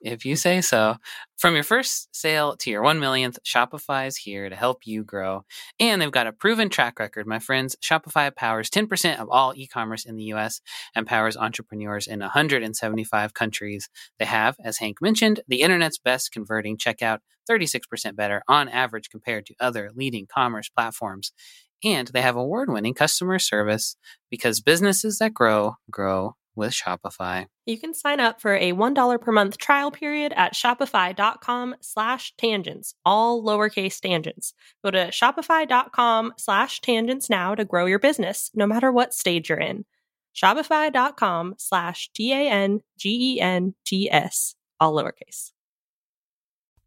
If 0.00 0.24
you 0.24 0.34
say 0.34 0.62
so. 0.62 0.96
From 1.36 1.54
your 1.54 1.62
first 1.62 2.08
sale 2.14 2.56
to 2.56 2.70
your 2.70 2.82
1 2.82 2.98
millionth, 3.00 3.38
Shopify 3.44 4.06
is 4.06 4.16
here 4.16 4.48
to 4.48 4.56
help 4.56 4.86
you 4.86 5.04
grow. 5.04 5.44
And 5.78 6.00
they've 6.00 6.10
got 6.10 6.26
a 6.26 6.32
proven 6.32 6.70
track 6.70 6.98
record, 6.98 7.26
my 7.26 7.38
friends. 7.38 7.76
Shopify 7.82 8.34
powers 8.34 8.70
10% 8.70 9.18
of 9.18 9.28
all 9.30 9.52
e 9.54 9.66
commerce 9.66 10.06
in 10.06 10.16
the 10.16 10.24
US 10.34 10.62
and 10.94 11.06
powers 11.06 11.36
entrepreneurs 11.36 12.06
in 12.06 12.20
175 12.20 13.34
countries. 13.34 13.90
They 14.18 14.24
have, 14.24 14.56
as 14.64 14.78
Hank 14.78 15.02
mentioned, 15.02 15.40
the 15.48 15.60
internet's 15.60 15.98
best 15.98 16.32
converting 16.32 16.78
checkout, 16.78 17.18
36% 17.50 18.16
better 18.16 18.42
on 18.48 18.68
average 18.68 19.10
compared 19.10 19.44
to 19.46 19.54
other 19.60 19.90
leading 19.94 20.26
commerce 20.26 20.70
platforms. 20.70 21.32
And 21.84 22.08
they 22.08 22.22
have 22.22 22.36
award 22.36 22.70
winning 22.70 22.94
customer 22.94 23.38
service 23.38 23.96
because 24.30 24.60
businesses 24.60 25.18
that 25.18 25.34
grow, 25.34 25.76
grow 25.90 26.36
with 26.54 26.72
Shopify. 26.72 27.46
You 27.66 27.78
can 27.78 27.94
sign 27.94 28.20
up 28.20 28.40
for 28.40 28.54
a 28.54 28.72
$1 28.72 29.20
per 29.20 29.32
month 29.32 29.58
trial 29.58 29.90
period 29.90 30.32
at 30.36 30.54
shopify.com 30.54 31.76
slash 31.80 32.34
tangents, 32.36 32.94
all 33.04 33.42
lowercase 33.42 34.00
tangents. 34.00 34.54
Go 34.84 34.90
to 34.90 35.08
shopify.com 35.08 36.34
slash 36.36 36.80
tangents 36.80 37.30
now 37.30 37.54
to 37.54 37.64
grow 37.64 37.86
your 37.86 37.98
business, 37.98 38.50
no 38.54 38.66
matter 38.66 38.90
what 38.92 39.14
stage 39.14 39.48
you're 39.48 39.58
in. 39.58 39.84
Shopify.com 40.34 41.54
slash 41.58 42.10
T-A-N-G-E-N-T-S, 42.14 42.84
all 44.78 44.94
lowercase. 44.94 45.52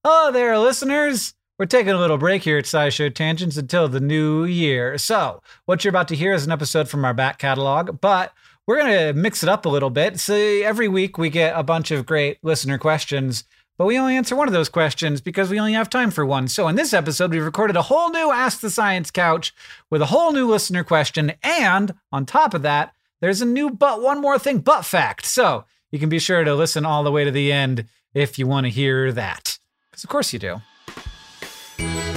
Hello 0.04 0.32
there, 0.32 0.58
listeners. 0.58 1.34
We're 1.60 1.68
taking 1.68 1.94
a 1.94 2.00
little 2.00 2.18
break 2.18 2.44
here 2.44 2.58
at 2.58 2.66
SciShow 2.66 3.14
Tangents 3.14 3.58
until 3.58 3.88
the 3.88 4.00
new 4.00 4.44
year. 4.44 4.98
So, 4.98 5.42
what 5.66 5.84
you're 5.84 5.92
about 5.92 6.08
to 6.08 6.16
hear 6.16 6.34
is 6.34 6.46
an 6.46 6.52
episode 6.52 6.90
from 6.90 7.06
our 7.06 7.14
back 7.14 7.38
catalog, 7.38 8.02
but 8.02 8.34
we're 8.68 8.78
going 8.78 9.08
to 9.08 9.14
mix 9.14 9.44
it 9.44 9.50
up 9.50 9.66
a 9.66 9.70
little 9.70 9.90
bit. 9.90 10.20
So, 10.20 10.36
every 10.36 10.88
week 10.88 11.18
we 11.18 11.30
get 11.30 11.58
a 11.58 11.64
bunch 11.64 11.92
of 11.92 12.06
great 12.06 12.38
listener 12.44 12.78
questions, 12.78 13.44
but 13.78 13.86
we 13.86 13.98
only 13.98 14.16
answer 14.16 14.36
one 14.36 14.48
of 14.48 14.54
those 14.54 14.70
questions 14.70 15.22
because 15.22 15.50
we 15.50 15.60
only 15.60 15.74
have 15.74 15.90
time 15.90 16.12
for 16.12 16.26
one. 16.26 16.48
So, 16.48 16.68
in 16.68 16.76
this 16.76 16.94
episode, 16.94 17.32
we've 17.32 17.44
recorded 17.44 17.76
a 17.76 17.84
whole 17.84 18.10
new 18.10 18.32
Ask 18.32 18.62
the 18.62 18.70
Science 18.70 19.12
Couch 19.12 19.54
with 19.90 20.02
a 20.02 20.08
whole 20.08 20.32
new 20.32 20.48
listener 20.48 20.84
question. 20.84 21.34
And 21.44 21.94
on 22.12 22.26
top 22.26 22.54
of 22.54 22.62
that, 22.62 22.94
there's 23.22 23.42
a 23.42 23.46
new 23.46 23.70
but 23.70 24.02
one 24.02 24.22
more 24.22 24.40
thing, 24.40 24.60
but 24.60 24.84
fact. 24.84 25.26
So, 25.26 25.66
you 25.92 26.00
can 26.00 26.10
be 26.10 26.20
sure 26.20 26.44
to 26.44 26.56
listen 26.56 26.86
all 26.86 27.04
the 27.04 27.12
way 27.12 27.24
to 27.24 27.32
the 27.32 27.52
end 27.52 27.86
if 28.14 28.40
you 28.40 28.48
want 28.48 28.66
to 28.66 28.70
hear 28.70 29.12
that. 29.12 29.60
Because, 29.92 30.04
of 30.04 30.10
course, 30.10 30.34
you 30.34 30.40
do. 30.40 32.13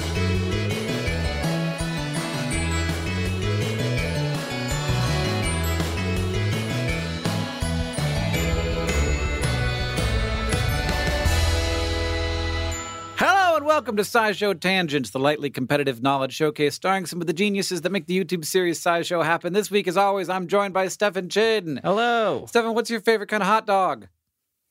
Welcome 13.87 13.97
to 13.97 14.03
SciShow 14.03 14.59
Tangents, 14.59 15.11
the 15.11 15.21
lightly 15.21 15.49
competitive 15.49 16.03
knowledge 16.03 16.33
showcase 16.33 16.75
starring 16.75 17.07
some 17.07 17.21
of 17.21 17.29
the 17.29 17.33
geniuses 17.33 17.83
that 17.83 17.93
make 17.93 18.07
the 18.07 18.19
YouTube 18.19 18.45
series 18.45 18.83
SciShow 18.83 19.25
happen. 19.25 19.53
This 19.53 19.71
week, 19.71 19.87
as 19.87 19.97
always, 19.97 20.29
I'm 20.29 20.49
joined 20.49 20.75
by 20.75 20.89
Stefan 20.89 21.29
Chin. 21.29 21.79
Hello. 21.85 22.47
Stefan, 22.49 22.75
what's 22.75 22.91
your 22.91 23.01
favorite 23.01 23.29
kind 23.29 23.45
of 23.45 23.47
hot 23.47 23.65
dog? 23.65 24.09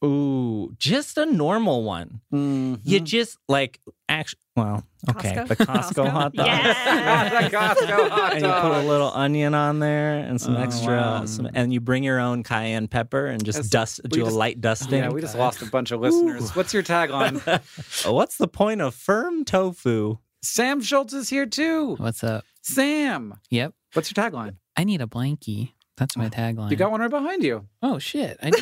Ooh, 0.05 0.73
just 0.77 1.17
a 1.17 1.25
normal 1.25 1.83
one. 1.83 2.21
You 2.31 2.37
mm-hmm. 2.37 3.03
just 3.05 3.37
like 3.49 3.79
actually, 4.07 4.39
well, 4.55 4.83
okay, 5.09 5.33
Costco? 5.33 5.47
the 5.47 5.55
Costco 5.55 6.09
hot 6.09 6.33
dog. 6.33 6.45
Yeah. 6.47 7.29
the 7.49 7.57
Costco 7.57 8.09
hot 8.09 8.17
dog. 8.17 8.31
and 8.33 8.45
you 8.45 8.51
put 8.51 8.71
a 8.71 8.87
little 8.87 9.11
onion 9.13 9.53
on 9.55 9.79
there 9.79 10.17
and 10.17 10.39
some 10.39 10.55
Oh, 10.55 10.61
extra, 10.61 10.95
wow. 10.95 11.25
some, 11.25 11.49
and 11.53 11.73
you 11.73 11.79
bring 11.79 12.03
your 12.03 12.19
own 12.19 12.43
cayenne 12.43 12.87
pepper 12.87 13.25
and 13.25 13.43
just 13.43 13.57
Yes, 13.57 13.69
dust, 13.69 14.01
do 14.07 14.19
just- 14.21 14.31
a 14.31 14.37
light 14.37 14.61
dusting. 14.61 14.99
Yeah, 14.99 15.09
we 15.09 15.21
just 15.21 15.35
lost 15.35 15.61
a 15.61 15.65
bunch 15.65 15.91
of 15.91 15.99
listeners. 16.01 16.55
What's 16.55 16.73
your 16.73 16.83
tagline? 16.83 17.41
Uh, 18.05 18.11
what's 18.13 18.37
the 18.37 18.47
point 18.47 18.81
of 18.81 18.93
firm 18.93 19.43
tofu? 19.45 20.17
Sam 20.43 20.81
Schultz 20.81 21.13
is 21.13 21.29
here 21.29 21.45
too. 21.45 21.95
What's 21.95 22.23
up? 22.23 22.43
Sam, 22.61 23.39
Yep. 23.49 23.73
what's 23.93 24.13
your 24.15 24.23
tagline? 24.23 24.57
I 24.77 24.83
need 24.83 25.01
a 25.01 25.07
blankie. 25.07 25.71
That's 25.97 26.17
my 26.17 26.25
oh, 26.25 26.29
tagline. 26.29 26.71
You 26.71 26.77
got 26.77 26.91
one 26.91 26.99
right 26.99 27.09
behind 27.09 27.41
you. 27.43 27.65
Oh 27.81 27.99
shit! 27.99 28.37
I 28.43 28.49
do. 28.51 28.61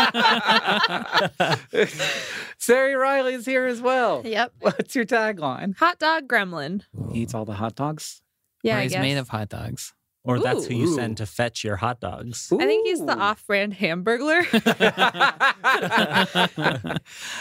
Sari 2.58 2.94
Riley 2.94 3.34
is 3.34 3.46
here 3.46 3.66
as 3.66 3.80
well. 3.80 4.22
Yep. 4.24 4.52
What's 4.60 4.94
your 4.94 5.04
tagline? 5.04 5.76
Hot 5.78 5.98
dog 5.98 6.28
gremlin. 6.28 6.82
He 7.12 7.20
eats 7.20 7.34
all 7.34 7.44
the 7.44 7.54
hot 7.54 7.74
dogs. 7.74 8.22
Yeah, 8.62 8.76
Or 8.76 8.80
I 8.80 8.82
he's 8.84 8.92
guess. 8.92 9.02
made 9.02 9.16
of 9.16 9.28
hot 9.28 9.48
dogs. 9.48 9.92
Or 10.22 10.38
that's 10.38 10.66
who 10.66 10.74
you 10.74 10.88
Ooh. 10.88 10.94
send 10.94 11.16
to 11.16 11.24
fetch 11.26 11.64
your 11.64 11.76
hot 11.76 12.00
dogs. 12.00 12.52
I 12.52 12.66
think 12.66 12.86
he's 12.86 13.04
the 13.04 13.16
off-brand 13.16 13.74
hamburglar. 13.74 14.44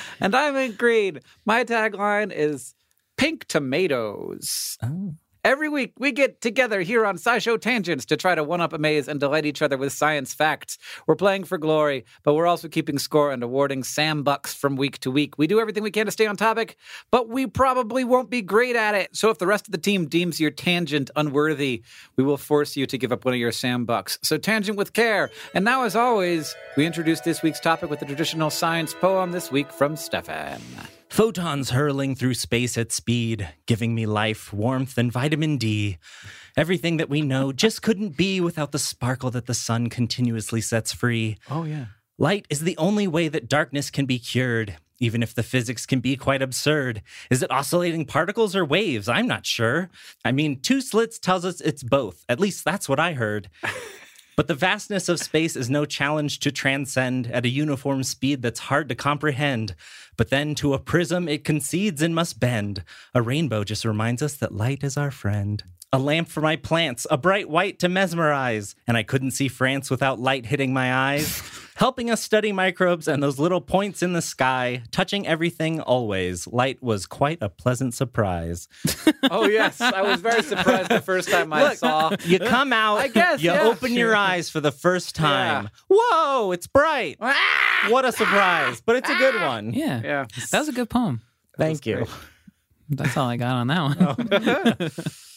and 0.22 0.36
I'm 0.36 0.56
in 0.56 0.72
green. 0.74 1.20
My 1.46 1.66
tagline 1.66 2.32
is 2.34 2.74
pink 3.18 3.46
tomatoes. 3.50 4.78
Oh. 4.82 5.16
Every 5.46 5.70
week, 5.70 5.94
we 5.98 6.12
get 6.12 6.42
together 6.42 6.82
here 6.82 7.06
on 7.06 7.16
SciShow 7.16 7.60
Tangents 7.60 8.04
to 8.08 8.18
try 8.18 8.36
to 8.36 8.44
one 8.44 8.60
up, 8.60 8.74
amaze, 8.74 9.08
and 9.08 9.22
delight 9.22 9.46
each 9.46 9.62
other 9.62 9.78
with 9.78 9.94
science 9.94 10.34
facts. 10.34 10.78
We're 11.08 11.16
playing 11.16 11.46
for 11.46 11.58
glory, 11.58 12.04
but 12.24 12.34
we're 12.34 12.46
also 12.46 12.68
keeping 12.68 13.00
score 13.00 13.32
and 13.32 13.42
awarding 13.42 13.86
Sam 13.86 14.22
Bucks 14.24 14.54
from 14.54 14.76
week 14.76 14.98
to 15.00 15.10
week. 15.10 15.38
We 15.38 15.48
do 15.48 15.62
everything 15.62 15.82
we 15.82 15.92
can 15.92 16.08
to 16.08 16.12
stay 16.12 16.28
on 16.28 16.36
topic, 16.36 16.76
but 17.10 17.30
we 17.30 17.48
probably 17.48 18.04
won't 18.04 18.30
be 18.30 18.42
great 18.42 18.76
at 18.76 18.96
it. 18.96 19.16
So 19.16 19.30
if 19.30 19.38
the 19.38 19.48
rest 19.48 19.66
of 19.66 19.72
the 19.72 19.78
team 19.78 20.08
deems 20.08 20.42
your 20.42 20.52
tangent 20.52 21.10
unworthy, 21.16 21.84
we 22.18 22.24
will 22.26 22.38
force 22.38 22.76
you 22.76 22.86
to 22.88 22.98
give 22.98 23.14
up 23.14 23.24
one 23.24 23.34
of 23.34 23.40
your 23.40 23.54
Sam 23.54 23.86
Bucks. 23.86 24.20
So 24.22 24.38
tangent 24.38 24.78
with 24.78 24.92
care. 24.92 25.32
And 25.54 25.64
now, 25.64 25.84
as 25.84 25.96
always, 25.96 26.54
we 26.76 26.86
introduce 26.86 27.22
this 27.22 27.42
week's 27.42 27.62
topic 27.62 27.90
with 27.90 28.02
the 28.02 28.06
traditional 28.06 28.50
science 28.50 28.94
poem 28.94 29.32
this 29.32 29.54
week 29.54 29.72
from 29.72 29.96
Stefan. 29.96 30.60
Photons 31.10 31.72
hurling 31.72 32.14
through 32.14 32.36
space 32.36 32.78
at 32.78 32.92
speed, 32.92 33.50
giving 33.66 33.96
me 33.96 34.06
life, 34.06 34.54
warmth, 34.54 34.96
and 34.96 35.12
vitamin 35.12 35.58
D. 35.58 35.98
Everything 36.56 36.98
that 36.98 37.10
we 37.10 37.22
know 37.22 37.52
just 37.52 37.82
couldn't 37.82 38.16
be 38.16 38.40
without 38.40 38.72
the 38.72 38.80
sparkle 38.80 39.32
that 39.32 39.48
the 39.48 39.56
sun 39.56 39.90
continuously 39.90 40.62
sets 40.62 40.94
free. 40.94 41.38
Oh, 41.50 41.64
yeah. 41.64 41.86
Light 42.20 42.46
is 42.50 42.62
the 42.62 42.78
only 42.78 43.08
way 43.08 43.28
that 43.28 43.50
darkness 43.50 43.90
can 43.90 44.06
be 44.06 44.20
cured, 44.20 44.78
even 45.00 45.24
if 45.24 45.34
the 45.34 45.42
physics 45.42 45.88
can 45.88 46.00
be 46.00 46.16
quite 46.16 46.44
absurd. 46.44 47.02
Is 47.32 47.42
it 47.42 47.52
oscillating 47.52 48.06
particles 48.06 48.56
or 48.56 48.64
waves? 48.64 49.10
I'm 49.10 49.28
not 49.28 49.48
sure. 49.48 49.90
I 50.24 50.32
mean, 50.32 50.62
two 50.62 50.80
slits 50.80 51.18
tells 51.18 51.44
us 51.44 51.60
it's 51.60 51.82
both. 51.82 52.24
At 52.30 52.40
least 52.40 52.64
that's 52.64 52.88
what 52.88 53.00
I 53.00 53.14
heard. 53.14 53.50
But 54.40 54.48
the 54.48 54.56
vastness 54.56 55.10
of 55.10 55.20
space 55.20 55.58
is 55.58 55.70
no 55.70 55.84
challenge 55.84 56.40
to 56.40 56.50
transcend 56.50 57.28
at 57.28 57.44
a 57.44 57.50
uniform 57.50 58.04
speed 58.04 58.42
that's 58.42 58.62
hard 58.62 58.88
to 58.88 58.96
comprehend. 58.96 59.76
But 60.16 60.30
then 60.30 60.56
to 60.56 60.74
a 60.74 60.80
prism, 60.80 61.28
it 61.28 61.44
concedes 61.44 62.02
and 62.02 62.16
must 62.16 62.40
bend. 62.40 62.86
A 63.14 63.22
rainbow 63.22 63.66
just 63.66 63.84
reminds 63.84 64.22
us 64.22 64.36
that 64.38 64.56
light 64.56 64.82
is 64.82 64.96
our 64.96 65.12
friend. 65.12 65.62
a 65.92 66.00
lamp 66.00 66.30
for 66.30 66.40
my 66.40 66.56
plants, 66.56 67.06
a 67.10 67.18
bright 67.18 67.50
white 67.50 67.80
to 67.80 67.90
mesmerize. 67.90 68.76
And 68.88 68.96
I 68.96 69.04
couldn't 69.04 69.32
see 69.32 69.50
France 69.50 69.90
without 69.90 70.20
light 70.20 70.46
hitting 70.46 70.72
my 70.72 70.94
eyes. 70.94 71.42
Helping 71.80 72.12
us 72.12 72.22
study 72.22 72.52
microbes 72.52 73.08
and 73.08 73.24
those 73.24 73.40
little 73.40 73.62
points 73.62 74.04
in 74.04 74.12
the 74.12 74.22
sky, 74.22 74.84
touching 74.92 75.26
everything 75.26 75.80
always. 75.80 76.46
Light 76.46 76.84
was 76.84 77.06
quite 77.06 77.38
a 77.40 77.48
pleasant 77.48 77.94
surprise. 77.94 78.68
Oh 79.32 79.46
yes, 79.48 79.80
I 79.80 80.02
was 80.02 80.22
very 80.22 80.42
surprised 80.42 80.90
the 80.90 81.02
first 81.02 81.30
time 81.30 81.52
I 81.54 81.62
Look, 81.64 81.78
saw. 81.78 82.16
You 82.26 82.40
come 82.40 82.74
out, 82.74 82.98
I 82.98 83.10
guess, 83.10 83.42
you 83.42 83.52
yeah. 83.52 83.64
open 83.64 83.94
your 83.94 84.16
eyes 84.30 84.50
for 84.50 84.60
the 84.60 84.72
first 84.72 85.14
time. 85.14 85.70
Whoa, 85.90 86.52
it's 86.52 86.66
bright. 86.68 87.18
Ah! 87.22 87.88
What 87.90 88.06
a 88.06 88.12
surprise. 88.12 88.82
But 88.82 88.96
it's 88.96 89.10
a 89.10 89.16
good 89.16 89.36
ah! 89.38 89.48
one. 89.50 89.74
Yeah. 89.74 90.02
Yeah, 90.04 90.26
That 90.52 90.60
was 90.60 90.70
a 90.70 90.72
good 90.72 90.90
poem. 90.90 91.22
Thank 91.58 91.86
you. 91.86 92.08
That's 92.90 93.16
all 93.18 93.28
I 93.30 93.38
got 93.38 93.56
on 93.56 93.68
that 93.68 93.82
one. 94.18 94.30
Oh. 94.82 94.88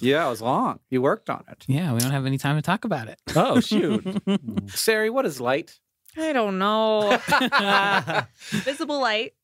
yeah, 0.01 0.27
it 0.27 0.31
was 0.31 0.41
long. 0.41 0.79
You 0.89 1.03
worked 1.03 1.29
on 1.29 1.45
it. 1.51 1.65
Yeah, 1.67 1.93
we 1.93 1.99
don't 2.01 2.13
have 2.13 2.25
any 2.25 2.39
time 2.39 2.57
to 2.57 2.63
talk 2.63 2.85
about 2.87 3.09
it. 3.09 3.21
Oh, 3.37 3.61
shoot. 3.61 4.23
Sari, 4.69 5.11
what 5.11 5.27
is 5.27 5.39
light? 5.41 5.79
I 6.17 6.33
don't 6.33 6.59
know. 6.59 7.19
Visible 8.65 9.01
light 9.01 9.35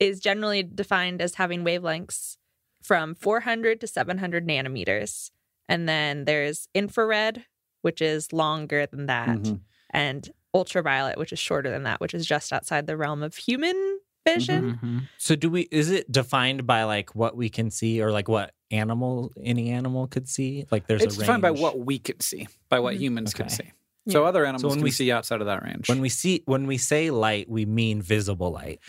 is 0.00 0.20
generally 0.20 0.62
defined 0.62 1.20
as 1.20 1.34
having 1.36 1.64
wavelengths 1.64 2.36
from 2.82 3.14
400 3.14 3.80
to 3.80 3.86
700 3.86 4.46
nanometers. 4.46 5.30
And 5.68 5.88
then 5.88 6.24
there's 6.24 6.68
infrared, 6.74 7.44
which 7.82 8.02
is 8.02 8.32
longer 8.32 8.86
than 8.86 9.06
that, 9.06 9.38
Mhm. 9.38 9.60
and 9.90 10.30
ultraviolet, 10.54 11.16
which 11.18 11.32
is 11.32 11.38
shorter 11.38 11.70
than 11.70 11.84
that, 11.84 12.00
which 12.00 12.14
is 12.14 12.26
just 12.26 12.52
outside 12.52 12.86
the 12.86 12.96
realm 12.96 13.22
of 13.22 13.36
human 13.36 13.98
vision. 14.26 14.78
Mhm. 14.82 15.08
so 15.18 15.36
do 15.36 15.50
we 15.50 15.62
is 15.70 15.90
it 15.90 16.10
defined 16.10 16.66
by 16.66 16.84
like 16.84 17.14
what 17.14 17.36
we 17.36 17.48
can 17.50 17.70
see 17.70 18.00
or 18.02 18.10
like 18.10 18.26
what 18.28 18.54
animal 18.70 19.30
any 19.42 19.70
animal 19.70 20.06
could 20.06 20.28
see? 20.28 20.64
Like 20.70 20.86
there's 20.86 21.02
It's 21.02 21.16
a 21.16 21.20
defined 21.20 21.42
by 21.42 21.50
what 21.50 21.78
we 21.78 21.98
can 21.98 22.20
see, 22.20 22.46
by 22.68 22.78
what 22.80 22.94
Mhm. 22.94 23.00
humans 23.00 23.34
can 23.34 23.46
Okay. 23.46 23.54
see. 23.56 23.72
So 24.08 24.22
Yeah. 24.22 24.28
other 24.28 24.44
animals 24.44 24.62
so 24.62 24.68
when 24.68 24.78
can 24.78 24.84
we- 24.84 24.90
see 24.90 25.10
outside 25.10 25.40
of 25.40 25.46
that 25.46 25.62
range. 25.62 25.88
when 25.88 26.00
we 26.00 26.08
see 26.08 26.42
when 26.46 26.66
we 26.66 26.76
say 26.78 27.10
light, 27.10 27.48
we 27.48 27.64
mean 27.64 28.02
visible 28.02 28.50
light. 28.52 28.80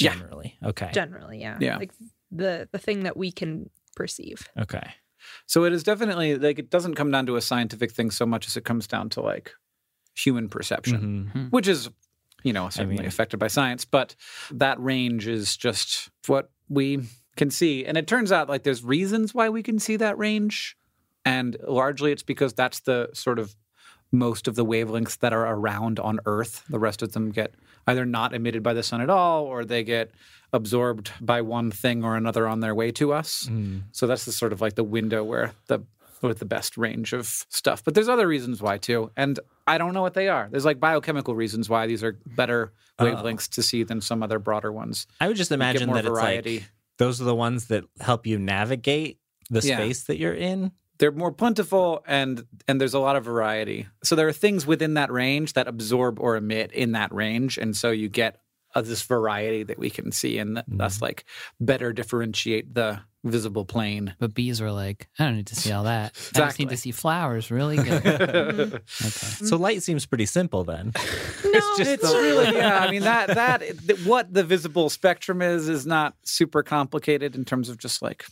Yeah. 0.00 0.14
Generally. 0.14 0.58
Okay. 0.64 0.90
Generally, 0.92 1.40
yeah. 1.40 1.58
Yeah. 1.60 1.76
Like 1.78 1.92
the 2.32 2.68
the 2.72 2.78
thing 2.78 3.04
that 3.04 3.16
we 3.16 3.30
can 3.30 3.70
perceive. 3.96 4.48
Okay. 4.58 4.94
So 5.46 5.64
it 5.64 5.72
is 5.72 5.82
definitely 5.84 6.36
like 6.36 6.58
it 6.58 6.70
doesn't 6.70 6.94
come 6.96 7.10
down 7.10 7.26
to 7.26 7.36
a 7.36 7.40
scientific 7.40 7.92
thing 7.92 8.10
so 8.10 8.26
much 8.26 8.46
as 8.48 8.56
it 8.56 8.64
comes 8.64 8.86
down 8.86 9.08
to 9.10 9.20
like 9.20 9.52
human 10.16 10.48
perception, 10.48 11.30
Mhm. 11.34 11.50
which 11.50 11.66
is, 11.68 11.88
you 12.42 12.52
know, 12.52 12.68
certainly 12.68 12.96
mean- 12.98 13.06
affected 13.06 13.38
by 13.38 13.46
science. 13.48 13.84
But 13.84 14.16
that 14.50 14.78
range 14.80 15.26
is 15.28 15.56
just 15.56 16.10
what 16.26 16.50
we 16.68 17.00
can 17.36 17.50
see. 17.50 17.84
And 17.84 17.96
it 17.96 18.06
turns 18.06 18.32
out 18.32 18.48
like 18.48 18.64
there's 18.64 18.82
reasons 18.84 19.34
why 19.34 19.48
we 19.48 19.62
can 19.62 19.78
see 19.78 19.96
that 19.96 20.18
range. 20.18 20.76
And 21.24 21.56
largely 21.66 22.12
it's 22.12 22.22
because 22.22 22.52
that's 22.52 22.80
the 22.80 23.08
sort 23.14 23.38
of 23.38 23.54
most 24.12 24.46
of 24.48 24.54
the 24.54 24.64
wavelengths 24.64 25.18
that 25.18 25.32
are 25.32 25.46
around 25.54 25.98
on 25.98 26.20
Earth. 26.26 26.62
The 26.68 26.78
rest 26.78 27.02
of 27.02 27.12
them 27.12 27.30
get 27.30 27.54
either 27.86 28.04
not 28.06 28.32
emitted 28.32 28.62
by 28.62 28.72
the 28.74 28.82
sun 28.82 29.00
at 29.00 29.10
all 29.10 29.44
or 29.44 29.64
they 29.64 29.82
get 29.84 30.10
absorbed 30.52 31.10
by 31.20 31.40
one 31.42 31.70
thing 31.70 32.04
or 32.04 32.16
another 32.16 32.46
on 32.46 32.60
their 32.60 32.74
way 32.74 32.90
to 32.92 33.12
us. 33.12 33.48
Mm. 33.50 33.82
So 33.92 34.06
that's 34.06 34.24
the 34.24 34.32
sort 34.32 34.52
of 34.52 34.60
like 34.60 34.74
the 34.76 34.84
window 34.84 35.24
where 35.24 35.52
the 35.66 35.80
with 36.22 36.38
the 36.38 36.44
best 36.46 36.78
range 36.78 37.12
of 37.12 37.26
stuff. 37.50 37.84
But 37.84 37.94
there's 37.94 38.08
other 38.08 38.26
reasons 38.26 38.62
why 38.62 38.78
too, 38.78 39.10
and 39.14 39.38
I 39.66 39.76
don't 39.76 39.92
know 39.92 40.00
what 40.00 40.14
they 40.14 40.28
are. 40.28 40.48
There's 40.50 40.64
like 40.64 40.80
biochemical 40.80 41.34
reasons 41.34 41.68
why 41.68 41.86
these 41.86 42.02
are 42.02 42.18
better 42.24 42.72
Oh. 42.98 43.04
wavelengths 43.06 43.48
to 43.56 43.62
see 43.62 43.82
than 43.82 44.00
some 44.00 44.22
other 44.22 44.38
broader 44.38 44.70
ones. 44.72 45.06
I 45.20 45.26
would 45.26 45.36
just 45.36 45.50
imagine 45.50 45.92
that 45.92 46.04
variety. 46.04 46.56
it's 46.58 46.64
like 46.64 46.70
those 46.98 47.20
are 47.20 47.24
the 47.24 47.34
ones 47.34 47.66
that 47.66 47.82
help 48.00 48.24
you 48.26 48.38
navigate 48.38 49.18
the 49.50 49.60
Yeah. 49.60 49.76
space 49.76 50.04
that 50.04 50.16
you're 50.18 50.32
in. 50.32 50.70
They're 50.98 51.12
more 51.12 51.32
plentiful 51.32 52.02
and 52.06 52.44
and 52.68 52.80
there's 52.80 52.94
a 52.94 52.98
lot 53.00 53.16
of 53.16 53.24
variety. 53.24 53.86
So 54.02 54.14
there 54.14 54.28
are 54.28 54.32
things 54.32 54.66
within 54.66 54.94
that 54.94 55.10
range 55.10 55.54
that 55.54 55.68
absorb 55.68 56.20
or 56.20 56.36
emit 56.36 56.72
in 56.72 56.92
that 56.92 57.12
range, 57.12 57.58
and 57.58 57.76
so 57.76 57.90
you 57.90 58.08
get 58.08 58.40
uh, 58.74 58.82
this 58.82 59.02
variety 59.02 59.62
that 59.64 59.78
we 59.78 59.90
can 59.90 60.12
see, 60.12 60.38
and 60.38 60.56
th- 60.56 60.66
thus 60.68 60.96
Mm-hmm. 60.96 61.04
like 61.04 61.24
better 61.60 61.92
differentiate 61.92 62.74
the 62.74 63.00
visible 63.24 63.64
plane. 63.64 64.14
But 64.20 64.34
bees 64.34 64.60
were 64.60 64.70
like, 64.70 65.08
I 65.18 65.24
don't 65.24 65.36
need 65.36 65.46
to 65.48 65.56
see 65.56 65.72
all 65.72 65.84
that. 65.84 66.12
I 66.36 66.38
just 66.38 66.58
need 66.58 66.68
to 66.68 66.76
see 66.76 66.92
flowers 66.92 67.50
really 67.50 67.76
good. 67.76 68.02
Mm-hmm. 68.04 68.74
okay. 68.74 69.46
So 69.46 69.56
light 69.56 69.82
seems 69.82 70.06
pretty 70.06 70.26
simple 70.26 70.64
then. 70.64 70.92
No, 71.54 71.60
it's 71.78 72.02
really 72.02 72.56
yeah. 72.56 72.80
I 72.80 72.90
mean 72.90 73.02
that 73.02 73.28
that 73.34 73.62
what 74.04 74.32
the 74.34 74.42
visible 74.42 74.90
spectrum 74.90 75.40
is 75.40 75.68
is 75.68 75.86
not 75.86 76.14
super 76.24 76.64
complicated 76.64 77.36
in 77.36 77.44
terms 77.44 77.68
of 77.68 77.78
just 77.78 78.02
like 78.02 78.24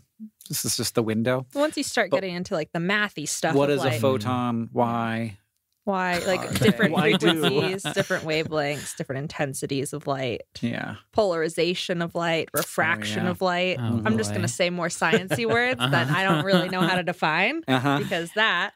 this 0.49 0.65
is 0.65 0.77
just 0.77 0.97
the 0.97 1.05
window. 1.05 1.47
Once 1.55 1.77
you 1.77 1.85
start 1.85 2.11
But- 2.11 2.17
getting 2.17 2.35
into 2.35 2.55
like 2.55 2.73
the 2.73 2.81
mathy 2.81 3.29
stuff, 3.29 3.55
What 3.55 3.71
of, 3.71 3.77
is 3.77 3.85
like, 3.85 3.95
a 3.95 4.01
photon? 4.01 4.67
Mm-hmm. 4.67 4.77
Why? 4.77 5.39
Why, 5.85 6.19
like 6.27 6.59
different 6.61 6.97
frequencies, 6.97 7.83
different 7.83 8.25
wavelengths, 8.25 8.97
different 8.97 9.23
intensities 9.23 9.93
of 9.93 10.07
light, 10.07 10.43
Yeah. 10.61 10.97
polarization 11.13 12.03
of 12.03 12.15
light, 12.15 12.49
refraction 12.55 13.25
yeah. 13.25 13.31
of 13.31 13.41
light. 13.43 13.79
Oh, 13.81 14.03
I'm 14.05 14.17
just 14.17 14.31
going 14.31 14.43
to 14.43 14.49
say 14.49 14.71
more 14.71 14.89
sciencey 14.89 15.45
words 15.47 15.81
that 15.81 16.09
I 16.11 16.23
don't 16.23 16.45
really 16.45 16.69
know 16.69 16.83
how 16.83 16.97
to 16.97 17.03
define 17.13 17.63
Uh 17.67 17.79
huh. 17.81 17.99
because 17.99 18.31
that 18.35 18.73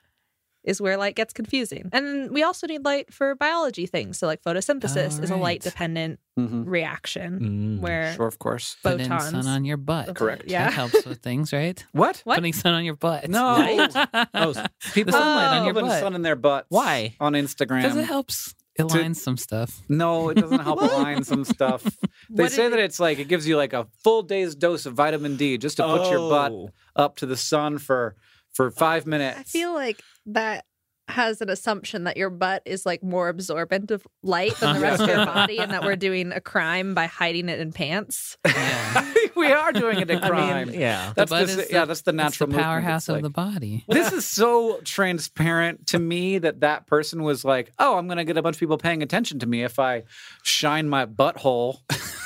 is 0.66 0.80
where 0.80 0.96
light 0.96 1.14
gets 1.14 1.32
confusing. 1.32 1.88
And 1.92 2.30
we 2.32 2.42
also 2.42 2.66
need 2.66 2.84
light 2.84 3.14
for 3.14 3.34
biology 3.34 3.86
things. 3.86 4.18
So, 4.18 4.26
like 4.26 4.42
photosynthesis 4.42 5.18
Oh, 5.18 5.22
is 5.22 5.30
a 5.30 5.36
light 5.36 5.62
dependent 5.62 6.18
hmm 6.36 6.64
reaction 6.64 7.40
Mm. 7.40 7.80
where 7.80 8.12
Sure, 8.14 8.26
of 8.26 8.38
course. 8.38 8.76
Putting 8.82 9.06
sun 9.08 9.46
on 9.46 9.64
your 9.64 9.78
butt. 9.78 10.14
Correct. 10.16 10.44
Yeah. 10.46 10.64
That 10.64 10.74
helps 10.74 11.06
with 11.06 11.22
things, 11.22 11.52
right? 11.52 11.82
What? 11.92 12.20
What? 12.24 12.34
Putting 12.34 12.52
sun 12.52 12.74
on 12.74 12.84
your 12.84 12.96
butt. 12.96 13.28
No. 13.30 13.56
Oh, 14.34 14.52
People 14.92 15.12
The 15.12 15.18
sunlight 15.18 15.58
on 15.58 15.64
your 15.64 15.72
putting 15.74 15.88
butt. 15.88 16.00
sun 16.00 16.14
in 16.14 16.22
their 16.22 16.36
butts. 16.36 16.66
Why? 16.68 17.16
On 17.20 17.32
Instagram. 17.32 17.82
Because 17.82 17.96
it 17.96 18.04
helps. 18.04 18.54
It 18.78 18.84
lines 18.84 19.22
some 19.22 19.38
stuff. 19.38 19.80
No, 19.88 20.28
it 20.28 20.34
doesn't 20.34 20.58
help 20.60 20.82
align 20.82 21.24
some 21.24 21.44
stuff. 21.46 21.82
They 22.28 22.42
What 22.42 22.52
say 22.52 22.68
that 22.68 22.78
it? 22.78 22.84
it's 22.84 23.00
like 23.00 23.18
it 23.18 23.26
gives 23.28 23.48
you 23.48 23.56
like 23.56 23.72
a 23.72 23.86
full 24.04 24.22
day's 24.22 24.54
dose 24.54 24.84
of 24.84 24.92
vitamin 24.92 25.36
D 25.36 25.56
just 25.56 25.78
to 25.78 25.84
put 25.84 26.10
your 26.10 26.28
butt 26.28 26.52
Oh. 26.52 26.68
up 26.94 27.16
to 27.16 27.26
the 27.26 27.38
sun 27.38 27.78
for 27.78 28.16
for 28.56 28.70
five 28.70 29.06
minutes. 29.06 29.38
I 29.38 29.43
feel 29.44 29.73
like 29.75 30.00
that 30.26 30.64
has 31.08 31.41
an 31.41 31.49
assumption 31.49 32.03
that 32.03 32.17
your 32.17 32.31
butt 32.31 32.61
is 32.67 32.85
like 32.85 33.00
more 33.00 33.29
absorbent 33.29 33.93
of 33.93 34.05
light 34.25 34.56
than 34.56 34.75
the 34.75 34.81
rest 34.81 35.00
of 35.03 35.08
your 35.08 35.25
body 35.26 35.58
and 35.61 35.70
that 35.70 35.85
we're 35.85 35.94
doing 35.94 36.32
a 36.32 36.41
crime 36.41 36.94
by 36.94 37.06
hiding 37.06 37.49
it 37.49 37.61
in 37.61 37.73
pants. 37.73 38.37
Yeah. 38.47 39.12
we 39.37 39.53
are 39.53 39.70
doing 39.73 40.00
it 40.00 40.11
in 40.11 40.19
I 40.23 40.29
crime. 40.29 40.69
mean, 40.70 40.81
yeah. 40.81 41.12
That's 41.14 41.31
butt 41.31 41.47
the, 41.47 41.62
is 41.64 41.70
yeah, 41.70 41.85
that's 41.85 42.00
the 42.00 42.11
It's 42.11 42.17
natural 42.17 42.49
the 42.50 42.56
powerhouse 42.58 43.03
It's 43.03 43.08
of 43.11 43.14
like- 43.17 43.23
the 43.23 43.31
body. 43.31 43.85
this 43.87 44.11
is 44.12 44.25
so 44.25 44.81
transparent 44.82 45.87
to 45.88 45.99
me 45.99 46.38
that 46.38 46.61
that 46.61 46.87
person 46.87 47.23
was 47.23 47.44
like, 47.44 47.70
"Oh, 47.79 47.99
I'm 47.99 48.06
going 48.06 48.17
to 48.17 48.25
get 48.25 48.37
a 48.38 48.43
bunch 48.43 48.56
of 48.56 48.61
people 48.61 48.79
paying 48.79 49.02
attention 49.02 49.38
to 49.41 49.47
me 49.47 49.62
if 49.62 49.78
I 49.78 50.04
shine 50.42 50.88
my 50.88 51.04
butthole." 51.07 51.80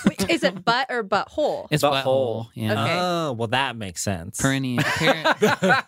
Wait, 0.06 0.30
is 0.30 0.44
it 0.44 0.64
butt 0.64 0.86
or 0.88 1.02
butthole? 1.02 1.66
It's 1.70 1.82
Butthole. 1.82 2.04
butthole. 2.04 2.46
Yeah. 2.54 2.72
Okay. 2.84 2.94
Oh, 2.98 3.28
oh 3.28 3.32
well, 3.32 3.48
that 3.48 3.76
makes 3.76 4.02
sense. 4.02 4.40
Perineum, 4.40 4.82
per, 4.84 5.82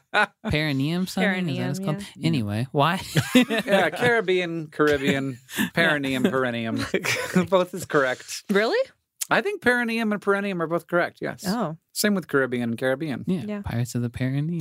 perineum 0.51 1.07
something? 1.07 1.49
Is 1.49 1.57
that 1.59 1.63
what 1.63 1.71
it's 1.71 1.79
Perineum, 1.79 1.97
called? 1.97 2.07
Anyway, 2.25 2.67
why? 2.73 3.01
yeah, 3.35 3.91
Caribbean, 3.91 4.69
Caribbean, 4.69 5.39
perineum, 5.75 6.23
perennium. 6.25 6.85
both 7.49 7.75
is 7.75 7.85
correct. 7.85 8.45
Really? 8.51 8.79
I 9.31 9.41
think 9.41 9.63
perineum 9.63 10.13
and 10.13 10.21
perennium 10.21 10.61
are 10.61 10.67
both 10.67 10.87
correct. 10.87 11.19
Yes. 11.23 11.45
Oh. 11.47 11.77
Same 11.93 12.15
with 12.15 12.29
Caribbean 12.29 12.65
and 12.71 12.79
Caribbean. 12.79 13.25
yeah, 13.27 13.43
Yeah. 13.47 13.63
Pirates 13.63 13.95
of 13.95 14.03
the 14.03 14.11
Perineum. 14.11 14.61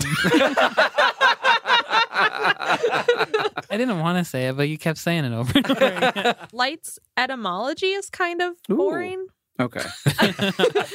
I 3.69 3.77
didn't 3.77 3.99
want 3.99 4.17
to 4.17 4.25
say 4.29 4.47
it, 4.47 4.57
but 4.57 4.69
you 4.69 4.77
kept 4.77 4.97
saying 4.99 5.25
it 5.25 5.33
over 5.33 5.51
and 5.55 5.65
over 5.71 5.83
again. 5.85 6.35
Light's 6.53 6.99
etymology 7.17 7.87
is 7.91 8.09
kind 8.09 8.41
of 8.41 8.53
Ooh. 8.71 8.75
boring. 8.75 9.27
okay. 9.59 9.83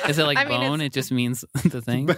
Is 0.08 0.18
it 0.18 0.24
like 0.24 0.38
I 0.38 0.44
mean, 0.44 0.60
bone? 0.60 0.80
It 0.80 0.92
just 0.92 1.10
means 1.12 1.44
the 1.64 1.80
thing. 1.82 2.08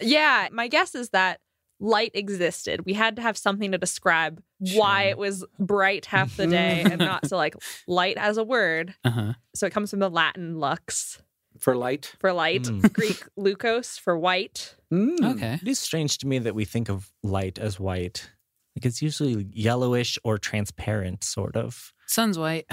Yeah, 0.00 0.48
my 0.52 0.68
guess 0.68 0.94
is 0.94 1.10
that 1.10 1.40
light 1.80 2.10
existed. 2.14 2.84
We 2.84 2.92
had 2.92 3.16
to 3.16 3.22
have 3.22 3.36
something 3.36 3.72
to 3.72 3.78
describe 3.78 4.42
why 4.74 5.04
it 5.04 5.18
was 5.18 5.44
bright 5.58 6.06
half 6.06 6.36
the 6.36 6.46
day 6.46 6.82
and 6.84 6.98
not 7.10 7.26
so 7.26 7.36
like 7.36 7.54
light 7.88 8.16
as 8.18 8.36
a 8.36 8.44
word. 8.44 8.94
Uh 9.04 9.10
huh. 9.10 9.32
So 9.54 9.66
it 9.66 9.72
comes 9.72 9.90
from 9.90 9.98
the 10.00 10.10
Latin 10.10 10.58
lux 10.58 11.20
For 11.58 11.74
light. 11.74 12.14
for 12.20 12.32
light, 12.32 12.62
Mm. 12.64 12.92
Greek 12.92 13.24
lukos 13.38 13.98
for 13.98 14.18
white. 14.18 14.76
Mm. 14.92 15.34
Okay. 15.36 15.58
It 15.62 15.68
is 15.68 15.78
strange 15.78 16.18
to 16.18 16.26
me 16.26 16.38
that 16.40 16.54
we 16.54 16.64
think 16.64 16.88
of 16.88 17.10
light 17.22 17.58
as 17.58 17.80
white. 17.80 18.30
Like 18.76 18.86
it's 18.86 19.02
usually 19.02 19.46
yellowish 19.52 20.18
or 20.22 20.38
transparent, 20.38 21.24
sort 21.24 21.56
of. 21.56 21.92
Sun's 22.06 22.38
white, 22.38 22.66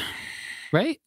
right? 0.72 1.00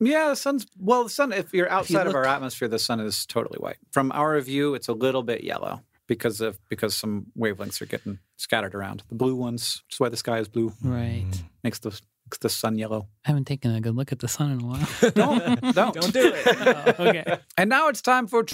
Yeah, 0.00 0.28
the 0.28 0.36
sun's 0.36 0.64
well. 0.78 1.04
The 1.04 1.10
sun. 1.10 1.32
If 1.32 1.52
you're 1.52 1.68
outside 1.70 2.02
of 2.02 2.08
look- 2.08 2.16
our 2.16 2.24
atmosphere, 2.26 2.68
the 2.68 2.78
sun 2.78 3.00
is 3.00 3.26
totally 3.26 3.58
white. 3.58 3.76
From 3.90 4.12
our 4.12 4.40
view, 4.40 4.74
it's 4.74 4.88
a 4.88 4.92
little 4.92 5.22
bit 5.22 5.42
yellow 5.42 5.82
because 6.08 6.40
of 6.40 6.58
because 6.68 6.96
some 6.96 7.26
wavelengths 7.38 7.80
are 7.80 7.86
getting 7.86 8.18
scattered 8.36 8.74
around. 8.74 9.04
The 9.08 9.14
blue 9.14 9.36
ones, 9.36 9.82
which 9.86 9.94
is 9.94 10.00
why 10.00 10.08
the 10.08 10.16
sky 10.16 10.38
is 10.40 10.48
blue, 10.48 10.72
Right. 10.82 11.24
Mm. 11.30 11.42
makes 11.62 11.78
the 11.78 11.90
makes 12.26 12.38
the 12.38 12.48
sun 12.48 12.76
yellow. 12.78 13.06
I 13.24 13.28
haven't 13.30 13.46
taken 13.46 13.72
a 13.74 13.80
good 13.80 13.94
look 13.94 14.10
at 14.10 14.18
the 14.18 14.28
sun 14.28 14.50
in 14.50 14.60
a 14.62 14.66
while. 14.66 14.88
Don't 15.14 15.60
don't 15.74 15.94
Don't 15.94 16.12
do 16.12 16.32
it. 16.34 16.46
Oh, 16.98 17.06
okay. 17.08 17.38
And 17.56 17.70
now 17.70 17.88
it's 17.88 18.02
time 18.02 18.26
for. 18.26 18.44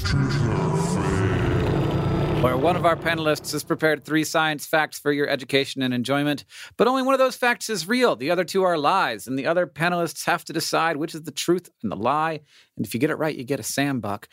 where 2.43 2.57
one 2.59 2.77
of 2.77 2.85
our 2.85 2.95
panelists 2.95 3.53
has 3.53 3.65
prepared 3.65 4.05
three 4.05 4.23
science 4.23 4.67
facts 4.67 4.99
for 4.99 5.11
your 5.13 5.27
education 5.29 5.81
and 5.81 5.95
enjoyment, 5.95 6.45
but 6.77 6.87
only 6.87 7.01
one 7.03 7.15
of 7.15 7.19
those 7.19 7.35
facts 7.37 7.71
is 7.71 7.89
real. 7.89 8.17
The 8.17 8.31
other 8.31 8.45
two 8.45 8.63
are 8.65 8.77
lies, 8.77 9.27
and 9.27 9.39
the 9.39 9.47
other 9.47 9.67
panelists 9.67 10.27
have 10.27 10.45
to 10.45 10.53
decide 10.53 10.99
which 10.99 11.15
is 11.15 11.23
the 11.23 11.31
truth 11.31 11.71
and 11.83 11.91
the 11.91 11.97
lie. 11.97 12.41
And 12.77 12.85
if 12.85 12.93
you 12.93 13.01
get 13.01 13.09
it 13.09 13.15
right, 13.17 13.35
you 13.35 13.45
get 13.45 13.61
a 13.61 13.63
Sam 13.63 14.01
Buck. 14.01 14.29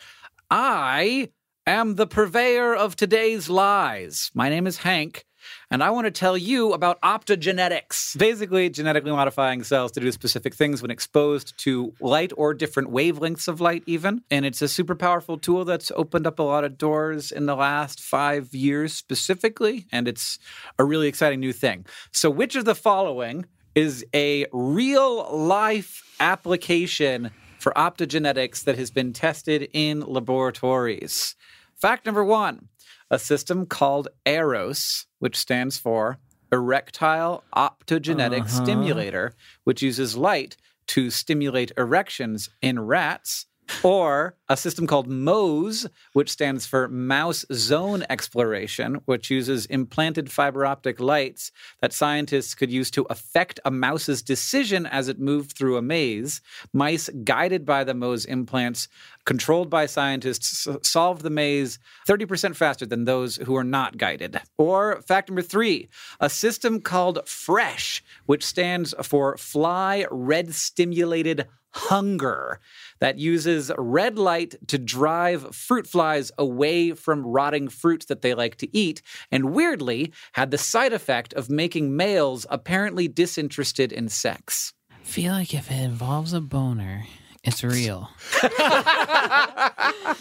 I 0.50 1.30
am 1.66 1.94
the 1.94 2.06
purveyor 2.06 2.74
of 2.74 2.96
today's 2.96 3.48
lies. 3.48 4.30
My 4.34 4.48
name 4.48 4.66
is 4.66 4.78
Hank. 4.78 5.24
And 5.70 5.82
I 5.82 5.90
want 5.90 6.04
to 6.04 6.10
tell 6.12 6.36
you 6.38 6.72
about 6.72 7.00
optogenetics. 7.02 8.16
Basically, 8.16 8.70
genetically 8.70 9.10
modifying 9.10 9.64
cells 9.64 9.90
to 9.92 10.00
do 10.00 10.12
specific 10.12 10.54
things 10.54 10.82
when 10.82 10.90
exposed 10.92 11.58
to 11.64 11.92
light 12.00 12.32
or 12.36 12.54
different 12.54 12.90
wavelengths 12.90 13.48
of 13.48 13.60
light, 13.60 13.82
even. 13.86 14.22
And 14.30 14.46
it's 14.46 14.62
a 14.62 14.68
super 14.68 14.94
powerful 14.94 15.38
tool 15.38 15.64
that's 15.64 15.90
opened 15.96 16.28
up 16.28 16.38
a 16.38 16.44
lot 16.44 16.62
of 16.62 16.78
doors 16.78 17.32
in 17.32 17.46
the 17.46 17.56
last 17.56 18.00
five 18.00 18.54
years 18.54 18.92
specifically. 18.92 19.86
And 19.90 20.06
it's 20.06 20.38
a 20.78 20.84
really 20.84 21.08
exciting 21.08 21.40
new 21.40 21.52
thing. 21.52 21.86
So, 22.12 22.30
which 22.30 22.54
of 22.54 22.64
the 22.64 22.76
following 22.76 23.46
is 23.74 24.04
a 24.14 24.46
real 24.52 25.36
life 25.36 26.04
application 26.20 27.32
for 27.58 27.72
optogenetics 27.72 28.62
that 28.64 28.78
has 28.78 28.92
been 28.92 29.12
tested 29.12 29.68
in 29.72 30.00
laboratories? 30.00 31.34
Fact 31.82 32.06
number 32.06 32.22
one 32.22 32.68
a 33.10 33.18
system 33.18 33.66
called 33.66 34.06
EROS, 34.24 35.06
which 35.18 35.36
stands 35.36 35.78
for 35.78 36.18
Erectile 36.52 37.42
Optogenetic 37.56 38.42
Uh-huh. 38.42 38.62
Stimulator, 38.62 39.34
which 39.64 39.82
uses 39.82 40.16
light 40.16 40.56
to 40.86 41.10
stimulate 41.10 41.72
erections 41.76 42.50
in 42.62 42.78
rats. 42.78 43.46
Or 43.82 44.36
a 44.48 44.56
system 44.56 44.86
called 44.86 45.08
MOSE, 45.08 45.88
which 46.12 46.30
stands 46.30 46.66
for 46.66 46.88
Mouse 46.88 47.44
Zone 47.52 48.04
Exploration, 48.10 49.00
which 49.06 49.30
uses 49.30 49.66
implanted 49.66 50.30
fiber 50.30 50.64
optic 50.66 51.00
lights 51.00 51.50
that 51.80 51.92
scientists 51.92 52.54
could 52.54 52.70
use 52.70 52.90
to 52.92 53.06
affect 53.10 53.60
a 53.64 53.70
mouse's 53.70 54.22
decision 54.22 54.86
as 54.86 55.08
it 55.08 55.18
moved 55.18 55.52
through 55.52 55.76
a 55.76 55.82
maze. 55.82 56.40
Mice 56.72 57.08
guided 57.24 57.64
by 57.64 57.82
the 57.82 57.94
MOSE 57.94 58.24
implants, 58.24 58.88
controlled 59.24 59.70
by 59.70 59.86
scientists, 59.86 60.68
solved 60.82 61.22
the 61.22 61.30
maze 61.30 61.78
30% 62.08 62.54
faster 62.54 62.86
than 62.86 63.04
those 63.04 63.36
who 63.36 63.56
are 63.56 63.64
not 63.64 63.96
guided. 63.96 64.40
Or 64.58 65.00
fact 65.02 65.28
number 65.28 65.42
three, 65.42 65.88
a 66.20 66.30
system 66.30 66.80
called 66.80 67.26
FRESH, 67.26 68.04
which 68.26 68.44
stands 68.44 68.94
for 69.02 69.36
Fly 69.36 70.06
Red 70.10 70.54
Stimulated 70.54 71.46
Hunger, 71.74 72.60
that 73.02 73.18
uses 73.18 73.70
red 73.76 74.16
light 74.16 74.54
to 74.68 74.78
drive 74.78 75.54
fruit 75.54 75.86
flies 75.86 76.30
away 76.38 76.92
from 76.94 77.26
rotting 77.26 77.68
fruits 77.68 78.06
that 78.06 78.22
they 78.22 78.32
like 78.34 78.56
to 78.62 78.68
eat, 78.76 79.02
and 79.32 79.52
weirdly 79.52 80.12
had 80.38 80.50
the 80.52 80.58
side 80.58 80.92
effect 80.92 81.34
of 81.34 81.50
making 81.50 81.96
males 81.96 82.46
apparently 82.48 83.08
disinterested 83.08 83.90
in 83.92 84.08
sex. 84.08 84.72
feel 85.02 85.32
like 85.32 85.52
if 85.52 85.68
it 85.70 85.80
involves 85.82 86.32
a 86.32 86.40
boner, 86.40 87.04
it's 87.44 87.62
real. 87.64 88.08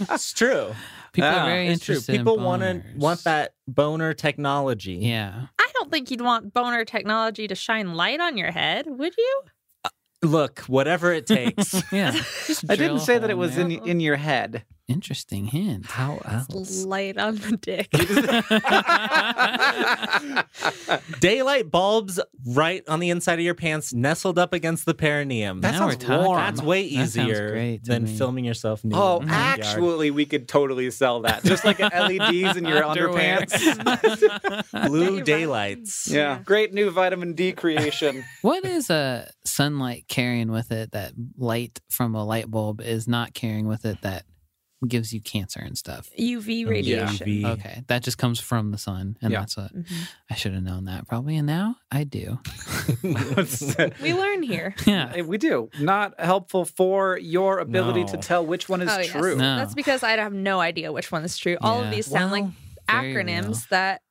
It's 0.10 0.34
true. 0.34 0.74
People 1.14 1.30
Ah, 1.30 1.44
are 1.44 1.46
very 1.50 1.68
It's 1.68 1.86
true. 1.86 1.96
interested. 1.96 2.18
People 2.18 2.38
in 2.38 2.44
want 2.44 2.62
to 2.64 2.82
want 2.96 3.24
that 3.26 3.54
boner 3.68 4.14
technology. 4.14 4.94
Yeah. 4.96 5.48
I 5.60 5.68
don't 5.74 5.92
think 5.92 6.10
you'd 6.12 6.22
want 6.22 6.54
boner 6.54 6.86
technology 6.86 7.48
to 7.48 7.56
shine 7.56 7.94
light 7.94 8.20
on 8.20 8.38
your 8.38 8.52
head, 8.52 8.86
would 8.88 9.14
you? 9.18 9.42
Look, 10.24 10.60
whatever 10.62 11.12
it 11.12 11.26
takes. 11.26 11.82
Yeah. 11.92 12.12
Just 12.48 12.66
I 12.70 12.76
didn't 12.76 13.00
say 13.00 13.18
that 13.18 13.30
it 13.30 13.38
was 13.38 13.58
in 13.58 13.72
in 13.72 14.00
your 14.00 14.16
head. 14.16 14.64
Interesting 14.92 15.46
hint. 15.46 15.86
How 15.86 16.22
else? 16.26 16.84
Light 16.86 17.18
on 17.18 17.36
the 17.36 17.58
dick. 17.58 17.90
Daylight 21.20 21.72
bulbs 21.72 22.20
right 22.46 22.84
on 22.88 23.00
the 23.00 23.10
inside 23.10 23.40
of 23.40 23.46
your 23.46 23.56
pants, 23.56 23.94
nestled 23.94 24.38
up 24.38 24.54
against 24.54 24.86
the 24.86 24.94
perineum. 24.94 25.62
That 25.62 25.72
Now 25.72 25.90
sounds 25.90 26.06
warm. 26.06 26.38
That's 26.38 26.62
way 26.62 26.84
easier 26.84 27.52
great 27.52 27.84
to 27.86 27.92
than 27.92 28.04
me. 28.04 28.16
filming 28.18 28.46
yourself 28.46 28.84
nude. 28.84 28.94
Oh, 28.98 29.20
in 29.22 29.28
the 29.28 29.34
actually, 29.34 30.12
we 30.12 30.26
could 30.26 30.48
totally 30.48 30.92
sell 30.92 31.22
that. 31.22 31.44
Just 31.44 31.66
like 31.66 31.80
LEDs 31.80 32.22
in 32.58 32.66
your 32.66 32.84
Underwear. 32.84 33.40
underpants. 33.42 34.88
blue 34.88 35.22
daylights. 35.22 36.08
yeah. 36.10 36.40
Great 36.44 36.74
new 36.74 36.90
vitamin 36.92 37.34
D 37.34 37.52
creation. 37.54 38.24
What 38.42 38.66
is 38.66 38.90
a 38.90 39.30
sunlight 39.46 40.06
carrying 40.08 40.52
with 40.52 40.72
it 40.72 40.92
that 40.92 41.14
light 41.38 41.80
from 41.90 42.16
a 42.16 42.26
light 42.26 42.50
bulb 42.50 42.82
is 42.82 43.08
not 43.08 43.34
carrying 43.34 43.68
with 43.68 43.86
it 43.86 44.02
that 44.02 44.24
gives 44.88 45.14
you 45.14 45.22
cancer 45.22 45.60
and 45.60 45.78
stuff? 45.78 46.10
UV 46.20 46.68
radiation. 46.68 47.28
UV. 47.28 47.46
Okay, 47.60 47.84
that 47.88 48.04
just 48.04 48.18
comes 48.18 48.40
from 48.40 48.72
the 48.72 48.78
sun, 48.78 49.18
and 49.22 49.32
Yeah. 49.32 49.40
that's 49.42 49.56
what 49.58 49.74
Mhm. 49.76 50.08
I 50.30 50.36
should 50.36 50.54
have 50.54 50.64
known 50.64 50.86
that 50.86 51.08
probably, 51.08 51.38
and 51.38 51.46
now 51.48 51.76
I 51.92 52.04
do. 52.04 52.40
We 54.02 54.14
learn 54.14 54.44
here. 54.44 54.76
Yeah, 54.86 55.22
we 55.22 55.38
do. 55.38 55.70
Not 55.80 56.20
helpful 56.20 56.66
for 56.66 57.18
your 57.18 57.60
ability 57.60 58.06
to 58.06 58.18
tell 58.18 58.46
which 58.46 58.68
one 58.70 58.82
is 58.82 58.90
Oh, 58.92 58.98
yes. 59.00 59.12
true. 59.12 59.36
No. 59.38 59.58
That's 59.58 59.74
because 59.74 60.04
I 60.04 60.12
have 60.12 60.34
no 60.34 60.60
idea 60.60 60.92
which 60.92 61.12
one 61.12 61.24
is 61.24 61.38
true. 61.38 61.58
All 61.62 61.80
Yeah. 61.82 61.86
of 61.90 61.92
these 61.96 62.06
sound 62.08 62.32
like 62.32 62.44
Well, 62.44 62.54
very 62.90 63.14
acronyms 63.14 63.68
that 63.70 64.02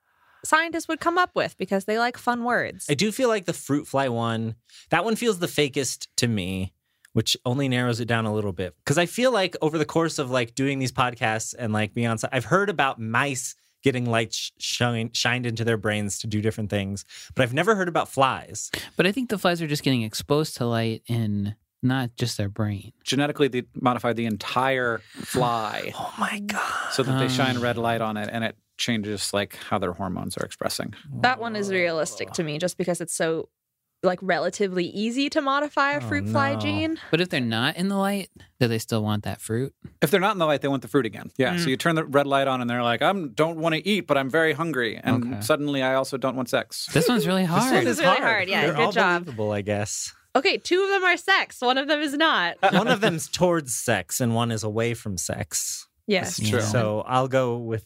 scientists 0.45 0.89
would 0.89 1.01
come 1.01 1.19
up 1.19 1.31
with 1.35 1.57
because 1.59 1.85
they 1.85 1.99
like 1.99 2.17
fun 2.17 2.45
words. 2.45 2.87
I 2.89 2.95
do 2.95 3.13
feel 3.13 3.29
like 3.29 3.45
the 3.45 3.53
fruit 3.53 3.87
fly 3.87 4.09
one, 4.09 4.55
that 4.91 5.05
one 5.05 5.17
feels 5.17 5.39
the 5.39 5.47
fakest 5.47 6.07
to 6.17 6.29
me, 6.29 6.73
which 7.13 7.37
only 7.45 7.69
narrows 7.69 8.01
it 8.01 8.05
down 8.07 8.25
a 8.27 8.33
little 8.35 8.53
bit. 8.53 8.75
Because 8.85 8.99
I 8.99 9.07
feel 9.07 9.33
like 9.33 9.57
over 9.63 9.79
the 9.79 9.85
course 9.85 10.19
of 10.19 10.31
like 10.31 10.55
doing 10.55 10.79
these 10.79 10.93
podcasts 10.93 11.55
and 11.59 11.73
like 11.73 11.93
being 11.95 12.07
on 12.07 12.17
I've 12.33 12.45
heard 12.47 12.71
about 12.71 13.01
mice 13.01 13.55
getting 13.83 14.05
light 14.05 14.37
shine, 14.59 15.11
shined 15.15 15.47
into 15.47 15.65
their 15.65 15.79
brains 15.79 16.19
to 16.19 16.27
do 16.27 16.43
different 16.43 16.69
things, 16.71 17.05
but 17.35 17.43
I've 17.43 17.55
never 17.55 17.75
heard 17.75 17.89
about 17.89 18.09
flies. 18.09 18.71
but 18.97 19.07
I 19.07 19.13
think 19.13 19.31
the 19.31 19.39
flies 19.39 19.63
are 19.63 19.67
just 19.67 19.83
getting 19.83 20.03
exposed 20.03 20.57
to 20.59 20.67
light 20.67 21.03
in 21.07 21.55
not 21.83 22.11
just 22.17 22.37
their 22.37 22.51
brain. 22.51 22.93
Genetically, 23.05 23.49
they 23.49 23.63
modify 23.75 24.13
the 24.13 24.27
entire 24.27 24.99
fly 25.15 25.93
Oh 25.99 26.13
my 26.19 26.41
God. 26.41 26.93
so 26.93 27.03
that 27.03 27.19
they 27.19 27.29
shine 27.29 27.57
Um. 27.57 27.63
red 27.63 27.79
light 27.79 28.03
on 28.03 28.19
it, 28.19 28.29
and 28.31 28.45
it 28.45 28.55
changes 28.77 29.33
like 29.33 29.57
how 29.57 29.79
their 29.79 29.93
hormones 29.95 30.37
are 30.37 30.45
expressing. 30.45 30.93
that 31.23 31.41
one 31.41 31.57
is 31.57 31.71
realistic 31.71 32.33
to 32.33 32.43
me 32.43 32.59
just 32.59 32.77
because 32.77 33.01
it's 33.01 33.15
so 33.15 33.49
like 34.03 34.19
relatively 34.23 34.87
easy 34.87 35.29
to 35.31 35.41
modify 35.43 35.93
a 35.93 35.97
Oh, 35.99 36.09
fruit 36.09 36.29
fly 36.29 36.55
no. 36.55 36.61
gene. 36.61 36.99
But 37.11 37.21
if 37.21 37.29
they're 37.29 37.41
not 37.41 37.77
in 37.77 37.89
the 37.89 37.97
light, 37.97 38.31
do 38.59 38.67
they 38.69 38.79
still 38.79 39.03
want 39.03 39.25
that 39.25 39.41
fruit? 39.41 39.75
If 40.01 40.11
they're 40.11 40.21
not 40.21 40.33
in 40.33 40.39
the 40.39 40.47
light, 40.47 40.63
they 40.63 40.69
want 40.69 40.83
the 40.83 40.89
fruit 40.89 41.05
again. 41.07 41.31
Yeah. 41.37 41.55
Mm. 41.55 41.61
So 41.65 41.69
you 41.69 41.77
turn 41.77 41.97
the 41.97 42.05
red 42.05 42.27
light 42.27 42.49
on, 42.49 42.61
and 42.63 42.71
they're 42.71 42.83
like, 42.83 43.03
"I 43.03 43.13
don't 43.13 43.59
want 43.59 43.75
to 43.75 43.87
eat, 43.87 44.07
but 44.07 44.17
I'm 44.17 44.31
very 44.31 44.53
hungry," 44.55 44.99
and 45.03 45.25
Okay. 45.35 45.41
suddenly 45.43 45.83
I 45.83 45.95
also 45.95 46.17
don't 46.17 46.35
want 46.37 46.49
sex. 46.49 46.89
This 46.93 47.09
one's 47.09 47.27
really 47.27 47.45
hard. 47.45 47.73
one 47.75 47.87
is 47.87 47.99
really 48.01 48.17
hard, 48.17 48.49
yeah. 48.49 48.63
They're 48.63 48.75
good 48.75 48.83
all 48.87 48.93
job. 48.93 49.25
believable, 49.25 49.53
I 49.53 49.61
guess. 49.63 50.13
Okay, 50.35 50.57
two 50.59 50.83
of 50.83 50.89
them 50.91 51.03
are 51.05 51.17
sex, 51.17 51.61
one 51.61 51.77
of 51.77 51.89
them 51.89 52.01
is 52.01 52.15
not. 52.15 52.57
one 52.73 52.87
of 52.89 53.01
them's 53.01 53.29
towards 53.29 53.75
sex 53.75 54.21
and 54.21 54.35
one 54.35 54.51
is 54.53 54.63
away 54.63 54.95
from 54.95 55.19
sex. 55.19 55.89
Yes. 56.07 56.39
It's 56.39 56.49
true. 56.49 56.61
So 56.61 57.03
I'll 57.07 57.29
go 57.29 57.57
with 57.59 57.85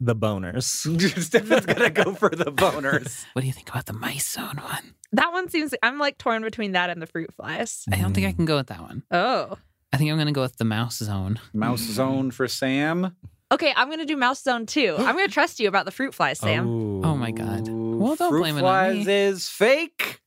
the 0.00 0.14
boners. 0.16 0.64
Stefan's 1.22 1.64
gonna 1.64 1.90
go 1.90 2.12
for 2.14 2.28
the 2.30 2.52
boners. 2.52 3.24
What 3.32 3.40
do 3.42 3.46
you 3.46 3.52
think 3.52 3.68
about 3.70 3.86
the 3.86 3.92
mice 3.92 4.30
zone 4.32 4.56
one? 4.62 4.94
That 5.16 5.32
one 5.32 5.48
seems 5.48 5.74
I'm 5.82 5.98
like 5.98 6.18
torn 6.18 6.42
between 6.42 6.72
that 6.72 6.90
and 6.90 7.00
the 7.00 7.06
fruit 7.06 7.32
flies. 7.34 7.84
I 7.90 7.96
don't 7.96 8.12
think 8.12 8.26
I 8.26 8.32
can 8.32 8.44
go 8.44 8.56
with 8.56 8.66
that 8.68 8.80
one. 8.80 9.02
Oh. 9.10 9.56
I 9.92 9.96
think 9.96 10.10
I'm 10.10 10.16
going 10.16 10.26
to 10.26 10.32
go 10.32 10.42
with 10.42 10.56
the 10.58 10.64
mouse 10.64 10.98
zone. 10.98 11.40
Mouse 11.54 11.80
zone 11.80 12.30
for 12.30 12.46
Sam. 12.46 13.16
Okay, 13.52 13.72
I'm 13.76 13.88
gonna 13.88 14.04
do 14.04 14.16
mouse 14.16 14.42
zone 14.42 14.66
too. 14.66 14.96
I'm 14.98 15.14
gonna 15.14 15.28
trust 15.28 15.60
you 15.60 15.68
about 15.68 15.84
the 15.84 15.92
fruit 15.92 16.12
flies, 16.14 16.40
Sam. 16.40 17.02
Oh, 17.04 17.10
oh 17.10 17.16
my 17.16 17.30
God. 17.30 17.68
Well, 17.68 18.16
don't 18.16 18.30
fruit 18.30 18.40
blame 18.40 18.56
it 18.56 18.58
on 18.58 18.62
flies 18.64 19.06
me. 19.06 19.12
is 19.12 19.48
fake. 19.48 20.20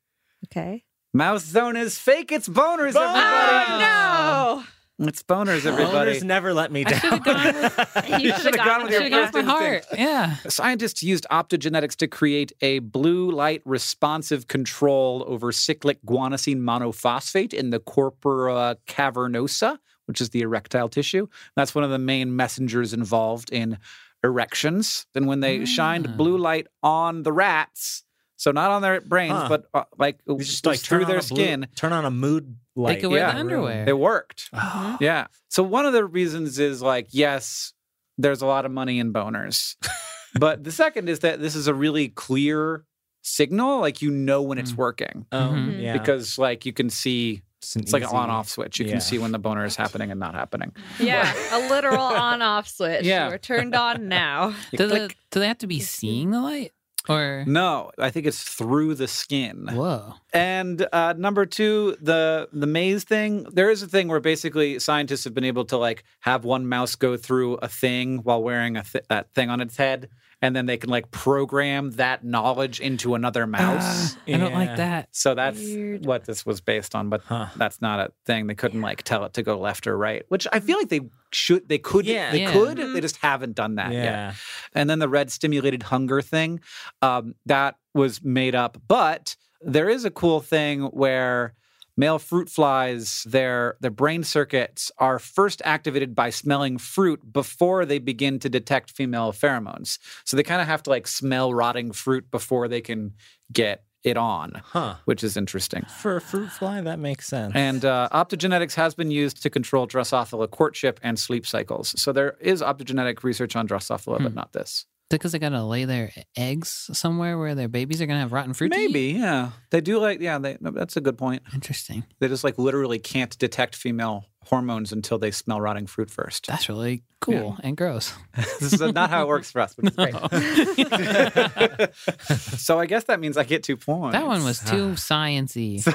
Okay. 0.45 0.85
Mouse 1.13 1.43
zone 1.43 1.75
is 1.75 1.97
fake. 1.97 2.31
It's 2.31 2.47
boners, 2.47 2.93
Boners! 2.93 3.15
everybody. 3.17 3.83
Oh 3.83 4.65
It's 5.01 5.23
boners, 5.23 5.65
everybody. 5.65 6.11
Boners 6.11 6.23
never 6.23 6.53
let 6.53 6.71
me 6.73 6.83
I 6.85 6.91
should 6.91 7.09
have 7.11 7.23
down. 7.23 7.33
gone 7.35 7.53
with! 7.55 8.19
You 8.21 8.33
should've 8.33 8.55
gone 8.57 8.65
gone 8.65 8.81
with 8.83 8.91
with 8.91 8.91
your 8.91 9.01
should 9.01 9.13
have 9.13 9.31
gone 9.33 9.43
with 9.43 9.45
my 9.45 9.71
first 9.71 9.89
heart. 9.89 9.99
Yeah. 9.99 10.35
Scientists 10.49 11.01
used 11.01 11.25
optogenetics 11.31 11.95
to 11.97 12.07
create 12.07 12.51
a 12.61 12.79
blue 12.79 13.31
light 13.31 13.61
responsive 13.65 14.47
control 14.47 15.23
over 15.27 15.51
cyclic 15.53 16.03
guanosine 16.05 16.57
monophosphate 16.59 17.53
in 17.53 17.69
the 17.69 17.79
corpora 17.79 18.75
cavernosa, 18.87 19.77
which 20.05 20.19
is 20.19 20.31
the 20.31 20.41
erectile 20.41 20.89
tissue. 20.89 21.27
That's 21.55 21.73
one 21.73 21.85
of 21.85 21.91
the 21.91 21.99
main 21.99 22.35
messengers 22.35 22.93
involved 22.93 23.51
in 23.53 23.77
erections. 24.23 25.05
And 25.15 25.27
when 25.27 25.39
they 25.39 25.61
Ah. 25.61 25.65
shined 25.65 26.17
blue 26.17 26.37
light 26.37 26.67
on 26.83 27.23
the 27.23 27.31
rats, 27.31 28.03
so 28.39 28.51
not 28.51 28.71
on 28.71 28.81
their 28.81 29.01
brains, 29.01 29.33
Huh. 29.33 29.47
but 29.49 29.65
uh, 29.73 29.83
like 29.97 30.19
You 30.25 30.37
just 30.37 30.65
like 30.65 30.79
through 30.79 30.99
turn 30.99 31.07
their 31.09 31.17
on 31.17 31.23
a 31.25 31.27
blue- 31.27 31.43
skin, 31.43 31.67
turn 31.75 31.91
on 31.91 32.05
a 32.05 32.11
mood 32.11 32.55
light. 32.75 33.01
could 33.01 33.11
wear 33.11 33.27
the 33.31 33.35
underwear. 33.37 33.83
it 33.87 33.97
worked. 33.97 34.49
Oh. 34.53 34.97
Yeah. 35.01 35.27
So 35.49 35.61
one 35.61 35.85
of 35.85 35.91
the 35.93 36.05
reasons 36.05 36.57
is 36.57 36.81
like, 36.81 37.07
yes, 37.11 37.73
there's 38.17 38.41
a 38.41 38.45
lot 38.45 38.65
of 38.65 38.71
money 38.71 38.97
in 38.99 39.11
boners. 39.11 39.75
but 40.39 40.63
the 40.63 40.71
second 40.71 41.09
is 41.09 41.19
that 41.19 41.41
this 41.41 41.53
is 41.55 41.67
a 41.67 41.73
really 41.73 42.07
clear 42.07 42.85
signal. 43.23 43.81
Like 43.81 44.01
you 44.01 44.09
know 44.09 44.41
when 44.41 44.57
it's 44.57 44.71
Mm. 44.71 44.77
working. 44.77 45.25
Oh, 45.33 45.37
Mhm. 45.53 45.81
yeah. 45.81 45.93
Because 45.93 46.37
like 46.37 46.65
you 46.65 46.71
can 46.71 46.89
see 46.89 47.41
It's 47.75 47.91
like 47.91 48.03
an 48.03 48.09
on-off 48.09 48.47
switch. 48.47 48.79
You 48.79 48.85
Yeah. 48.85 48.93
can 48.93 49.01
see 49.01 49.17
when 49.17 49.33
the 49.33 49.39
boner 49.39 49.65
is 49.65 49.75
happening 49.75 50.11
and 50.11 50.19
not 50.19 50.33
happening. 50.33 50.71
Yeah, 50.97 51.29
a 51.51 51.67
literal 51.67 51.99
on-off 52.29 52.69
switch. 52.69 53.03
Yeah. 53.03 53.27
We're 53.27 53.37
turned 53.37 53.75
on 53.75 54.07
now. 54.07 54.53
Do, 54.77 54.87
the, 54.87 55.09
do 55.31 55.39
they 55.41 55.47
have 55.47 55.57
to 55.57 55.67
be 55.67 55.81
seeing 55.81 56.31
the 56.31 56.39
light? 56.39 56.71
Or 57.07 57.43
No, 57.47 57.91
I 57.97 58.09
think 58.09 58.25
it's 58.25 58.43
through 58.43 58.95
the 58.95 59.07
skin. 59.07 59.67
whoa. 59.71 60.15
And 60.33 60.85
uh, 60.91 61.13
number 61.17 61.45
two, 61.45 61.95
the 62.01 62.49
the 62.51 62.67
maze 62.67 63.03
thing. 63.03 63.43
There 63.51 63.69
is 63.71 63.81
a 63.81 63.87
thing 63.87 64.07
where 64.07 64.19
basically 64.19 64.79
scientists 64.79 65.23
have 65.23 65.33
been 65.33 65.43
able 65.45 65.65
to 65.65 65.77
like 65.77 66.03
have 66.21 66.43
one 66.45 66.67
mouse 66.67 66.95
go 66.95 67.17
through 67.17 67.55
a 67.55 67.67
thing 67.67 68.19
while 68.19 68.43
wearing 68.43 68.77
a 68.77 68.83
th- 68.83 69.05
that 69.09 69.33
thing 69.33 69.49
on 69.49 69.61
its 69.61 69.77
head, 69.77 70.09
and 70.41 70.55
then 70.55 70.65
they 70.65 70.77
can 70.77 70.89
like 70.89 71.11
program 71.11 71.91
that 71.91 72.23
knowledge 72.23 72.79
into 72.79 73.15
another 73.15 73.43
ah, 73.43 73.47
mouse. 73.47 74.15
I 74.27 74.31
don't 74.37 74.51
Yeah. 74.51 74.57
like 74.57 74.77
that. 74.77 75.09
so 75.11 75.35
that's 75.35 75.59
Weird. 75.59 76.05
what 76.05 76.25
this 76.25 76.45
was 76.45 76.61
based 76.61 76.95
on, 76.95 77.09
but 77.09 77.21
Huh. 77.21 77.47
that's 77.57 77.81
not 77.81 77.99
a 77.99 78.11
thing. 78.25 78.47
They 78.47 78.55
couldn't 78.55 78.81
like 78.81 79.03
tell 79.03 79.25
it 79.25 79.33
to 79.33 79.43
go 79.43 79.59
left 79.59 79.87
or 79.87 79.97
right, 79.97 80.23
which 80.29 80.47
I 80.51 80.59
feel 80.59 80.77
mm. 80.77 80.81
like 80.81 80.89
they 80.89 81.01
should. 81.31 81.67
They 81.67 81.77
could. 81.77 82.05
Yeah. 82.05 82.31
They 82.31 82.41
Yeah. 82.41 82.53
could. 82.53 82.77
Mm-hmm. 82.77 82.93
They 82.93 83.01
just 83.01 83.17
haven't 83.17 83.55
done 83.55 83.75
that 83.75 83.91
yet. 83.91 84.03
Yeah. 84.03 84.33
And 84.73 84.89
then 84.89 84.99
the 84.99 85.09
red 85.09 85.31
stimulated 85.31 85.83
hunger 85.83 86.21
thing, 86.21 86.61
um, 87.01 87.35
that 87.45 87.75
was 87.93 88.23
made 88.23 88.55
up. 88.55 88.77
But 88.87 89.35
there 89.61 89.89
is 89.89 90.05
a 90.05 90.11
cool 90.11 90.39
thing 90.39 90.83
where 90.83 91.53
male 91.99 92.17
fruit 92.19 92.49
flies, 92.49 93.23
their 93.27 93.75
their 93.81 93.91
brain 93.91 94.23
circuits 94.23 94.91
are 94.97 95.19
first 95.19 95.61
activated 95.65 96.15
by 96.15 96.29
smelling 96.29 96.77
fruit 96.77 97.19
before 97.33 97.85
they 97.85 97.99
begin 97.99 98.39
to 98.39 98.49
detect 98.49 98.91
female 98.91 99.31
pheromones. 99.33 99.99
So 100.25 100.37
they 100.37 100.43
kind 100.43 100.61
of 100.61 100.67
have 100.67 100.81
to 100.83 100.89
like 100.89 101.07
smell 101.07 101.53
rotting 101.53 101.91
fruit 101.91 102.31
before 102.31 102.67
they 102.67 102.81
can 102.81 103.13
get 103.51 103.83
it 104.03 104.15
on, 104.15 104.61
Huh. 104.63 104.95
which 105.03 105.25
is 105.25 105.35
interesting. 105.35 105.83
For 106.01 106.15
a 106.15 106.21
fruit 106.21 106.49
fly, 106.51 106.79
that 106.79 106.99
makes 106.99 107.27
sense. 107.27 107.51
And 107.53 107.83
uh, 107.83 108.07
optogenetics 108.13 108.75
has 108.75 108.95
been 108.95 109.11
used 109.11 109.43
to 109.43 109.49
control 109.49 109.87
Drosophila 109.87 110.49
courtship 110.49 111.01
and 111.03 111.19
sleep 111.19 111.45
cycles. 111.45 111.93
So 112.01 112.13
there 112.13 112.37
is 112.39 112.61
optogenetic 112.61 113.23
research 113.23 113.57
on 113.57 113.67
Drosophila, 113.67 114.23
but 114.23 114.33
not 114.33 114.53
this. 114.53 114.85
Because 115.09 115.31
they 115.31 115.39
gotta 115.39 115.63
lay 115.63 115.85
their 115.85 116.11
eggs 116.37 116.89
somewhere 116.93 117.37
where 117.37 117.55
their 117.55 117.67
babies 117.67 118.01
are 118.01 118.05
gonna 118.05 118.19
have 118.19 118.31
rotten 118.31 118.53
fruit. 118.53 118.69
Maybe, 118.69 119.17
yeah. 119.17 119.51
They 119.71 119.81
do 119.81 119.99
like, 119.99 120.21
yeah. 120.21 120.37
They, 120.37 120.57
no, 120.59 120.71
that's 120.71 120.97
a 120.97 121.01
good 121.01 121.17
point. 121.17 121.43
Interesting. 121.53 122.03
They 122.19 122.27
just 122.27 122.43
like 122.43 122.57
literally 122.57 122.99
can't 122.99 123.37
detect 123.39 123.75
female 123.75 124.25
hormones 124.49 124.91
until 124.91 125.17
they 125.19 125.31
smell 125.31 125.61
rotting 125.61 125.87
fruit 125.87 126.09
first. 126.09 126.47
That's 126.47 126.69
really 126.69 127.03
cool 127.21 127.57
and 127.61 127.77
gross. 127.77 128.13
this 128.59 128.73
is 128.73 128.81
not 128.81 129.09
how 129.09 129.23
it 129.23 129.27
works 129.27 129.51
for 129.51 129.61
us, 129.61 129.75
which 129.77 129.87
is 129.91 129.95
great. 129.95 130.15
so 132.59 132.79
I 132.79 132.85
guess 132.85 133.05
that 133.05 133.19
means 133.19 133.37
I 133.37 133.43
get 133.43 133.63
two 133.63 133.77
points. 133.77 134.13
That 134.13 134.25
one 134.25 134.43
was 134.43 134.59
too 134.59 134.93
sciency. 134.93 135.85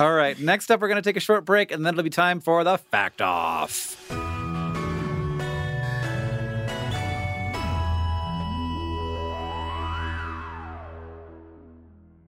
All 0.00 0.12
right. 0.12 0.38
Next 0.38 0.70
up, 0.70 0.80
we're 0.80 0.88
going 0.88 1.02
to 1.02 1.08
take 1.08 1.16
a 1.16 1.20
short 1.20 1.44
break, 1.44 1.72
and 1.72 1.84
then 1.84 1.94
it'll 1.94 2.04
be 2.04 2.10
time 2.10 2.40
for 2.40 2.64
the 2.64 2.78
fact 2.78 3.22
off. 3.22 4.35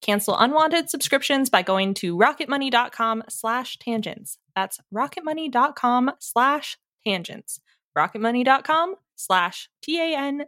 Cancel 0.00 0.36
unwanted 0.38 0.88
subscriptions 0.90 1.50
by 1.50 1.62
going 1.62 1.94
to 1.94 2.16
rocketmoney.com 2.16 3.22
slash 3.28 3.78
tangents. 3.78 4.38
That's 4.56 4.78
rocketmoney.com 4.92 6.12
slash 6.18 6.78
tangents. 7.04 7.60
rocketmoney.com 7.96 8.94
slash 9.16 9.68
T-A-N-G-E-N-T-S. 9.82 10.44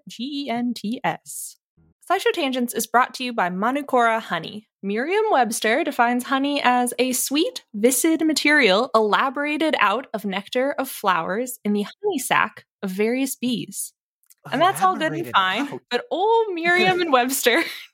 SciShow 2.10 2.32
Tangents 2.32 2.74
is 2.74 2.86
brought 2.86 3.14
to 3.14 3.24
you 3.24 3.32
by 3.32 3.48
Manukora 3.48 4.20
Honey. 4.20 4.68
Merriam-Webster 4.82 5.84
defines 5.84 6.24
honey 6.24 6.60
as 6.62 6.92
a 6.98 7.12
sweet, 7.12 7.64
viscid 7.74 8.26
material 8.26 8.90
elaborated 8.94 9.76
out 9.78 10.08
of 10.12 10.24
nectar 10.24 10.72
of 10.72 10.88
flowers 10.88 11.60
in 11.64 11.72
the 11.72 11.82
honey 11.82 12.18
sac 12.18 12.64
of 12.82 12.90
various 12.90 13.36
bees. 13.36 13.92
And 14.50 14.60
that's 14.60 14.82
all 14.82 14.96
good 14.96 15.12
and 15.12 15.30
fine. 15.30 15.68
out. 15.68 15.80
But 15.90 16.04
old 16.10 16.48
Merriam 16.54 17.00
and 17.00 17.12
Webster 17.12 17.62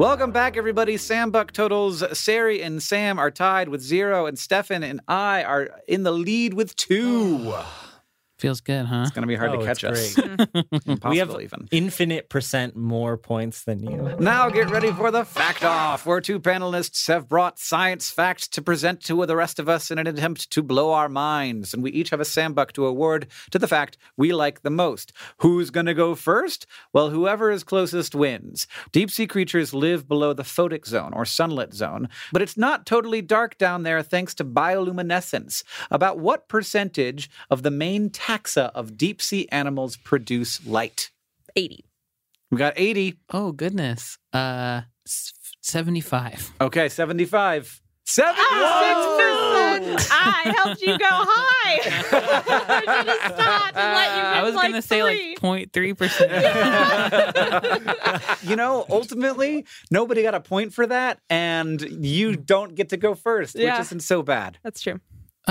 Welcome 0.00 0.32
back, 0.32 0.56
everybody. 0.56 0.96
Sam 0.96 1.30
Buck 1.30 1.52
totals. 1.52 2.02
Sari 2.18 2.62
and 2.62 2.82
Sam 2.82 3.18
are 3.18 3.30
tied 3.30 3.68
with 3.68 3.82
zero, 3.82 4.24
and 4.24 4.38
Stefan 4.38 4.82
and 4.82 5.02
I 5.06 5.44
are 5.44 5.68
in 5.86 6.04
the 6.04 6.10
lead 6.10 6.54
with 6.54 6.74
two. 6.74 7.52
Feels 8.40 8.60
good, 8.62 8.86
huh? 8.86 9.02
It's 9.02 9.10
going 9.10 9.22
to 9.22 9.26
be 9.28 9.36
hard 9.36 9.50
Oh, 9.50 9.58
to 9.60 9.64
catch 9.66 9.84
it's 9.84 10.16
us. 10.18 10.26
great. 10.26 10.38
Impossible, 10.86 11.10
we 11.10 11.18
have 11.18 11.30
even. 11.42 11.68
infinite 11.70 12.30
percent 12.30 12.74
more 12.74 13.18
points 13.18 13.64
than 13.64 13.80
you. 13.82 14.16
Now 14.18 14.48
get 14.48 14.70
ready 14.70 14.90
for 14.92 15.10
the 15.10 15.24
fact 15.26 15.62
off, 15.62 16.06
where 16.06 16.22
two 16.22 16.40
panelists 16.40 17.06
have 17.08 17.28
brought 17.28 17.58
science 17.58 18.10
facts 18.10 18.48
to 18.48 18.62
present 18.62 19.02
to 19.04 19.26
the 19.26 19.36
rest 19.36 19.58
of 19.58 19.68
us 19.68 19.90
in 19.90 19.98
an 19.98 20.06
attempt 20.06 20.50
to 20.52 20.62
blow 20.62 20.92
our 20.92 21.08
minds. 21.10 21.74
And 21.74 21.82
we 21.82 21.90
each 21.90 22.08
have 22.10 22.20
a 22.20 22.24
Sam 22.24 22.54
Buck 22.54 22.72
to 22.72 22.86
award 22.86 23.26
to 23.50 23.58
the 23.58 23.68
fact 23.68 23.98
we 24.16 24.32
like 24.32 24.62
the 24.62 24.70
most. 24.70 25.12
Who's 25.38 25.68
going 25.70 25.86
to 25.86 25.94
go 25.94 26.14
first? 26.14 26.66
Well, 26.94 27.10
whoever 27.10 27.50
is 27.50 27.62
closest 27.62 28.14
wins. 28.14 28.66
Deep 28.90 29.10
sea 29.10 29.26
creatures 29.26 29.74
live 29.74 30.08
below 30.08 30.32
the 30.32 30.44
photic 30.44 30.86
zone 30.86 31.12
or 31.14 31.26
sunlit 31.26 31.74
zone, 31.74 32.08
but 32.32 32.40
it's 32.40 32.56
not 32.56 32.86
totally 32.86 33.20
dark 33.20 33.58
down 33.58 33.82
there 33.82 34.02
thanks 34.02 34.34
to 34.36 34.44
bioluminescence. 34.46 35.62
About 35.90 36.18
what 36.18 36.48
percentage 36.48 37.28
of 37.50 37.62
the 37.62 37.70
main 37.70 38.08
taxa 38.30 38.70
of 38.74 38.96
deep 38.96 39.20
sea 39.22 39.48
animals 39.50 39.96
produce 39.96 40.64
light? 40.66 41.10
80. 41.56 41.84
We 42.50 42.58
got 42.58 42.74
80. 42.76 43.16
Oh 43.32 43.52
goodness. 43.52 44.18
Uh, 44.32 44.82
seventy-five. 45.62 46.52
Okay, 46.60 46.88
75. 46.88 47.80
76%! 48.06 48.20
I 50.10 50.52
helped 50.56 50.82
you 50.82 50.98
go 50.98 51.06
high. 51.08 51.78
I 51.84 52.80
should 52.80 53.06
have 53.08 53.32
stopped 53.34 53.76
and 53.76 53.94
let 53.94 54.16
you 54.16 54.22
I 54.22 54.42
was 54.42 54.54
like 54.56 54.70
gonna 54.70 54.82
say 54.82 55.02
like 55.04 55.38
0.3 55.38 55.96
percent. 55.96 56.32
you 58.48 58.56
know, 58.56 58.84
ultimately, 58.90 59.64
nobody 59.92 60.22
got 60.22 60.34
a 60.34 60.40
point 60.40 60.74
for 60.74 60.86
that, 60.88 61.20
and 61.28 61.80
you 62.04 62.34
don't 62.36 62.74
get 62.74 62.88
to 62.88 62.96
go 62.96 63.14
first, 63.14 63.54
Yeah. 63.54 63.74
which 63.78 63.82
isn't 63.86 64.00
so 64.02 64.22
bad. 64.24 64.58
That's 64.64 64.82
true. 64.82 64.98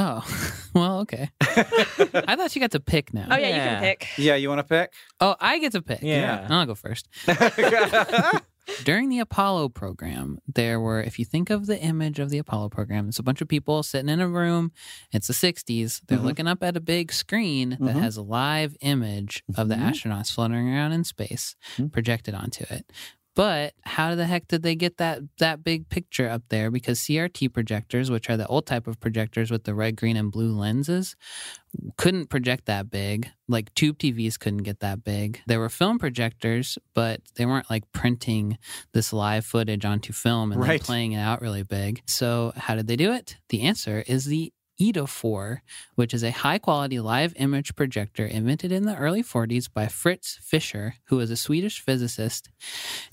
Oh, 0.02 0.24
well, 0.74 1.00
okay. 1.02 1.30
I 1.42 2.36
thought 2.38 2.56
you 2.56 2.62
got 2.62 2.72
to 2.72 2.80
pick 2.80 3.14
now. 3.14 3.28
Oh 3.30 3.36
yeah, 3.36 3.48
you 3.50 3.56
Yeah. 3.56 3.70
can 3.70 3.84
pick. 3.84 4.08
Yeah, 4.18 4.36
you 4.36 4.48
want 4.48 4.60
to 4.60 4.64
pick? 4.64 4.94
Oh, 5.20 5.36
I 5.42 5.60
get 5.60 5.74
to 5.74 5.82
pick. 5.82 6.00
Yeah. 6.02 6.48
I'll 6.50 6.66
go 6.66 6.74
first. 6.76 7.08
During 8.84 9.10
the 9.10 9.18
Apollo 9.20 9.70
program, 9.70 10.38
there 10.48 10.80
were, 10.80 11.02
if 11.02 11.18
you 11.18 11.26
think 11.26 11.50
of 11.50 11.66
the 11.66 11.80
image 11.82 12.20
of 12.20 12.30
the 12.30 12.38
Apollo 12.38 12.70
program, 12.70 13.10
it's 13.10 13.18
a 13.18 13.24
bunch 13.24 13.42
of 13.42 13.48
people 13.48 13.82
sitting 13.82 14.10
in 14.10 14.20
a 14.20 14.28
room. 14.30 14.72
It's 15.12 15.26
the 15.26 15.34
60s. 15.34 16.02
They're 16.08 16.20
Mhm. 16.20 16.24
looking 16.24 16.48
up 16.48 16.64
at 16.64 16.78
a 16.78 16.80
big 16.80 17.12
screen 17.12 17.72
that 17.72 17.96
Mhm. 17.96 18.00
has 18.00 18.16
a 18.16 18.22
live 18.22 18.78
image 18.82 19.44
of 19.58 19.70
the 19.70 19.76
Mhm. 19.76 19.90
astronauts 19.90 20.32
floating 20.32 20.70
around 20.70 20.92
in 20.92 21.04
space 21.04 21.56
Mhm. 21.78 21.92
projected 21.92 22.36
onto 22.36 22.64
it. 22.70 22.86
But 23.36 23.74
how 23.84 24.16
the 24.16 24.26
heck 24.26 24.48
did 24.48 24.64
they 24.64 24.76
get 24.76 24.98
that 24.98 25.22
that 25.38 25.64
big 25.64 25.88
picture 25.90 26.28
up 26.28 26.44
there? 26.50 26.70
Because 26.72 27.00
CRT 27.00 27.54
projectors, 27.54 28.12
which 28.12 28.30
are 28.30 28.36
the 28.38 28.48
old 28.48 28.66
type 28.66 28.86
of 28.88 29.00
projectors 29.00 29.50
with 29.52 29.64
the 29.64 29.74
red, 29.74 29.96
green, 29.96 30.18
and 30.18 30.32
blue 30.32 30.52
lenses, 30.52 31.16
couldn't 31.98 32.30
project 32.30 32.66
that 32.66 32.90
big. 32.90 33.30
Like 33.48 33.74
tube 33.76 33.98
TVs 34.00 34.38
couldn't 34.40 34.64
get 34.64 34.80
that 34.82 35.04
big. 35.04 35.42
There 35.48 35.60
were 35.60 35.70
film 35.70 36.00
projectors, 36.00 36.78
but 36.94 37.22
they 37.36 37.46
weren't 37.46 37.70
like 37.70 37.90
printing 37.94 38.58
this 38.94 39.14
live 39.14 39.46
footage 39.46 39.86
onto 39.86 40.12
film 40.12 40.52
and 40.52 40.60
Right. 40.62 40.80
then 40.82 40.86
playing 40.86 41.12
it 41.14 41.20
out 41.20 41.42
really 41.42 41.64
big. 41.64 42.02
So 42.08 42.52
how 42.58 42.76
did 42.76 42.88
they 42.88 42.96
do 42.98 43.14
it? 43.14 43.38
The 43.50 43.62
answer 43.62 44.04
is 44.06 44.26
the 44.26 44.52
Eidophor, 44.80 45.60
which 45.96 46.14
is 46.14 46.24
a 46.24 46.32
high 46.32 46.58
quality 46.58 47.00
live 47.00 47.34
image 47.36 47.76
projector 47.76 48.26
invented 48.26 48.72
in 48.72 48.84
the 48.86 48.96
early 48.96 49.22
40s 49.22 49.72
by 49.72 49.88
Fritz 49.88 50.40
Fischer, 50.42 50.96
who 51.06 51.18
was 51.18 51.30
a 51.30 51.36
Swedish 51.36 51.82
physicist. 51.82 52.50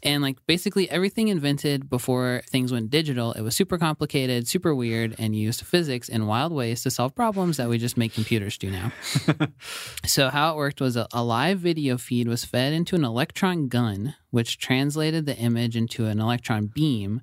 And 0.02 0.22
like 0.22 0.38
basically 0.46 0.88
everything 0.90 1.28
invented 1.28 1.90
before 1.90 2.42
things 2.48 2.72
went 2.72 2.90
digital, 2.90 3.32
it 3.32 3.42
was 3.42 3.56
super 3.56 3.78
complicated, 3.78 4.46
super 4.46 4.74
weird, 4.74 5.16
and 5.18 5.34
used 5.34 5.62
physics 5.62 6.08
in 6.08 6.26
wild 6.26 6.52
ways 6.52 6.82
to 6.84 6.90
solve 6.90 7.14
problems 7.14 7.56
that 7.56 7.68
we 7.68 7.78
just 7.78 7.96
make 7.96 8.14
computers 8.14 8.56
do 8.56 8.70
now. 8.70 8.92
so 10.06 10.30
how 10.30 10.52
it 10.52 10.56
worked 10.56 10.80
was 10.80 10.96
a, 10.96 11.08
a 11.12 11.24
live 11.24 11.58
video 11.58 11.98
feed 11.98 12.28
was 12.28 12.44
fed 12.44 12.72
into 12.72 12.94
an 12.94 13.04
electron 13.04 13.66
gun, 13.66 14.14
which 14.30 14.58
translated 14.58 15.26
the 15.26 15.36
image 15.36 15.76
into 15.76 16.06
an 16.06 16.20
electron 16.20 16.66
beam, 16.66 17.22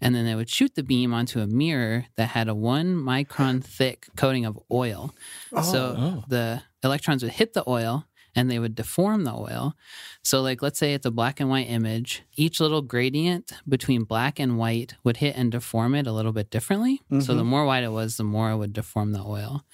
and 0.00 0.14
then 0.14 0.24
they 0.24 0.34
would 0.34 0.48
shoot 0.48 0.74
the 0.74 0.82
beam 0.82 1.12
onto 1.12 1.40
a 1.40 1.46
mirror 1.46 2.06
that 2.16 2.30
had 2.30 2.48
a 2.48 2.54
one 2.54 2.96
micron 2.96 3.62
thick 3.62 3.83
coating 4.16 4.44
of 4.44 4.58
oil. 4.70 5.14
So 5.62 5.96
oh, 5.96 5.96
oh. 5.98 6.24
the 6.28 6.62
electrons 6.82 7.22
would 7.22 7.32
hit 7.32 7.54
the 7.54 7.64
oil 7.68 8.06
and 8.34 8.50
they 8.50 8.58
would 8.58 8.74
deform 8.74 9.24
the 9.24 9.32
oil. 9.32 9.74
So, 10.22 10.42
like, 10.42 10.62
let's 10.62 10.78
say 10.78 10.94
it's 10.94 11.06
a 11.06 11.10
black 11.10 11.40
and 11.40 11.48
white 11.48 11.68
image, 11.68 12.22
each 12.34 12.60
little 12.60 12.82
gradient 12.82 13.52
between 13.68 14.04
black 14.04 14.40
and 14.40 14.58
white 14.58 14.94
would 15.04 15.18
hit 15.18 15.36
and 15.36 15.52
deform 15.52 15.94
it 15.94 16.06
a 16.06 16.12
little 16.12 16.32
bit 16.32 16.50
differently. 16.50 17.00
So, 17.20 17.34
the 17.34 17.40
mm-hmm. 17.40 17.50
more 17.50 17.64
white 17.64 17.84
it 17.84 17.92
was, 17.92 18.16
the 18.16 18.24
more 18.24 18.50
it 18.50 18.56
would 18.56 18.72
deform 18.72 19.12
the 19.12 19.22
oil. 19.22 19.64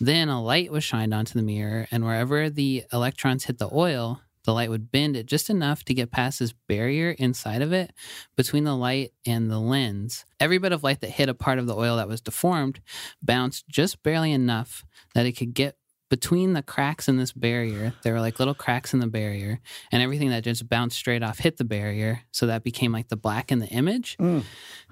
Then 0.00 0.28
a 0.28 0.42
light 0.42 0.70
was 0.70 0.84
shined 0.84 1.14
onto 1.14 1.34
the 1.38 1.44
mirror, 1.44 1.86
and 1.90 2.04
wherever 2.04 2.50
the 2.50 2.84
electrons 2.92 3.44
hit 3.44 3.58
the 3.58 3.70
oil, 3.72 4.20
the 4.44 4.52
light 4.52 4.70
would 4.70 4.90
bend 4.90 5.16
it 5.16 5.26
just 5.26 5.50
enough 5.50 5.84
to 5.84 5.94
get 5.94 6.10
past 6.10 6.38
this 6.38 6.54
barrier 6.68 7.10
inside 7.18 7.62
of 7.62 7.72
it 7.72 7.92
between 8.36 8.64
the 8.64 8.76
light 8.76 9.12
and 9.26 9.50
the 9.50 9.58
lens. 9.58 10.24
Every 10.38 10.58
bit 10.58 10.72
of 10.72 10.82
light 10.82 11.00
that 11.00 11.10
hit 11.10 11.28
a 11.28 11.34
part 11.34 11.58
of 11.58 11.66
the 11.66 11.76
oil 11.76 11.96
that 11.96 12.08
was 12.08 12.20
deformed 12.20 12.80
bounced 13.22 13.68
just 13.68 14.02
barely 14.02 14.32
enough 14.32 14.84
that 15.14 15.26
it 15.26 15.32
could 15.32 15.54
get 15.54 15.76
between 16.10 16.54
the 16.54 16.62
cracks 16.62 17.08
in 17.08 17.16
this 17.16 17.32
barrier. 17.32 17.94
There 18.02 18.12
were 18.12 18.20
like 18.20 18.38
little 18.38 18.54
cracks 18.54 18.92
in 18.92 18.98
the 18.98 19.06
barrier, 19.06 19.60
and 19.92 20.02
everything 20.02 20.30
that 20.30 20.42
just 20.42 20.68
bounced 20.68 20.98
straight 20.98 21.22
off 21.22 21.38
hit 21.38 21.56
the 21.56 21.64
barrier. 21.64 22.22
So 22.32 22.46
that 22.46 22.64
became 22.64 22.92
like 22.92 23.08
the 23.08 23.16
black 23.16 23.52
in 23.52 23.60
the 23.60 23.68
image. 23.68 24.16
Mm. 24.18 24.44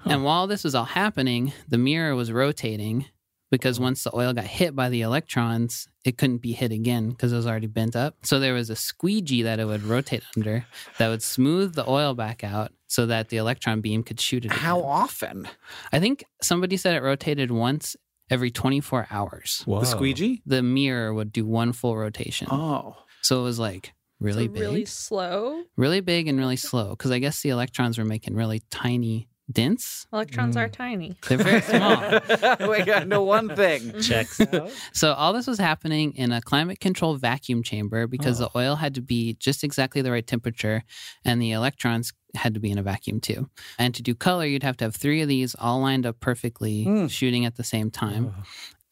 And 0.05 0.23
while 0.23 0.47
this 0.47 0.63
was 0.63 0.73
all 0.73 0.85
happening, 0.85 1.51
the 1.67 1.77
mirror 1.77 2.15
was 2.15 2.31
rotating 2.31 3.05
because 3.51 3.77
mm-hmm. 3.77 3.85
once 3.85 4.03
the 4.03 4.15
oil 4.15 4.33
got 4.33 4.45
hit 4.45 4.75
by 4.75 4.89
the 4.89 5.01
electrons, 5.01 5.87
it 6.05 6.17
couldn't 6.17 6.37
be 6.37 6.53
hit 6.53 6.71
again 6.71 7.09
because 7.09 7.33
it 7.33 7.35
was 7.35 7.47
already 7.47 7.67
bent 7.67 7.95
up. 7.95 8.15
So 8.23 8.39
there 8.39 8.53
was 8.53 8.69
a 8.69 8.75
squeegee 8.75 9.43
that 9.43 9.59
it 9.59 9.65
would 9.65 9.83
rotate 9.83 10.23
under 10.35 10.65
that 10.97 11.09
would 11.09 11.23
smooth 11.23 11.75
the 11.75 11.89
oil 11.89 12.13
back 12.13 12.43
out 12.43 12.71
so 12.87 13.05
that 13.05 13.29
the 13.29 13.37
electron 13.37 13.81
beam 13.81 14.03
could 14.03 14.19
shoot 14.19 14.45
it. 14.45 14.51
How 14.51 14.79
again. 14.79 14.89
often? 14.89 15.47
I 15.91 15.99
think 15.99 16.23
somebody 16.41 16.77
said 16.77 16.95
it 16.95 17.03
rotated 17.03 17.51
once 17.51 17.95
every 18.29 18.51
24 18.51 19.07
hours. 19.09 19.63
Whoa. 19.65 19.79
The 19.79 19.85
squeegee? 19.85 20.41
The 20.45 20.63
mirror 20.63 21.13
would 21.13 21.31
do 21.31 21.45
one 21.45 21.73
full 21.73 21.97
rotation. 21.97 22.47
Oh. 22.51 22.95
So 23.21 23.39
it 23.39 23.43
was 23.43 23.59
like 23.59 23.93
really 24.19 24.45
So 24.45 24.51
big, 24.51 24.61
really 24.61 24.85
slow? 24.85 25.63
really, 25.75 26.01
big 26.01 26.27
and 26.27 26.37
really 26.37 26.55
slow 26.55 26.89
because 26.91 27.11
I 27.11 27.19
guess 27.19 27.41
the 27.41 27.49
electrons 27.49 27.97
were 27.97 28.05
making 28.05 28.35
really 28.35 28.61
tiny 28.69 29.27
dents. 29.51 30.07
Electrons 30.13 30.55
Mm. 30.55 30.59
are 30.59 30.69
tiny. 30.69 31.15
They're 31.27 31.37
very 31.37 31.61
small. 31.61 31.99
we 32.69 32.83
got 32.83 32.99
to 32.99 33.05
know 33.05 33.23
one 33.23 33.55
thing. 33.55 33.99
Checks 34.01 34.39
out. 34.41 34.71
So 34.93 35.13
all 35.13 35.33
this 35.33 35.47
was 35.47 35.57
happening 35.59 36.13
in 36.15 36.31
a 36.31 36.41
climate 36.41 36.79
controlled 36.79 37.19
vacuum 37.21 37.63
chamber 37.63 38.07
because 38.07 38.39
the 38.39 38.49
oil 38.55 38.75
had 38.75 38.95
to 38.95 39.01
be 39.01 39.33
just 39.39 39.63
exactly 39.63 40.01
the 40.01 40.11
right 40.11 40.25
temperature 40.25 40.83
and 41.25 41.41
the 41.41 41.51
electrons 41.51 42.13
had 42.35 42.53
to 42.53 42.59
be 42.59 42.69
in 42.69 42.77
a 42.77 42.83
vacuum 42.83 43.19
too. 43.19 43.49
And 43.79 43.93
to 43.95 44.03
do 44.03 44.13
color, 44.13 44.45
you'd 44.45 44.61
have 44.63 44.77
to 44.77 44.85
have 44.85 44.95
three 44.95 45.21
of 45.21 45.27
these 45.27 45.55
all 45.57 45.79
lined 45.81 46.05
up 46.05 46.19
perfectly, 46.19 46.85
Mm. 46.85 47.09
shooting 47.09 47.45
at 47.45 47.55
the 47.55 47.63
same 47.63 47.89
time. 47.89 48.33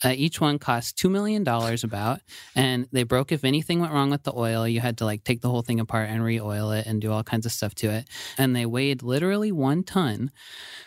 Uh, 0.04 0.14
each 0.16 0.40
one 0.40 0.60
cost 0.60 0.96
$2 0.98 1.10
million 1.10 1.48
about, 1.84 2.20
and 2.56 2.88
they 2.92 3.02
broke 3.04 3.32
if 3.32 3.44
anything 3.44 3.80
went 3.80 3.92
wrong 3.92 4.12
with 4.12 4.22
the 4.24 4.34
oil. 4.36 4.68
You 4.68 4.80
had 4.80 4.98
to 5.00 5.06
like 5.06 5.24
take 5.24 5.42
the 5.42 5.50
whole 5.50 5.64
thing 5.64 5.80
apart 5.80 6.10
and 6.10 6.24
re 6.24 6.40
oil 6.40 6.72
it 6.72 6.86
and 6.86 7.02
do 7.02 7.12
all 7.12 7.24
kinds 7.24 7.46
of 7.48 7.52
stuff 7.52 7.74
to 7.76 7.90
it. 7.90 8.08
And 8.38 8.56
they 8.56 8.66
weighed 8.68 9.02
literally 9.02 9.52
one 9.52 9.84
ton, 9.84 10.32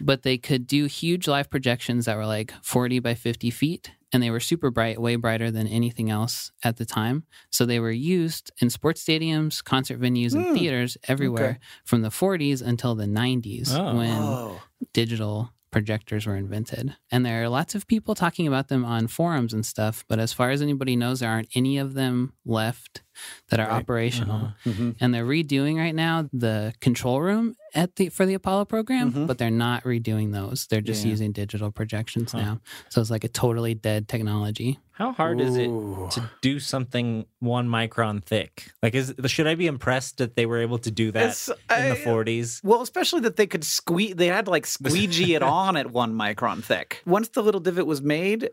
but 0.01 0.23
they 0.23 0.39
could 0.39 0.67
do 0.67 0.85
huge 0.87 1.27
live 1.27 1.51
projections 1.51 2.05
that 2.07 2.17
were 2.17 2.27
like 2.27 2.53
40 2.63 3.01
by 3.01 3.15
50 3.15 3.51
feet. 3.51 3.91
And 4.13 4.23
they 4.23 4.31
were 4.31 4.41
super 4.41 4.71
bright, 4.73 5.01
way 5.01 5.15
brighter 5.17 5.53
than 5.53 5.69
anything 5.69 6.11
else 6.11 6.51
at 6.65 6.79
the 6.79 6.85
time. 6.85 7.25
So 7.51 7.65
they 7.65 7.79
were 7.79 7.93
used 7.93 8.51
in 8.61 8.69
sports 8.69 9.05
stadiums, 9.05 9.63
concert 9.63 10.01
venues, 10.01 10.35
and 10.35 10.47
Hmm. 10.47 10.55
theaters 10.55 10.97
everywhere 11.07 11.51
Okay. 11.51 11.59
from 11.85 12.03
the 12.03 12.11
40s 12.11 12.61
until 12.61 12.97
the 12.97 13.07
90s 13.07 13.71
Oh. 13.73 13.97
when 13.97 14.23
Oh. 14.23 14.63
digital 14.93 15.53
projectors 15.71 16.27
were 16.27 16.37
invented. 16.37 16.97
And 17.11 17.25
there 17.25 17.43
are 17.43 17.49
lots 17.49 17.75
of 17.75 17.87
people 17.87 18.15
talking 18.15 18.47
about 18.47 18.69
them 18.69 18.85
on 18.85 19.07
forums 19.07 19.53
and 19.53 19.65
stuff, 19.65 20.05
but 20.09 20.19
as 20.19 20.33
far 20.33 20.51
as 20.51 20.63
anybody 20.63 20.97
knows, 20.97 21.21
there 21.21 21.31
aren't 21.31 21.51
any 21.55 21.79
of 21.79 21.95
them 21.95 22.33
left 22.45 23.03
that 23.49 23.61
are 23.61 23.67
Right. 23.69 23.81
operational. 23.83 24.37
Uh-huh. 24.37 24.71
Mhm. 24.71 24.97
And 25.01 25.15
they're 25.15 25.27
redoing 25.27 25.77
right 25.77 25.95
now 25.95 26.29
the 26.33 26.73
control 26.81 27.21
room 27.21 27.55
at 27.75 27.97
the 27.97 28.09
for 28.09 28.27
the 28.27 28.35
Apollo 28.35 28.65
program, 28.67 29.13
Mhm. 29.13 29.27
but 29.27 29.39
they're 29.39 29.51
not 29.51 29.85
redoing 29.85 30.33
those. 30.33 30.67
They're 30.67 30.81
just 30.81 31.05
Yeah. 31.05 31.11
using 31.11 31.33
digital 31.33 31.71
projections 31.71 32.33
Huh. 32.33 32.39
now. 32.41 32.61
So 32.89 33.01
it's 33.01 33.11
like 33.11 33.25
a 33.25 33.29
totally 33.29 33.75
dead 33.75 34.09
technology. 34.09 34.79
How 34.93 35.13
hard 35.13 35.41
is 35.41 35.57
it 35.57 35.65
to 35.69 36.31
do 36.43 36.61
something 36.61 37.25
one 37.39 37.69
micron 37.69 38.23
thick? 38.23 38.71
Like, 38.83 38.95
is 38.95 39.15
should 39.27 39.47
I 39.47 39.55
be 39.55 39.67
impressed 39.67 40.19
that 40.19 40.37
they 40.37 40.45
were 40.45 40.59
able 40.59 40.77
to 40.79 40.91
do 40.91 41.11
that 41.13 41.23
It's- 41.23 41.49
in 41.79 41.89
the 41.89 41.95
40s? 41.97 42.61
Well, 42.63 42.83
especially 42.83 43.21
that 43.23 43.37
they 43.37 43.47
could 43.47 43.65
squeeze, 43.65 44.17
they 44.17 44.27
had 44.27 44.45
to 44.45 44.51
like 44.51 44.67
squeegee 44.67 45.35
it 45.35 45.43
on 45.59 45.77
at 45.77 45.91
one 45.91 46.13
micron 46.15 46.63
thick. 46.63 47.03
Once 47.07 47.29
the 47.31 47.43
little 47.43 47.61
divot 47.63 47.87
was 47.87 48.03
made, 48.03 48.51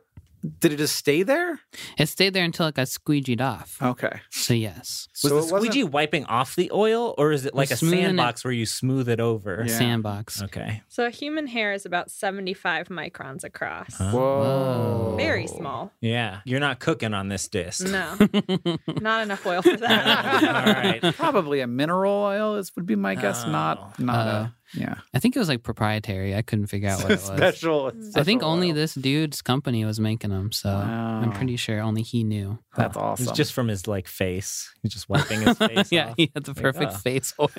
did 0.60 0.74
it 0.74 0.78
just 0.78 0.96
stay 0.96 1.24
there? 1.24 1.60
It 1.98 2.08
stayed 2.08 2.34
there 2.34 2.44
until 2.44 2.68
it 2.68 2.76
got 2.76 2.88
squeegeed 2.88 3.42
off. 3.42 3.78
Okay. 3.82 4.22
So 4.32 4.54
yes, 4.54 5.08
Was 5.12 5.22
So 5.22 5.28
the 5.30 5.36
it 5.36 5.38
wasn't- 5.38 5.62
squeegee 5.64 5.84
wiping 5.84 6.26
off 6.26 6.56
the 6.56 6.72
oil, 6.74 7.14
or 7.18 7.32
is 7.32 7.46
it 7.46 7.54
like 7.56 7.72
a 7.72 7.76
smoothing 7.78 8.00
it- 8.00 8.04
sandbox 8.08 8.44
where 8.44 8.54
you 8.54 8.66
smooth 8.66 9.10
it 9.10 9.20
over? 9.20 9.64
Yeah. 9.68 9.78
sandbox. 9.78 10.42
Okay. 10.44 10.82
So 10.88 11.06
a 11.06 11.10
human 11.10 11.48
hair 11.48 11.74
is 11.74 11.86
about 11.86 12.12
75 12.12 12.88
microns 12.90 13.44
across. 13.44 13.96
Huh? 13.98 14.12
Whoa. 14.12 15.16
Very 15.18 15.48
small. 15.48 15.92
Yeah, 16.02 16.40
you're 16.46 16.60
not 16.60 16.80
cooking 16.80 17.14
on 17.14 17.30
this 17.30 17.48
disc. 17.48 17.86
No, 17.88 18.16
not 19.02 19.24
enough 19.24 19.46
oil 19.46 19.62
for 19.62 19.76
that. 19.78 20.44
All 20.68 20.74
right. 20.74 21.16
Probably 21.16 21.62
a 21.62 21.68
mineral 21.68 22.14
oil 22.14 22.56
is 22.56 22.72
would 22.76 22.86
be 22.86 22.96
my 22.96 23.16
guess. 23.16 23.44
Oh. 23.46 23.52
Not 23.52 24.00
not 24.00 24.28
Uh, 24.28 24.30
a 24.30 24.54
yeah. 24.74 24.96
I 25.14 25.20
think 25.20 25.36
it 25.36 25.40
was 25.40 25.48
like 25.50 25.64
proprietary. 25.64 26.36
I 26.36 26.42
couldn't 26.42 26.68
figure 26.68 26.90
out 26.90 27.00
what 27.04 27.12
it 27.12 27.16
was. 27.16 27.24
special. 27.24 27.90
Hmm. 27.92 28.10
I 28.16 28.24
think 28.24 28.42
special 28.42 28.54
only 28.54 28.70
oil. 28.70 28.76
this 28.76 28.94
dude's 28.96 29.42
company 29.42 29.86
was 29.86 30.00
making 30.00 30.30
them, 30.32 30.52
so 30.52 30.70
I'm 30.70 31.32
pretty 31.32 31.56
sure 31.56 31.80
only 31.82 32.02
he 32.02 32.24
knew. 32.24 32.60
That's 32.76 32.96
Huh. 32.96 33.04
awesome. 33.04 33.28
It's 33.30 33.38
just 33.38 33.54
from 33.54 33.68
his 33.68 33.88
like 33.88 34.08
face. 34.08 34.70
He's 34.84 34.94
just 34.94 35.10
wiping 35.10 35.42
his 35.42 35.58
face 35.58 35.92
yeah, 35.92 36.10
off. 36.10 36.16
he 36.18 36.32
had 36.34 36.44
the 36.44 36.52
Like, 36.52 36.62
perfect 36.62 36.92
oh. 36.94 36.98
face 36.98 37.34
oil. 37.40 37.50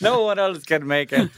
no 0.00 0.22
one 0.22 0.38
else 0.38 0.62
can 0.64 0.86
make 0.86 1.10
it. 1.12 1.30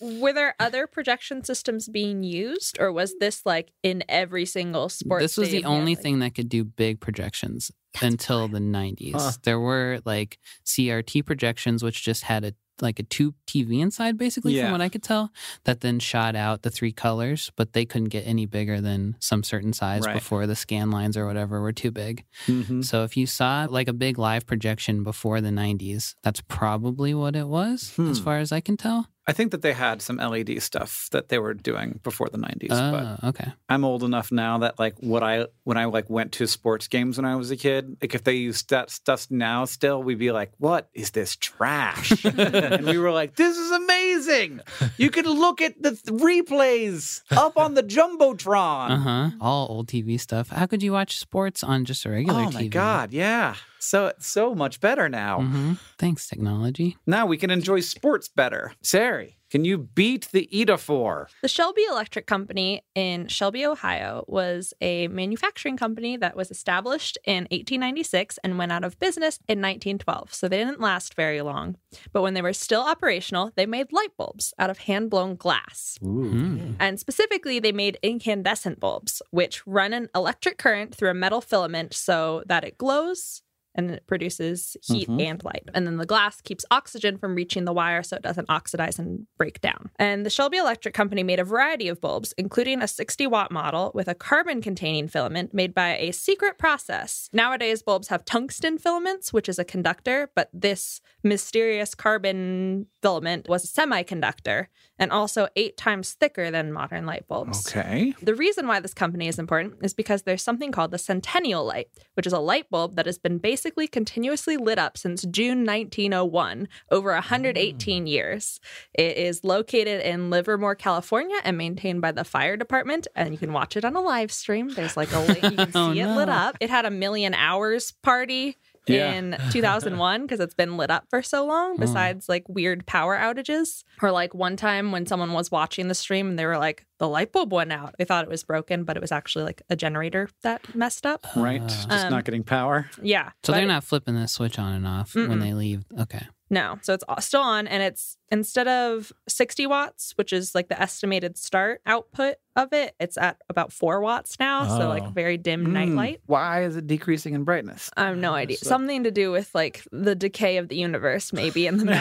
Were 0.00 0.32
there 0.32 0.54
other 0.60 0.86
projection 0.86 1.44
systems 1.44 1.88
being 1.88 2.22
used, 2.22 2.78
or 2.80 2.92
was 2.92 3.14
this 3.20 3.42
like 3.44 3.72
in 3.82 4.04
every 4.08 4.44
single 4.46 4.88
sport? 4.88 5.22
this 5.22 5.36
was 5.36 5.48
the 5.48 5.52
stadium 5.58 5.70
only 5.72 5.92
handling? 5.92 6.02
thing 6.02 6.18
that 6.20 6.34
could 6.34 6.48
do 6.48 6.64
big 6.64 7.00
projections 7.00 7.70
until 8.02 8.48
the 8.48 8.58
90s. 8.60 9.12
Huh. 9.14 9.32
There 9.42 9.60
were 9.60 10.00
like 10.04 10.38
CRT 10.64 11.24
projections, 11.24 11.82
which 11.82 12.02
just 12.02 12.24
had 12.24 12.44
a 12.44 12.52
like 12.82 12.98
a 12.98 13.02
tube 13.04 13.34
TV 13.46 13.80
inside, 13.80 14.18
basically, 14.18 14.54
Yeah. 14.54 14.64
from 14.64 14.72
what 14.72 14.80
I 14.82 14.90
could 14.90 15.02
tell, 15.02 15.32
that 15.64 15.80
then 15.80 15.98
shot 15.98 16.36
out 16.36 16.60
the 16.60 16.68
three 16.68 16.92
colors, 16.92 17.50
but 17.56 17.72
they 17.72 17.86
couldn't 17.86 18.10
get 18.10 18.26
any 18.26 18.44
bigger 18.44 18.82
than 18.82 19.16
some 19.18 19.42
certain 19.42 19.72
size 19.72 20.02
Right. 20.04 20.12
before 20.12 20.46
the 20.46 20.54
scan 20.54 20.90
lines 20.90 21.16
or 21.16 21.24
whatever 21.26 21.62
were 21.62 21.72
too 21.72 21.90
big. 21.90 22.26
Mhm. 22.46 22.84
So 22.84 23.02
if 23.02 23.16
you 23.16 23.26
saw 23.26 23.66
like 23.70 23.88
a 23.88 23.94
big 23.94 24.18
live 24.18 24.44
projection 24.44 25.04
before 25.04 25.40
the 25.40 25.50
90s, 25.50 26.16
that's 26.22 26.42
probably 26.48 27.14
what 27.14 27.34
it 27.34 27.48
was, 27.48 27.94
as 27.98 28.18
Hmm. 28.18 28.24
far 28.24 28.38
as 28.40 28.52
I 28.52 28.60
can 28.60 28.76
tell. 28.76 29.08
I 29.28 29.32
think 29.32 29.50
that 29.50 29.62
they 29.62 29.72
had 29.72 30.00
some 30.02 30.18
LED 30.18 30.62
stuff 30.62 31.08
that 31.10 31.28
they 31.30 31.38
were 31.40 31.52
doing 31.52 31.98
before 32.04 32.28
the 32.28 32.38
90s, 32.38 32.68
but 32.68 33.18
Oh, 33.24 33.28
okay. 33.30 33.52
I'm 33.68 33.84
old 33.84 34.04
enough 34.04 34.30
now 34.30 34.58
that 34.58 34.78
like 34.78 34.94
what 35.00 35.22
I 35.24 35.46
when 35.64 35.76
I 35.76 35.86
like 35.86 36.08
went 36.08 36.30
to 36.32 36.46
sports 36.46 36.86
games 36.86 37.16
when 37.18 37.24
I 37.24 37.34
was 37.34 37.50
a 37.50 37.56
kid, 37.56 37.96
like 38.00 38.14
if 38.14 38.22
they 38.22 38.34
used 38.34 38.70
that 38.70 38.90
stuff 38.90 39.26
now 39.30 39.64
still, 39.64 40.00
we'd 40.02 40.18
be 40.18 40.30
like, 40.30 40.52
"What 40.58 40.88
is 40.94 41.10
this 41.10 41.34
trash?" 41.34 42.24
and 42.24 42.86
we 42.86 42.98
were 42.98 43.10
like, 43.10 43.34
"This 43.34 43.56
is 43.58 43.70
amazing! 43.72 44.60
You 44.96 45.10
can 45.10 45.24
look 45.26 45.60
at 45.60 45.82
the 45.82 45.90
th- 45.90 46.04
replays 46.04 47.22
up 47.36 47.56
on 47.58 47.74
the 47.74 47.82
jumbotron." 47.82 48.90
Uh 48.90 48.96
huh. 48.98 49.30
All 49.40 49.66
old 49.70 49.88
TV 49.88 50.18
stuff. 50.20 50.50
How 50.50 50.66
could 50.66 50.82
you 50.82 50.92
watch 50.92 51.18
sports 51.18 51.62
on 51.64 51.84
just 51.84 52.04
a 52.04 52.10
regular 52.10 52.42
Oh 52.42 52.46
TV? 52.46 52.54
my 52.54 52.66
god, 52.68 53.12
yeah. 53.12 53.56
So 53.86 54.12
so 54.18 54.54
much 54.54 54.80
better 54.80 55.08
now. 55.08 55.40
hmm 55.42 55.74
Thanks, 55.98 56.28
technology. 56.28 56.96
Now 57.06 57.24
we 57.26 57.38
can 57.38 57.50
enjoy 57.50 57.80
sports 57.80 58.28
better. 58.28 58.72
Sari, 58.82 59.38
can 59.48 59.64
you 59.64 59.78
beat 59.78 60.28
the 60.32 60.48
Eidophor? 60.52 61.28
The 61.40 61.48
Shelby 61.48 61.82
Electric 61.88 62.26
Company 62.26 62.82
in 62.96 63.28
Shelby, 63.28 63.64
Ohio, 63.64 64.24
was 64.26 64.74
a 64.80 65.06
manufacturing 65.08 65.76
company 65.76 66.16
that 66.16 66.36
was 66.36 66.50
established 66.50 67.16
in 67.24 67.44
1896 67.44 68.38
and 68.42 68.58
went 68.58 68.72
out 68.72 68.82
of 68.82 68.98
business 68.98 69.38
in 69.48 69.60
1912. 69.60 70.34
So 70.34 70.48
they 70.48 70.58
didn't 70.58 70.80
last 70.80 71.14
very 71.14 71.40
long. 71.42 71.76
But 72.12 72.22
when 72.22 72.34
they 72.34 72.42
were 72.42 72.52
still 72.52 72.82
operational, 72.82 73.52
they 73.54 73.66
made 73.66 73.92
light 73.92 74.16
bulbs 74.18 74.52
out 74.58 74.68
of 74.68 74.78
hand 74.78 75.10
blown 75.10 75.36
glass. 75.36 75.96
Mm. 76.02 76.74
And 76.80 76.98
specifically, 76.98 77.60
they 77.60 77.72
made 77.72 77.98
incandescent 78.02 78.80
bulbs, 78.80 79.22
which 79.30 79.64
run 79.64 79.92
an 79.92 80.08
electric 80.14 80.58
current 80.58 80.92
through 80.92 81.10
a 81.10 81.14
metal 81.14 81.40
filament 81.40 81.94
so 81.94 82.42
that 82.46 82.64
it 82.64 82.78
glows 82.78 83.42
and 83.76 83.90
it 83.90 84.06
produces 84.06 84.76
heat 84.82 85.08
Mhm. 85.08 85.22
and 85.22 85.44
light. 85.44 85.68
And 85.74 85.86
then 85.86 85.98
the 85.98 86.06
glass 86.06 86.40
keeps 86.40 86.64
oxygen 86.70 87.18
from 87.18 87.34
reaching 87.36 87.64
the 87.64 87.72
wire 87.72 88.02
so 88.02 88.16
it 88.16 88.22
doesn't 88.22 88.50
oxidize 88.50 88.98
and 88.98 89.26
break 89.38 89.60
down. 89.60 89.90
And 89.96 90.26
the 90.26 90.30
Shelby 90.30 90.56
Electric 90.56 90.94
Company 90.94 91.22
made 91.22 91.38
a 91.38 91.44
variety 91.44 91.86
of 91.88 92.00
bulbs, 92.00 92.34
including 92.36 92.82
a 92.82 92.88
60 92.88 93.26
watt 93.26 93.52
model 93.52 93.92
with 93.94 94.08
a 94.08 94.14
carbon 94.14 94.60
containing 94.60 95.06
filament 95.08 95.54
made 95.54 95.74
by 95.74 95.96
a 95.98 96.12
secret 96.12 96.58
process. 96.58 97.28
Nowadays, 97.32 97.82
bulbs 97.82 98.08
have 98.08 98.24
tungsten 98.24 98.78
filaments, 98.78 99.32
which 99.32 99.48
is 99.48 99.58
a 99.58 99.64
conductor, 99.64 100.30
but 100.34 100.48
this 100.52 101.00
mysterious 101.22 101.94
carbon 101.94 102.86
filament 103.02 103.48
was 103.48 103.64
a 103.64 103.68
semiconductor 103.68 104.66
and 104.98 105.12
also 105.12 105.48
eight 105.56 105.76
times 105.76 106.12
thicker 106.14 106.50
than 106.50 106.72
modern 106.72 107.04
light 107.04 107.28
bulbs. 107.28 107.68
Okay. 107.68 108.14
The 108.22 108.34
reason 108.34 108.66
why 108.66 108.80
this 108.80 108.94
company 108.94 109.28
is 109.28 109.38
important 109.38 109.74
is 109.82 109.92
because 109.92 110.22
there's 110.22 110.42
something 110.42 110.72
called 110.72 110.90
the 110.90 110.98
Centennial 110.98 111.64
Light, 111.64 111.88
which 112.14 112.26
is 112.26 112.32
a 112.32 112.38
light 112.38 112.70
bulb 112.70 112.96
that 112.96 113.04
has 113.06 113.18
been 113.18 113.38
basically 113.66 113.88
continuously 113.88 114.56
lit 114.56 114.78
up 114.78 114.96
since 114.96 115.22
June 115.22 115.66
1901, 115.66 116.68
over 116.92 117.10
118 117.10 118.04
mm. 118.04 118.08
years. 118.08 118.60
It 118.94 119.16
is 119.16 119.42
located 119.42 120.02
in 120.02 120.30
Livermore, 120.30 120.76
California, 120.76 121.36
and 121.42 121.58
maintained 121.58 122.00
by 122.00 122.12
the 122.12 122.22
fire 122.22 122.56
department. 122.56 123.08
And 123.16 123.32
you 123.32 123.38
can 123.38 123.52
watch 123.52 123.76
it 123.76 123.84
on 123.84 123.96
a 123.96 124.00
live 124.00 124.30
stream. 124.30 124.68
There's 124.68 124.96
like 124.96 125.12
a 125.12 125.18
link, 125.18 125.42
you 125.42 125.50
can 125.50 125.70
oh, 125.74 125.92
see 125.92 126.00
Oh, 126.00 126.12
it 126.12 126.16
lit 126.16 126.28
up. 126.28 126.56
It 126.60 126.70
had 126.70 126.84
a 126.84 126.92
million 126.92 127.34
hours 127.34 127.90
party. 127.90 128.56
Yeah. 128.88 129.12
In 129.12 129.36
2001, 129.50 130.22
because 130.22 130.40
it's 130.40 130.54
been 130.54 130.76
lit 130.76 130.90
up 130.90 131.04
for 131.10 131.22
so 131.22 131.44
long, 131.44 131.76
besides 131.76 132.28
like 132.28 132.48
weird 132.48 132.86
power 132.86 133.16
outages. 133.16 133.82
Or 134.02 134.10
like 134.10 134.34
one 134.34 134.56
time 134.56 134.92
when 134.92 135.06
someone 135.06 135.32
was 135.32 135.50
watching 135.50 135.88
the 135.88 135.94
stream 135.94 136.28
and 136.30 136.38
they 136.38 136.46
were 136.46 136.58
like, 136.58 136.86
the 136.98 137.08
light 137.08 137.32
bulb 137.32 137.52
went 137.52 137.72
out. 137.72 137.94
They 137.98 138.04
thought 138.04 138.24
it 138.24 138.30
was 138.30 138.44
broken, 138.44 138.84
but 138.84 138.96
it 138.96 139.00
was 139.00 139.12
actually 139.12 139.44
like 139.44 139.62
a 139.68 139.76
generator 139.76 140.28
that 140.42 140.74
messed 140.74 141.04
up. 141.04 141.26
Right. 141.36 141.60
Uh, 141.60 141.66
Just 141.66 141.90
Um, 141.90 142.10
not 142.10 142.24
getting 142.24 142.42
power. 142.44 142.88
Yeah. 143.02 143.30
so 143.42 143.52
they're 143.52 143.64
it- 143.64 143.66
not 143.66 143.84
flipping 143.84 144.14
the 144.14 144.28
switch 144.28 144.58
on 144.58 144.72
and 144.72 144.86
off 144.86 145.14
when 145.14 145.28
Mm-mm. 145.28 145.40
they 145.40 145.52
leave. 145.52 145.84
Okay. 145.98 146.26
No. 146.48 146.78
So 146.82 146.94
it's 146.94 147.04
still 147.26 147.40
on 147.40 147.66
and 147.66 147.82
it's 147.82 148.16
instead 148.30 148.68
of 148.68 149.12
60 149.28 149.66
watts, 149.66 150.12
which 150.16 150.32
is 150.32 150.54
like 150.54 150.68
the 150.68 150.80
estimated 150.80 151.36
start 151.36 151.80
output 151.86 152.36
of 152.54 152.72
it, 152.72 152.94
it's 153.00 153.18
at 153.18 153.36
about 153.48 153.72
4 153.72 154.00
watts 154.00 154.36
now. 154.40 154.66
So 154.78 154.88
like 154.88 155.02
Oh. 155.04 155.10
very 155.10 155.36
dim 155.38 155.72
night 155.72 155.88
Mm, 155.88 155.96
light. 155.96 156.20
Why 156.26 156.62
is 156.64 156.76
it 156.76 156.86
decreasing 156.86 157.34
in 157.34 157.44
brightness? 157.44 157.90
I 157.96 158.06
have 158.06 158.16
no 158.16 158.32
idea. 158.34 158.56
So- 158.58 158.68
Something 158.68 159.04
to 159.04 159.10
do 159.10 159.30
with 159.32 159.54
like 159.54 159.82
the 159.92 160.14
decay 160.14 160.56
of 160.58 160.68
the 160.68 160.76
universe, 160.76 161.32
maybe 161.32 161.66
in 161.66 161.78
the 161.78 161.84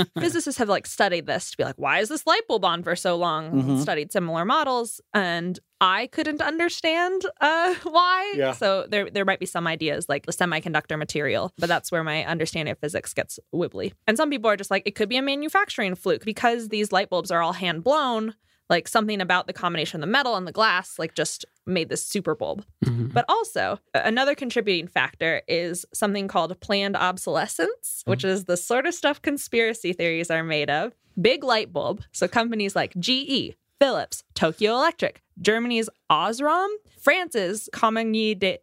metal. 0.00 0.06
Physicists 0.20 0.58
have 0.58 0.68
like 0.68 0.86
studied 0.86 1.26
this 1.26 1.50
to 1.50 1.56
be 1.56 1.64
like, 1.64 1.76
why 1.76 1.98
is 1.98 2.08
this 2.08 2.26
light 2.26 2.46
bulb 2.48 2.64
on 2.64 2.82
for 2.82 2.96
so 2.96 3.16
long? 3.16 3.50
Mhm. 3.62 3.80
Studied 3.82 4.12
similar 4.12 4.44
models, 4.44 5.00
and 5.12 5.58
I 5.82 6.06
couldn't 6.12 6.40
understand 6.40 7.26
uh, 7.40 7.74
why. 7.82 8.34
Yeah. 8.36 8.52
So 8.52 8.86
there, 8.88 9.10
there 9.10 9.24
might 9.24 9.40
be 9.40 9.46
some 9.46 9.66
ideas 9.66 10.08
like 10.08 10.26
the 10.26 10.32
semiconductor 10.32 10.96
material, 10.96 11.52
but 11.58 11.68
that's 11.68 11.90
where 11.90 12.04
my 12.04 12.24
understanding 12.24 12.70
of 12.70 12.78
physics 12.78 13.12
gets 13.12 13.40
wibbly. 13.52 13.92
And 14.06 14.16
some 14.16 14.30
people 14.30 14.48
are 14.48 14.56
just 14.56 14.70
like, 14.70 14.84
it 14.86 14.94
could 14.94 15.08
be 15.08 15.16
a 15.16 15.22
manufacturing 15.22 15.96
fluke 15.96 16.24
because 16.24 16.68
these 16.68 16.92
light 16.92 17.10
bulbs 17.10 17.32
are 17.32 17.42
all 17.42 17.52
hand 17.52 17.82
blown. 17.82 18.34
Like 18.70 18.86
something 18.86 19.20
about 19.20 19.48
the 19.48 19.52
combination 19.52 19.98
of 20.00 20.02
the 20.02 20.10
metal 20.12 20.36
and 20.36 20.46
the 20.46 20.52
glass, 20.52 20.98
like 21.00 21.14
just 21.14 21.44
made 21.66 21.88
this 21.88 22.06
super 22.06 22.34
bulb. 22.34 22.64
Mhm. 22.84 23.12
But 23.12 23.24
also, 23.28 23.80
another 23.92 24.34
contributing 24.36 24.86
factor 24.86 25.42
is 25.48 25.84
something 25.92 26.26
called 26.28 26.58
planned 26.60 26.96
obsolescence, 26.96 28.02
which 28.06 28.24
is 28.24 28.44
the 28.44 28.56
sort 28.56 28.86
of 28.86 28.94
stuff 28.94 29.20
conspiracy 29.20 29.92
theories 29.92 30.30
are 30.30 30.44
made 30.44 30.70
of. 30.70 30.92
Big 31.20 31.44
light 31.44 31.72
bulb. 31.72 32.02
So 32.12 32.28
companies 32.28 32.74
like 32.74 32.94
GE, 32.98 33.56
Philips, 33.82 34.22
Tokyo 34.34 34.74
Electric, 34.74 35.22
Germany's 35.40 35.88
Osram, 36.10 36.68
France's 37.00 37.68
Compagnie 37.72 38.34
de, 38.36 38.58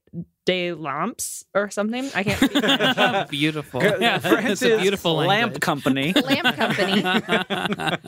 de 0.45 0.71
Lamps 0.73 1.43
or 1.53 1.69
something. 1.69 2.09
I 2.15 2.23
can't 2.23 3.29
beautiful. 3.29 3.83
Yeah, 3.83 4.15
it's 4.15 4.25
France's 4.25 4.79
a 4.79 4.81
beautiful 4.81 5.15
lamp 5.15 5.27
language. 5.27 5.59
company. 5.61 6.13
Lamp 6.23 6.55
company 6.55 7.01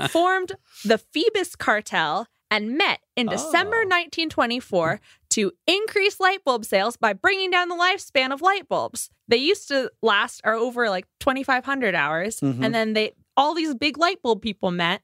formed 0.07 0.53
the 0.85 0.97
Phoebus 0.97 1.57
cartel 1.57 2.27
and 2.49 2.77
met 2.77 2.99
in 3.17 3.27
December 3.27 3.77
Oh. 3.83 3.91
1924 3.91 5.01
to 5.31 5.51
increase 5.67 6.19
light 6.21 6.43
bulb 6.45 6.63
sales 6.63 6.95
by 6.97 7.11
bringing 7.13 7.51
down 7.51 7.67
the 7.67 7.75
lifespan 7.75 8.31
of 8.31 8.41
light 8.41 8.69
bulbs. 8.69 9.09
They 9.27 9.37
used 9.37 9.67
to 9.69 9.91
last 10.01 10.39
or 10.45 10.53
over 10.53 10.89
like 10.89 11.07
2500 11.19 11.93
hours 11.93 12.39
Mhm. 12.39 12.63
and 12.63 12.73
then 12.73 12.93
they 12.93 13.11
all 13.37 13.53
these 13.53 13.73
big 13.73 13.97
light 13.97 14.21
bulb 14.21 14.41
people 14.41 14.71
met 14.71 15.01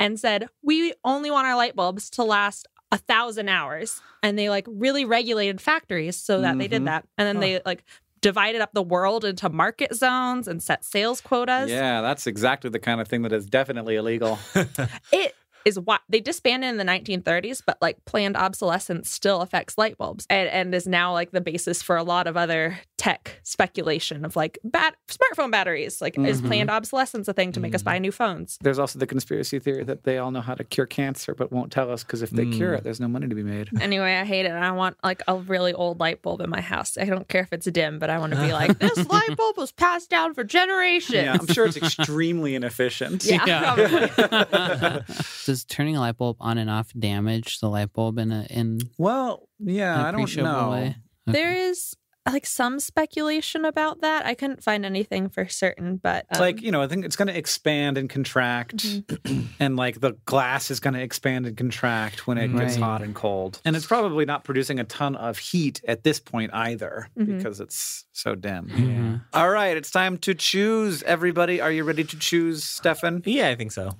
and 0.00 0.18
said, 0.18 0.48
"We 0.62 0.94
only 1.04 1.30
want 1.30 1.46
our 1.46 1.56
light 1.56 1.76
bulbs 1.76 2.10
to 2.10 2.22
last 2.24 2.66
a 2.90 2.96
thousand 2.98 3.48
hours 3.50 4.00
and 4.22 4.38
they 4.38 4.48
like 4.48 4.66
really 4.66 5.04
regulated 5.04 5.60
factories 5.60 6.16
so 6.16 6.40
that 6.40 6.56
they 6.58 6.66
Mhm. 6.66 6.70
did 6.70 6.84
that 6.86 7.04
and 7.18 7.26
then 7.28 7.38
they 7.40 7.60
like 7.66 7.84
divided 8.22 8.62
up 8.62 8.72
the 8.72 8.82
world 8.82 9.24
into 9.26 9.48
market 9.50 9.94
zones 9.94 10.48
and 10.48 10.62
set 10.62 10.84
sales 10.84 11.20
quotas 11.20 11.68
Yeah, 11.70 12.00
that's 12.00 12.26
exactly 12.26 12.70
the 12.70 12.78
kind 12.78 13.00
of 13.00 13.06
thing 13.06 13.22
that 13.22 13.32
is 13.32 13.44
definitely 13.46 13.96
illegal. 13.96 14.38
it 15.12 15.34
is 15.68 15.78
what 15.78 16.00
they 16.08 16.20
disbanded 16.20 16.70
in 16.70 16.76
the 16.78 16.84
1930s 16.84 17.62
but 17.64 17.76
like 17.80 18.02
planned 18.04 18.36
obsolescence 18.36 19.10
still 19.10 19.40
affects 19.42 19.76
light 19.78 19.96
bulbs 19.98 20.26
and, 20.30 20.48
and 20.48 20.74
is 20.74 20.86
now 20.86 21.12
like 21.12 21.30
the 21.30 21.40
basis 21.40 21.82
for 21.82 21.96
a 21.96 22.02
lot 22.02 22.26
of 22.26 22.36
other 22.36 22.78
tech 22.96 23.38
speculation 23.44 24.24
of 24.24 24.34
like 24.34 24.58
bat- 24.64 24.96
smartphone 25.08 25.50
batteries 25.50 26.00
like 26.00 26.18
is 26.18 26.40
Mhm. 26.42 26.46
planned 26.46 26.70
obsolescence 26.70 27.28
a 27.28 27.32
thing 27.32 27.52
to 27.52 27.60
make 27.60 27.74
us 27.74 27.82
buy 27.82 27.98
new 27.98 28.10
phones 28.12 28.58
There's 28.62 28.78
also 28.78 28.98
the 28.98 29.06
conspiracy 29.06 29.58
theory 29.58 29.84
that 29.84 30.04
they 30.04 30.18
all 30.18 30.30
know 30.30 30.40
how 30.40 30.54
to 30.54 30.64
cure 30.64 30.86
cancer, 30.86 31.34
but 31.34 31.52
won't 31.52 31.70
tell 31.70 31.90
us 31.92 32.02
because 32.02 32.22
if 32.22 32.30
they 32.30 32.46
cure 32.46 32.72
Mm. 32.72 32.78
it, 32.78 32.84
there's 32.84 33.00
no 33.00 33.08
money 33.08 33.28
to 33.28 33.34
be 33.34 33.42
made. 33.42 33.68
Anyway, 33.80 34.14
I 34.14 34.24
hate 34.24 34.46
it. 34.46 34.52
I 34.52 34.70
want 34.72 34.96
like 35.04 35.22
a 35.28 35.36
really 35.36 35.72
old 35.74 36.00
light 36.00 36.22
bulb 36.22 36.40
in 36.40 36.50
my 36.50 36.60
house. 36.60 36.96
I 36.98 37.04
don't 37.04 37.28
care 37.28 37.42
if 37.42 37.52
it's 37.52 37.66
dim, 37.66 37.98
but 37.98 38.10
I 38.10 38.18
want 38.18 38.32
to 38.34 38.40
be 38.40 38.52
like, 38.52 38.78
this 38.86 39.06
light 39.08 39.36
bulb 39.36 39.56
was 39.56 39.72
passed 39.72 40.10
down 40.10 40.34
for 40.34 40.44
generations. 40.44 41.14
Yeah, 41.14 41.36
I'm 41.38 41.46
sure 41.46 41.66
it's 41.66 41.76
extremely 41.76 42.54
inefficient. 42.54 43.24
Yeah, 43.28 43.74
probably. 43.74 45.14
Does 45.58 45.64
turning 45.64 45.96
a 45.96 46.00
light 46.00 46.16
bulb 46.16 46.36
on 46.40 46.56
and 46.58 46.70
off 46.70 46.92
damage 46.96 47.58
the 47.58 47.68
light 47.68 47.92
bulb 47.92 48.18
in 48.18 48.30
a 48.30 48.46
in 48.48 48.78
Well, 48.96 49.48
yeah, 49.58 49.98
an 49.98 50.06
I 50.06 50.10
don't 50.12 50.36
know. 50.36 50.70
way? 50.70 50.96
There 51.26 51.52
is 51.52 51.94
like 52.30 52.46
some 52.46 52.78
speculation 52.78 53.64
about 53.64 54.02
that. 54.02 54.24
I 54.26 54.34
couldn't 54.34 54.62
find 54.62 54.84
anything 54.84 55.30
for 55.30 55.48
certain, 55.48 55.96
but 55.96 56.26
um, 56.32 56.40
like 56.40 56.60
you 56.62 56.70
know, 56.70 56.80
I 56.82 56.86
think 56.86 57.04
it's 57.06 57.16
going 57.16 57.28
to 57.28 57.36
expand 57.36 57.98
and 57.98 58.08
contract, 58.08 58.76
Mm-hmm. 58.76 59.46
and 59.60 59.76
like 59.76 60.00
the 60.00 60.12
glass 60.26 60.70
is 60.70 60.78
going 60.78 60.94
to 60.94 61.00
expand 61.02 61.46
and 61.46 61.56
contract 61.56 62.26
when 62.28 62.38
it 62.38 62.54
gets 62.54 62.76
hot 62.76 63.02
and 63.02 63.14
cold, 63.16 63.60
and 63.64 63.74
it's 63.74 63.86
probably 63.86 64.26
not 64.26 64.44
producing 64.44 64.78
a 64.78 64.84
ton 64.84 65.16
of 65.16 65.38
heat 65.38 65.80
at 65.88 66.04
this 66.04 66.20
point 66.20 66.52
either 66.54 67.08
Mhm. 67.18 67.38
because 67.38 67.60
it's 67.60 68.04
so 68.12 68.34
dim. 68.36 68.68
Mhm. 68.68 69.22
All 69.32 69.50
right, 69.50 69.76
it's 69.76 69.90
time 69.90 70.18
to 70.18 70.34
choose. 70.34 71.02
Everybody, 71.02 71.60
are 71.60 71.72
you 71.72 71.82
ready 71.82 72.04
to 72.04 72.18
choose, 72.18 72.62
Stefan? 72.62 73.22
Yeah, 73.26 73.48
I 73.48 73.54
think 73.56 73.72
so. 73.72 73.92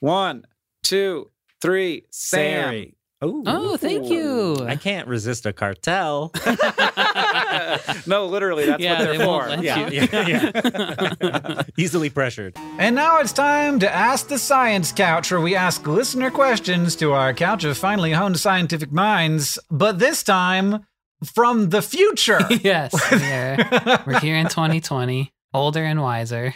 One, 0.00 0.44
two, 0.84 1.30
three. 1.60 2.04
Sam. 2.10 2.62
Sari. 2.64 2.94
Ooh. 3.24 3.42
Oh, 3.46 3.76
thank 3.78 4.10
you. 4.10 4.56
I 4.66 4.76
can't 4.76 5.08
resist 5.08 5.46
a 5.46 5.52
cartel. 5.54 6.30
no, 8.06 8.26
literally, 8.26 8.66
that's 8.66 8.82
Yeah, 8.82 8.98
what 8.98 9.08
they 9.10 9.16
they're 9.16 9.26
won't 9.26 9.44
for. 9.44 9.48
let 9.50 9.62
yeah, 9.62 9.88
you. 9.88 10.08
yeah, 10.12 11.08
yeah. 11.22 11.62
Easily 11.78 12.10
pressured. 12.10 12.54
And 12.78 12.94
now 12.94 13.18
it's 13.20 13.32
time 13.32 13.78
to 13.78 13.90
Ask 13.90 14.28
the 14.28 14.38
Science 14.38 14.92
Couch, 14.92 15.30
where 15.30 15.40
we 15.40 15.54
ask 15.56 15.86
listener 15.86 16.30
questions 16.30 16.96
to 16.96 17.12
our 17.12 17.32
couch 17.32 17.64
of 17.64 17.78
finely 17.78 18.12
honed 18.12 18.38
scientific 18.38 18.92
minds, 18.92 19.58
but 19.70 19.98
this 19.98 20.22
time 20.22 20.84
from 21.24 21.70
the 21.70 21.80
future. 21.80 22.40
yes, 22.62 22.92
we're, 23.10 24.00
we're 24.06 24.20
here 24.20 24.36
in 24.36 24.48
2020, 24.48 25.32
older 25.54 25.82
and 25.84 26.02
wiser. 26.02 26.54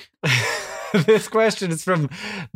this 1.06 1.28
question 1.28 1.70
is 1.70 1.84
from 1.84 2.08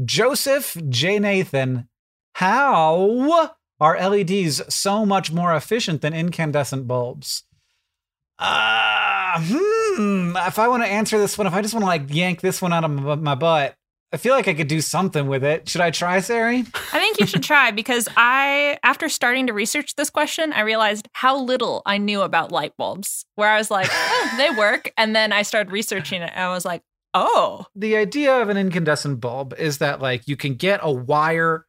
Joseph 0.04 0.76
J. 0.88 1.18
Nathan. 1.18 1.88
How 2.34 3.52
are 3.80 4.08
LEDs 4.08 4.62
so 4.74 5.04
much 5.04 5.32
more 5.32 5.54
efficient 5.54 6.00
than 6.00 6.14
incandescent 6.14 6.86
bulbs? 6.86 7.44
Uh, 8.38 9.40
hmm. 9.40 10.36
If 10.36 10.58
I 10.58 10.68
want 10.68 10.82
to 10.82 10.88
answer 10.88 11.18
this 11.18 11.36
one, 11.36 11.46
if 11.46 11.52
I 11.52 11.62
just 11.62 11.74
want 11.74 11.82
to 11.82 11.88
like 11.88 12.04
yank 12.08 12.40
this 12.40 12.62
one 12.62 12.72
out 12.72 12.84
of 12.84 13.20
my, 13.20 13.34
butt, 13.34 13.74
I 14.12 14.16
feel 14.16 14.34
like 14.34 14.48
I 14.48 14.54
could 14.54 14.68
do 14.68 14.80
something 14.80 15.26
with 15.26 15.44
it. 15.44 15.68
Should 15.68 15.80
I 15.80 15.90
try, 15.90 16.20
Sari? 16.20 16.60
I 16.60 16.98
think 16.98 17.20
you 17.20 17.26
should 17.26 17.42
try 17.42 17.70
because 17.70 18.08
I, 18.16 18.78
after 18.82 19.08
starting 19.08 19.46
to 19.46 19.52
research 19.52 19.94
this 19.94 20.10
question, 20.10 20.52
I 20.52 20.60
realized 20.62 21.08
how 21.12 21.38
little 21.38 21.82
I 21.86 21.98
knew 21.98 22.22
about 22.22 22.52
light 22.52 22.76
bulbs. 22.76 23.26
Where 23.34 23.48
I 23.48 23.58
was 23.58 23.70
like, 23.70 23.88
oh, 23.90 24.34
they 24.36 24.50
work. 24.50 24.92
And 24.96 25.14
then 25.14 25.32
I 25.32 25.42
started 25.42 25.70
researching 25.70 26.22
it 26.22 26.30
and 26.34 26.44
I 26.44 26.48
was 26.52 26.64
like, 26.64 26.82
oh, 27.14 27.66
the 27.74 27.96
idea 27.96 28.40
of 28.40 28.48
an 28.48 28.56
incandescent 28.56 29.20
bulb 29.20 29.54
is 29.58 29.78
that 29.78 30.00
like 30.00 30.26
you 30.26 30.36
can 30.36 30.54
get 30.54 30.80
a 30.82 30.92
wire 30.92 31.66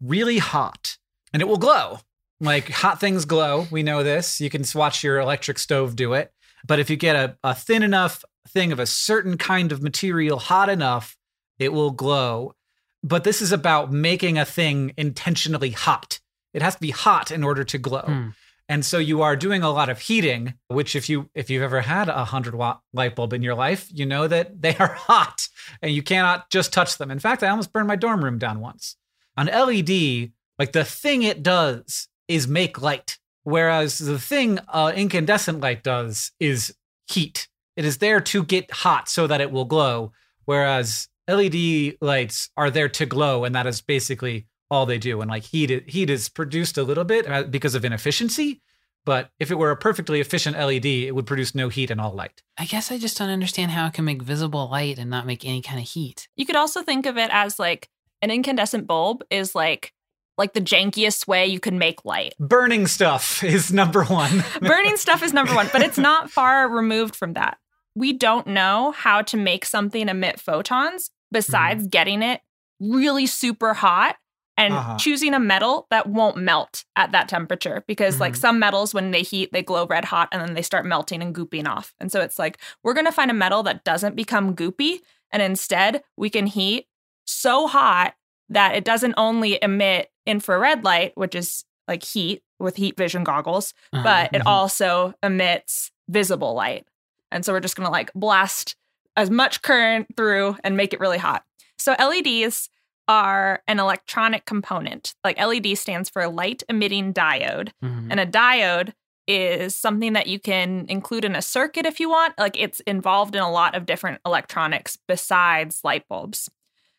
really 0.00 0.38
hot 0.38 0.98
and 1.32 1.42
it 1.42 1.46
will 1.46 1.58
glow. 1.58 1.98
Like 2.40 2.68
hot 2.68 3.00
things 3.00 3.24
glow. 3.24 3.66
We 3.70 3.82
know 3.82 4.02
this. 4.02 4.40
You 4.40 4.50
can 4.50 4.64
watch 4.74 5.04
your 5.04 5.18
electric 5.18 5.58
stove 5.58 5.96
do 5.96 6.12
it. 6.14 6.32
But 6.66 6.78
if 6.78 6.90
you 6.90 6.96
get 6.96 7.16
a, 7.16 7.36
a 7.44 7.54
thin 7.54 7.82
enough 7.82 8.24
thing 8.48 8.72
of 8.72 8.78
a 8.78 8.86
certain 8.86 9.38
kind 9.38 9.72
of 9.72 9.82
material 9.82 10.38
hot 10.38 10.68
enough, 10.68 11.16
it 11.58 11.72
will 11.72 11.90
glow. 11.90 12.54
But 13.02 13.24
this 13.24 13.42
is 13.42 13.52
about 13.52 13.92
making 13.92 14.38
a 14.38 14.44
thing 14.44 14.94
intentionally 14.96 15.70
hot. 15.70 16.20
It 16.52 16.62
has 16.62 16.74
to 16.74 16.80
be 16.80 16.90
hot 16.90 17.30
in 17.30 17.44
order 17.44 17.64
to 17.64 17.78
glow. 17.78 18.02
Hmm. 18.02 18.28
And 18.68 18.84
so 18.84 18.98
you 18.98 19.20
are 19.20 19.36
doing 19.36 19.62
a 19.62 19.70
lot 19.70 19.90
of 19.90 19.98
heating, 19.98 20.54
which 20.68 20.96
if 20.96 21.08
you 21.08 21.28
if 21.34 21.50
you've 21.50 21.62
ever 21.62 21.82
had 21.82 22.08
a 22.08 22.24
hundred 22.24 22.54
watt 22.54 22.80
light 22.94 23.14
bulb 23.14 23.32
in 23.32 23.42
your 23.42 23.54
life, 23.54 23.88
you 23.92 24.06
know 24.06 24.26
that 24.26 24.62
they 24.62 24.74
are 24.76 24.94
hot 24.94 25.48
and 25.82 25.92
you 25.92 26.02
cannot 26.02 26.50
just 26.50 26.72
touch 26.72 26.96
them. 26.96 27.10
In 27.10 27.18
fact, 27.18 27.42
I 27.42 27.48
almost 27.48 27.72
burned 27.72 27.88
my 27.88 27.96
dorm 27.96 28.24
room 28.24 28.38
down 28.38 28.60
once. 28.60 28.96
On 29.36 29.46
LED, 29.46 30.32
like 30.58 30.72
the 30.72 30.84
thing 30.84 31.22
it 31.22 31.42
does 31.42 32.08
is 32.28 32.48
make 32.48 32.80
light, 32.80 33.18
whereas 33.42 33.98
the 33.98 34.18
thing 34.18 34.58
uh, 34.68 34.92
incandescent 34.94 35.60
light 35.60 35.82
does 35.82 36.32
is 36.40 36.74
heat. 37.06 37.48
It 37.76 37.84
is 37.84 37.98
there 37.98 38.20
to 38.20 38.44
get 38.44 38.70
hot 38.70 39.08
so 39.08 39.26
that 39.26 39.40
it 39.40 39.50
will 39.50 39.64
glow, 39.64 40.12
whereas 40.44 41.08
LED 41.28 41.96
lights 42.00 42.50
are 42.56 42.70
there 42.70 42.88
to 42.90 43.06
glow, 43.06 43.44
and 43.44 43.54
that 43.54 43.66
is 43.66 43.80
basically 43.80 44.46
all 44.74 44.86
they 44.86 44.98
do. 44.98 45.20
And 45.20 45.30
like 45.30 45.44
heat, 45.44 45.88
heat 45.88 46.10
is 46.10 46.28
produced 46.28 46.76
a 46.76 46.82
little 46.82 47.04
bit 47.04 47.30
uh, 47.30 47.44
because 47.44 47.74
of 47.74 47.84
inefficiency. 47.84 48.60
But 49.04 49.30
if 49.38 49.50
it 49.50 49.56
were 49.56 49.70
a 49.70 49.76
perfectly 49.76 50.20
efficient 50.20 50.58
LED, 50.58 50.86
it 50.86 51.14
would 51.14 51.26
produce 51.26 51.54
no 51.54 51.68
heat 51.68 51.90
and 51.90 52.00
all 52.00 52.12
light. 52.12 52.42
I 52.56 52.64
guess 52.64 52.90
I 52.90 52.98
just 52.98 53.18
don't 53.18 53.28
understand 53.28 53.70
how 53.70 53.86
it 53.86 53.94
can 53.94 54.04
make 54.04 54.22
visible 54.22 54.68
light 54.70 54.98
and 54.98 55.10
not 55.10 55.26
make 55.26 55.44
any 55.44 55.60
kind 55.62 55.78
of 55.78 55.86
heat. 55.86 56.28
you 56.36 56.46
could 56.46 56.56
also 56.56 56.82
think 56.82 57.06
of 57.06 57.18
it 57.18 57.30
as 57.32 57.58
like 57.58 57.88
an 58.22 58.30
incandescent 58.30 58.86
bulb 58.86 59.22
is 59.30 59.54
like, 59.54 59.92
like 60.38 60.54
the 60.54 60.60
jankiest 60.60 61.26
way 61.28 61.46
you 61.46 61.60
can 61.60 61.78
make 61.78 62.04
light. 62.04 62.34
Burning 62.40 62.86
stuff 62.86 63.44
is 63.44 63.72
number 63.72 64.04
one. 64.04 64.42
Burning 64.60 64.96
stuff 64.96 65.22
is 65.22 65.32
number 65.32 65.54
one, 65.54 65.68
but 65.72 65.82
it's 65.82 65.98
not 65.98 66.30
far 66.30 66.68
removed 66.68 67.14
from 67.14 67.34
that. 67.34 67.58
We 67.94 68.14
don't 68.14 68.46
know 68.46 68.92
how 68.92 69.22
to 69.22 69.36
make 69.36 69.64
something 69.64 70.08
emit 70.08 70.40
photons 70.40 71.10
besides 71.30 71.86
getting 71.86 72.22
it 72.22 72.40
really 72.80 73.26
super 73.26 73.74
hot 73.74 74.16
and 74.56 74.74
Uh-huh. 74.74 74.96
choosing 74.98 75.34
a 75.34 75.40
metal 75.40 75.86
that 75.90 76.06
won't 76.06 76.36
melt 76.36 76.84
at 76.96 77.12
that 77.12 77.28
temperature 77.28 77.84
because 77.88 78.20
like 78.20 78.34
Mhm. 78.34 78.38
some 78.38 78.58
metals 78.58 78.94
when 78.94 79.10
they 79.10 79.22
heat 79.22 79.52
they 79.52 79.62
glow 79.62 79.86
red 79.86 80.04
hot 80.06 80.28
and 80.32 80.40
then 80.40 80.54
they 80.54 80.62
start 80.62 80.84
melting 80.86 81.20
and 81.22 81.34
gooping 81.34 81.66
off 81.68 81.94
and 81.98 82.10
so 82.12 82.20
it's 82.20 82.38
like 82.38 82.58
we're 82.82 82.94
going 82.94 83.04
to 83.06 83.12
find 83.12 83.30
a 83.30 83.34
metal 83.34 83.62
that 83.64 83.82
doesn't 83.84 84.14
become 84.16 84.54
goopy 84.54 85.00
and 85.32 85.42
instead 85.42 86.02
we 86.16 86.30
can 86.30 86.46
heat 86.46 86.86
so 87.26 87.66
hot 87.66 88.14
that 88.48 88.74
it 88.76 88.84
doesn't 88.84 89.14
only 89.16 89.58
emit 89.62 90.10
infrared 90.26 90.84
light 90.84 91.12
which 91.16 91.34
is 91.34 91.64
like 91.88 92.02
heat 92.04 92.42
with 92.60 92.76
heat 92.76 92.96
vision 92.96 93.24
goggles 93.24 93.74
Uh-huh. 93.92 94.02
but 94.04 94.30
it 94.34 94.42
Mhm. 94.42 94.46
also 94.46 95.14
emits 95.22 95.90
visible 96.08 96.54
light. 96.54 96.86
And 97.30 97.44
so 97.44 97.52
we're 97.52 97.60
just 97.60 97.74
going 97.76 97.86
to 97.86 97.90
like 97.90 98.12
blast 98.14 98.76
as 99.16 99.30
much 99.30 99.62
current 99.62 100.06
through 100.16 100.56
and 100.62 100.76
make 100.76 100.92
it 100.92 101.00
really 101.00 101.18
hot. 101.18 101.44
So 101.78 101.94
LEDs 101.98 102.68
are 103.08 103.62
an 103.66 103.78
electronic 103.78 104.44
component. 104.46 105.14
Like 105.24 105.38
LED 105.38 105.76
stands 105.76 106.08
for 106.08 106.26
light 106.28 106.62
emitting 106.68 107.12
diode. 107.12 107.70
Mhm. 107.82 108.08
And 108.10 108.20
a 108.20 108.26
diode 108.26 108.92
is 109.26 109.74
something 109.74 110.12
that 110.12 110.26
you 110.26 110.38
can 110.38 110.86
include 110.88 111.24
in 111.24 111.34
a 111.34 111.42
circuit 111.42 111.86
if 111.86 111.98
you 112.00 112.08
want. 112.10 112.38
Like 112.38 112.56
it's 112.58 112.80
involved 112.80 113.34
in 113.34 113.42
a 113.42 113.50
lot 113.50 113.74
of 113.74 113.86
different 113.86 114.20
electronics 114.26 114.98
besides 115.08 115.80
light 115.84 116.06
bulbs. 116.08 116.50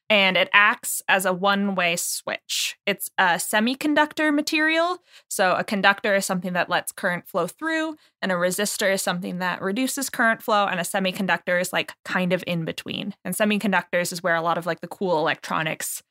And 0.10 0.38
it 0.38 0.50
acts 0.54 1.02
as 1.08 1.26
a 1.26 1.34
one 1.34 1.74
way 1.74 1.96
switch. 1.96 2.78
It's 2.86 3.10
a 3.18 3.36
semiconductor 3.36 4.34
material. 4.34 5.00
So 5.28 5.56
a 5.56 5.64
conductor 5.64 6.14
is 6.14 6.26
something 6.26 6.54
that 6.54 6.70
lets 6.70 6.92
current 6.92 7.28
flow 7.28 7.48
through, 7.48 7.96
and 8.22 8.32
a 8.32 8.36
resistor 8.36 8.94
is 8.94 9.02
something 9.02 9.40
that 9.40 9.62
reduces 9.62 10.10
current 10.10 10.44
flow, 10.44 10.68
and 10.68 10.80
a 10.80 10.84
semiconductor 10.84 11.60
is 11.60 11.74
like 11.74 11.94
kind 12.04 12.34
of 12.34 12.44
in 12.46 12.66
between. 12.66 13.16
And 13.24 13.34
semiconductors 13.34 14.14
is 14.14 14.22
where 14.22 14.36
a 14.36 14.42
lot 14.42 14.60
of 14.60 14.66
like 14.66 14.82
the 14.82 14.88
cool 14.88 15.18
electronics 15.18 16.04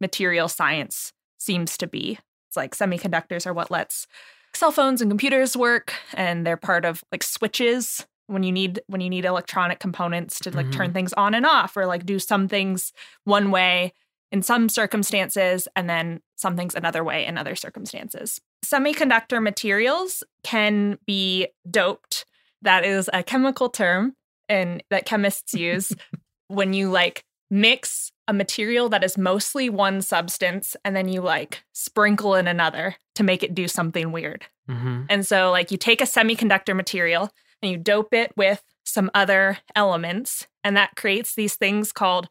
material 0.00 0.48
science 0.48 1.12
seems 1.38 1.76
to 1.78 1.86
be. 1.86 2.18
It's 2.48 2.56
like 2.56 2.76
semiconductors 2.76 3.46
are 3.46 3.54
what 3.54 3.70
lets 3.70 4.06
cell 4.54 4.72
phones 4.72 5.00
and 5.00 5.10
computers 5.10 5.56
work 5.56 5.94
and 6.14 6.44
they're 6.46 6.56
part 6.56 6.84
of 6.84 7.04
like 7.12 7.22
switches 7.22 8.06
when 8.30 8.42
you 8.42 8.52
need 8.52 8.80
when 8.86 9.00
you 9.00 9.10
need 9.10 9.24
electronic 9.24 9.78
components 9.80 10.38
to 10.40 10.50
like 10.50 10.66
Mhm. 10.66 10.72
turn 10.72 10.92
things 10.92 11.12
on 11.14 11.34
and 11.34 11.44
off 11.44 11.76
or 11.76 11.86
like 11.86 12.06
do 12.06 12.18
some 12.18 12.48
things 12.48 12.92
one 13.24 13.50
way 13.50 13.92
in 14.32 14.42
some 14.42 14.68
circumstances 14.68 15.66
and 15.74 15.90
then 15.90 16.20
some 16.36 16.56
things 16.56 16.74
another 16.74 17.02
way 17.02 17.26
in 17.26 17.36
other 17.36 17.56
circumstances. 17.56 18.40
Semiconductor 18.64 19.42
materials 19.42 20.22
can 20.44 20.98
be 21.06 21.48
doped. 21.68 22.24
That 22.62 22.84
is 22.84 23.10
a 23.12 23.22
chemical 23.22 23.68
term 23.68 24.14
and 24.48 24.82
that 24.90 25.06
chemists 25.06 25.54
use 25.54 25.92
when 26.48 26.72
you 26.72 26.90
like 26.90 27.24
mix 27.50 28.12
a 28.28 28.32
material 28.32 28.88
that 28.88 29.02
is 29.02 29.18
mostly 29.18 29.68
one 29.68 30.00
substance 30.00 30.76
and 30.84 30.94
then 30.94 31.08
you 31.08 31.20
like 31.20 31.64
sprinkle 31.72 32.36
in 32.36 32.46
another 32.46 32.94
to 33.16 33.24
make 33.24 33.42
it 33.42 33.54
do 33.54 33.66
something 33.66 34.12
weird. 34.12 34.46
hmm 34.68 35.02
And 35.08 35.26
so, 35.26 35.50
like, 35.50 35.72
you 35.72 35.76
take 35.76 36.00
a 36.00 36.04
semiconductor 36.04 36.76
material 36.76 37.30
and 37.62 37.70
you 37.70 37.76
dope 37.76 38.14
it 38.14 38.32
with 38.36 38.62
some 38.84 39.10
other 39.14 39.58
elements, 39.76 40.46
and 40.64 40.76
that 40.76 40.96
creates 40.96 41.34
these 41.34 41.56
things 41.56 41.92
called 41.92 42.28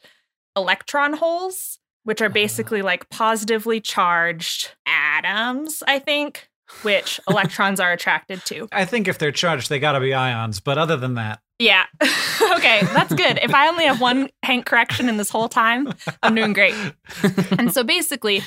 electron 0.56 1.14
holes, 1.14 1.80
which 2.04 2.22
are 2.22 2.26
ah. 2.26 2.34
basically 2.34 2.82
like 2.82 3.10
positively 3.10 3.80
charged 3.80 4.76
atoms, 4.86 5.84
I 5.88 6.00
think, 6.00 6.50
which 6.82 7.20
electrons 7.30 7.80
are 7.80 7.92
attracted 7.92 8.44
to. 8.46 8.68
I 8.72 8.86
think 8.86 9.08
if 9.08 9.18
they're 9.18 9.32
charged, 9.32 9.70
they 9.70 9.80
got 9.80 9.94
to 9.94 10.00
be 10.00 10.14
ions. 10.14 10.60
But 10.60 10.78
other 10.78 10.98
than 10.98 11.16
that, 11.16 11.40
Yeah. 11.60 11.86
okay, 12.02 12.82
that's 12.94 13.14
good. 13.14 13.40
If 13.42 13.54
I 13.54 13.68
only 13.68 13.86
have 13.86 14.02
one 14.02 14.30
Hank 14.44 14.66
correction 14.66 15.10
in 15.10 15.18
this 15.18 15.30
whole 15.30 15.50
time, 15.50 15.94
I'm 16.24 16.36
doing 16.36 16.54
great. 16.54 16.76
and 17.58 17.74
so 17.74 17.84
basically, 17.84 18.42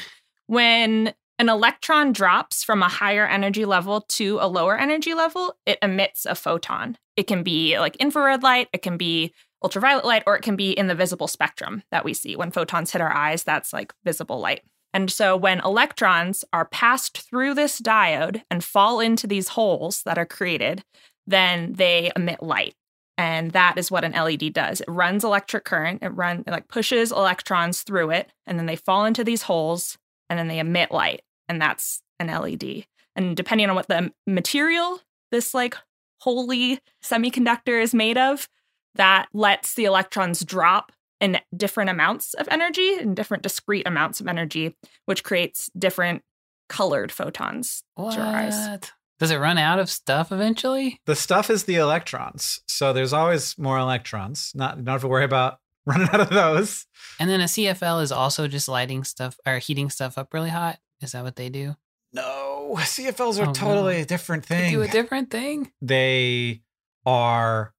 when 0.46 1.14
an 1.42 1.48
electron 1.48 2.12
drops 2.12 2.62
from 2.62 2.84
a 2.84 2.88
higher 2.88 3.26
energy 3.26 3.64
level 3.64 4.02
to 4.02 4.38
a 4.40 4.46
lower 4.46 4.78
energy 4.78 5.12
level, 5.12 5.56
it 5.66 5.76
emits 5.82 6.24
a 6.24 6.36
photon. 6.36 6.96
It 7.16 7.24
can 7.24 7.42
be 7.42 7.76
like 7.80 7.96
infrared 7.96 8.44
light, 8.44 8.68
it 8.72 8.82
can 8.82 8.96
be 8.96 9.34
ultraviolet 9.60 10.04
light, 10.04 10.22
or 10.24 10.36
it 10.36 10.42
can 10.42 10.54
be 10.54 10.70
in 10.70 10.86
the 10.86 10.94
visible 10.94 11.26
spectrum 11.26 11.82
that 11.90 12.04
we 12.04 12.14
see. 12.14 12.36
When 12.36 12.52
photons 12.52 12.92
hit 12.92 13.02
our 13.02 13.12
eyes, 13.12 13.42
that's 13.42 13.72
like 13.72 13.92
visible 14.04 14.38
light. 14.38 14.60
And 14.94 15.10
so 15.10 15.36
when 15.36 15.58
electrons 15.64 16.44
are 16.52 16.66
passed 16.66 17.18
through 17.18 17.54
this 17.54 17.80
diode 17.80 18.42
and 18.48 18.62
fall 18.62 19.00
into 19.00 19.26
these 19.26 19.48
holes 19.48 20.04
that 20.04 20.18
are 20.18 20.26
created, 20.26 20.84
then 21.26 21.72
they 21.72 22.12
emit 22.14 22.40
light. 22.40 22.76
And 23.18 23.50
that 23.50 23.78
is 23.78 23.90
what 23.90 24.04
an 24.04 24.12
LED 24.12 24.52
does. 24.52 24.80
It 24.80 24.88
runs 24.88 25.24
electric 25.24 25.64
current. 25.64 26.04
It 26.04 26.10
run 26.10 26.44
it 26.46 26.52
like 26.52 26.68
pushes 26.68 27.10
electrons 27.10 27.82
through 27.82 28.10
it, 28.10 28.30
and 28.46 28.60
then 28.60 28.66
they 28.66 28.76
fall 28.76 29.04
into 29.04 29.24
these 29.24 29.42
holes, 29.42 29.98
and 30.30 30.38
then 30.38 30.46
they 30.46 30.60
emit 30.60 30.92
light, 30.92 31.22
and 31.48 31.60
that's 31.60 32.02
an 32.18 32.28
LED. 32.28 32.84
And 33.16 33.36
depending 33.36 33.68
on 33.68 33.74
what 33.76 33.88
the 33.88 34.12
material 34.26 35.00
this 35.30 35.54
like 35.54 35.76
holy 36.20 36.78
semiconductor 37.02 37.82
is 37.82 37.94
made 37.94 38.18
of, 38.18 38.48
that 38.94 39.26
lets 39.32 39.74
the 39.74 39.84
electrons 39.84 40.44
drop 40.44 40.92
in 41.20 41.38
different 41.56 41.88
amounts 41.90 42.34
of 42.34 42.48
energy, 42.50 42.98
in 42.98 43.14
different 43.14 43.42
discrete 43.42 43.86
amounts 43.86 44.20
of 44.20 44.26
energy, 44.28 44.76
which 45.06 45.24
creates 45.24 45.70
different 45.78 46.22
colored 46.68 47.10
photons 47.12 47.82
What? 47.94 48.12
to 48.12 48.18
your 48.18 48.26
eyes. 48.26 48.78
Does 49.18 49.30
it 49.30 49.36
run 49.38 49.56
out 49.56 49.78
of 49.78 49.88
stuff 49.88 50.32
eventually? 50.32 51.00
the 51.06 51.14
stuff 51.14 51.48
is 51.48 51.64
the 51.64 51.76
electrons. 51.76 52.60
So 52.66 52.92
there's 52.92 53.12
always 53.12 53.56
more 53.56 53.78
electrons. 53.78 54.52
Not 54.54 54.76
don't 54.76 54.92
have 54.94 55.00
to 55.02 55.08
worry 55.08 55.24
about 55.24 55.58
running 55.86 56.08
out 56.08 56.20
of 56.20 56.30
those. 56.30 56.86
And 57.20 57.30
then 57.30 57.40
a 57.40 57.44
CFL 57.44 58.02
is 58.02 58.12
also 58.12 58.48
just 58.48 58.68
lighting 58.68 59.04
stuff 59.04 59.38
or 59.46 59.58
heating 59.58 59.90
stuff 59.90 60.18
up 60.18 60.32
really 60.34 60.50
hot. 60.50 60.78
Is 61.02 61.12
that 61.12 61.24
what 61.24 61.36
they 61.36 61.48
do? 61.48 61.76
No, 62.12 62.74
CFLs 62.78 63.38
are 63.38 63.42
Oh, 63.42 63.46
no. 63.46 63.52
totally 63.52 64.00
a 64.00 64.04
different 64.04 64.46
They 64.46 64.56
thing. 64.58 64.72
do 64.74 64.82
a 64.82 64.88
different 64.88 65.30
thing. 65.30 65.72
they 65.80 66.62
are 67.06 67.74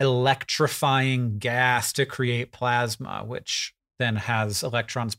electrifying 0.00 1.38
gas 1.38 1.92
to 1.94 2.04
create 2.06 2.52
plasma, 2.52 3.22
which 3.24 3.74
then 3.98 4.16
has 4.16 4.62
electrons 4.62 5.16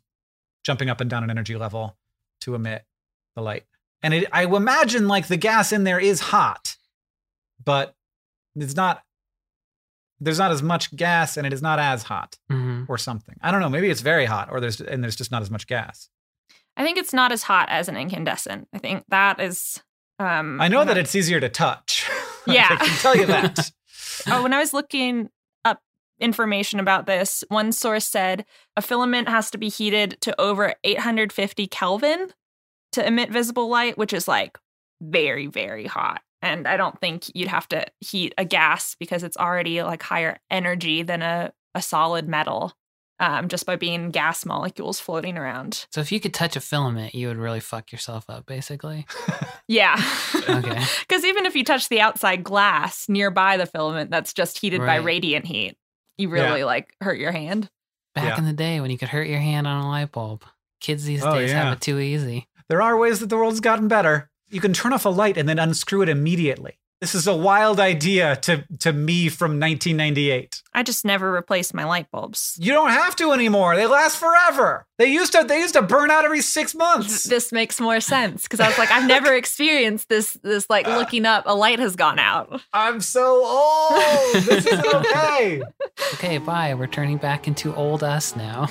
jumping 0.63 0.89
up 0.89 1.01
and 1.01 1.09
down 1.09 1.23
an 1.23 1.29
energy 1.29 1.55
level 1.55 1.97
to 2.41 2.55
emit 2.55 2.83
the 3.35 3.41
light. 3.41 3.63
And 4.03 4.13
it, 4.13 4.27
I 4.31 4.43
imagine 4.43 5.07
like 5.07 5.27
the 5.27 5.37
gas 5.37 5.71
in 5.71 5.83
there 5.83 5.99
is 5.99 6.19
hot, 6.19 6.77
but 7.63 7.95
it's 8.55 8.75
not. 8.75 9.03
There's 10.19 10.39
not 10.39 10.51
as 10.51 10.63
much 10.63 10.95
gas, 10.95 11.37
and 11.37 11.45
it 11.45 11.53
is 11.53 11.61
not 11.61 11.77
as 11.79 12.03
hot, 12.03 12.37
hmm 12.49 12.83
or 12.87 12.97
something. 12.97 13.35
I 13.41 13.51
don't 13.51 13.61
know. 13.61 13.69
Maybe 13.69 13.89
it's 13.89 14.01
very 14.01 14.25
hot, 14.25 14.49
or 14.51 14.59
there's 14.59 14.81
and 14.81 15.03
there's 15.03 15.15
just 15.15 15.31
not 15.31 15.41
as 15.41 15.49
much 15.51 15.67
gas. 15.67 16.09
I 16.77 16.83
think 16.83 16.97
it's 16.97 17.13
not 17.13 17.31
as 17.31 17.43
hot 17.43 17.67
as 17.69 17.89
an 17.89 17.97
incandescent. 17.97 18.67
I 18.71 18.77
think 18.77 19.03
that 19.09 19.41
is. 19.41 19.81
Um, 20.19 20.61
I 20.61 20.67
know 20.67 20.85
that 20.85 20.97
it's 20.97 21.15
easier 21.15 21.39
to 21.39 21.49
touch. 21.49 22.09
Yeah. 22.49 22.69
I 22.71 22.75
can 22.77 22.97
tell 22.99 23.13
you 23.13 23.25
that. 23.25 23.71
Oh, 24.27 24.41
when 24.41 24.53
I 24.53 24.59
was 24.59 24.73
looking 24.73 25.29
up 25.65 25.81
information 26.17 26.79
about 26.79 27.05
this, 27.05 27.43
one 27.49 27.73
source 27.73 28.05
said 28.05 28.45
a 28.77 28.81
filament 28.81 29.27
has 29.27 29.51
to 29.51 29.57
be 29.57 29.67
heated 29.67 30.15
to 30.21 30.39
over 30.39 30.73
850 30.85 31.67
Kelvin 31.67 32.29
to 32.93 33.05
emit 33.05 33.31
visible 33.31 33.67
light, 33.67 33.97
which 33.97 34.13
is 34.13 34.29
like 34.29 34.57
very, 35.01 35.47
very 35.47 35.87
hot. 35.87 36.21
And 36.41 36.69
I 36.69 36.77
don't 36.77 36.99
think 37.01 37.25
you'd 37.35 37.49
have 37.49 37.67
to 37.69 37.85
heat 37.99 38.33
a 38.37 38.45
gas 38.45 38.95
because 38.97 39.23
it's 39.23 39.37
already 39.37 39.83
like 39.83 40.01
higher 40.01 40.37
energy 40.49 41.03
than 41.03 41.21
a, 41.21 41.51
a 41.75 41.81
solid 41.81 42.29
metal 42.29 42.73
um, 43.19 43.47
just 43.47 43.65
by 43.65 43.75
being 43.75 44.11
gas 44.11 44.45
molecules 44.45 44.99
floating 44.99 45.37
around. 45.37 45.85
So 45.91 46.01
if 46.01 46.11
you 46.11 46.19
could 46.19 46.33
touch 46.33 46.55
a 46.55 46.59
filament, 46.59 47.15
you 47.15 47.27
would 47.27 47.37
really 47.37 47.59
fuck 47.59 47.91
yourself 47.91 48.25
up, 48.29 48.45
basically. 48.45 49.05
Yeah. 49.69 50.01
Okay. 50.47 50.81
Because 51.01 51.25
even 51.25 51.45
if 51.45 51.53
you 51.53 51.65
touch 51.65 51.89
the 51.89 51.99
outside 51.99 52.41
glass 52.41 53.09
nearby 53.09 53.57
the 53.57 53.65
filament 53.65 54.09
that's 54.11 54.31
just 54.33 54.59
heated 54.59 54.79
by 54.79 54.95
radiant 54.95 55.45
heat, 55.45 55.75
you 56.17 56.29
really 56.29 56.63
like 56.63 56.93
hurt 57.01 57.19
your 57.19 57.33
hand. 57.33 57.69
Back 58.15 58.23
Yeah. 58.23 58.37
in 58.37 58.45
the 58.45 58.53
day 58.53 58.79
when 58.79 58.91
you 58.91 58.97
could 58.97 59.09
hurt 59.09 59.27
your 59.27 59.39
hand 59.39 59.67
on 59.67 59.83
a 59.83 59.89
light 59.89 60.13
bulb. 60.13 60.45
Kids 60.79 61.03
these 61.03 61.21
Oh, 61.21 61.35
days 61.35 61.49
yeah. 61.51 61.63
have 61.65 61.73
it 61.73 61.81
too 61.81 61.99
easy. 61.99 62.47
There 62.69 62.81
are 62.81 62.97
ways 62.97 63.19
that 63.19 63.27
the 63.27 63.35
world's 63.35 63.59
gotten 63.59 63.89
better. 63.89 64.29
You 64.49 64.61
can 64.61 64.71
turn 64.71 64.93
off 64.93 65.03
a 65.05 65.09
light 65.09 65.37
and 65.37 65.49
then 65.49 65.59
unscrew 65.59 66.01
it 66.01 66.07
immediately. 66.09 66.79
This 66.99 67.13
is 67.13 67.27
a 67.27 67.35
wild 67.35 67.79
idea 67.79 68.35
to, 68.37 68.65
to 68.79 68.91
me 68.91 69.29
from 69.29 69.59
1998. 69.59 70.63
I 70.73 70.81
just 70.81 71.05
never 71.05 71.31
replaced 71.31 71.75
my 71.75 71.83
light 71.83 72.09
bulbs. 72.09 72.57
You 72.59 72.73
don't 72.73 72.89
have 72.89 73.15
to 73.17 73.33
anymore. 73.33 73.75
They 73.75 73.85
last 73.85 74.17
forever. 74.17 74.87
They 74.97 75.05
used 75.05 75.31
to 75.33 75.43
they 75.43 75.59
used 75.59 75.75
to 75.75 75.83
burn 75.83 76.09
out 76.09 76.25
every 76.25 76.41
six 76.41 76.73
months. 76.73 77.23
This 77.23 77.51
makes 77.51 77.79
more 77.79 77.99
sense 77.99 78.43
because 78.43 78.59
I 78.59 78.67
was 78.67 78.79
like, 78.79 78.89
I've 78.89 79.07
never 79.15 79.35
experienced 79.35 80.09
this. 80.09 80.33
This 80.41 80.67
like 80.71 80.87
looking 80.87 81.27
up, 81.27 81.43
a 81.45 81.53
light 81.53 81.77
has 81.77 81.95
gone 81.95 82.17
out. 82.17 82.61
I'm 82.73 82.99
so 82.99 83.45
old. 83.45 84.43
This 84.43 84.65
isn't 84.65 84.93
okay. 84.93 85.61
Okay, 86.13 86.37
bye. 86.37 86.73
We're 86.73 86.87
turning 86.87 87.17
back 87.17 87.47
into 87.47 87.75
old 87.75 88.03
us 88.03 88.35
now. 88.35 88.67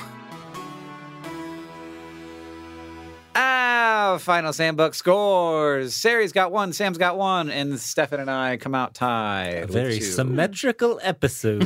Ah, 3.39 4.17
final 4.19 4.51
Sam 4.51 4.75
Buck 4.75 4.95
scores. 4.95 5.93
Sari's 5.93 6.31
got 6.31 6.51
one, 6.51 6.73
Sam's 6.73 6.97
got 6.97 7.19
one, 7.19 7.51
and 7.51 7.79
Stefan 7.79 8.19
and 8.19 8.31
I 8.31 8.57
come 8.57 8.73
out 8.73 8.95
tied. 8.95 9.65
A 9.65 9.67
very 9.67 9.99
symmetrical 9.99 10.99
episode. 11.03 11.63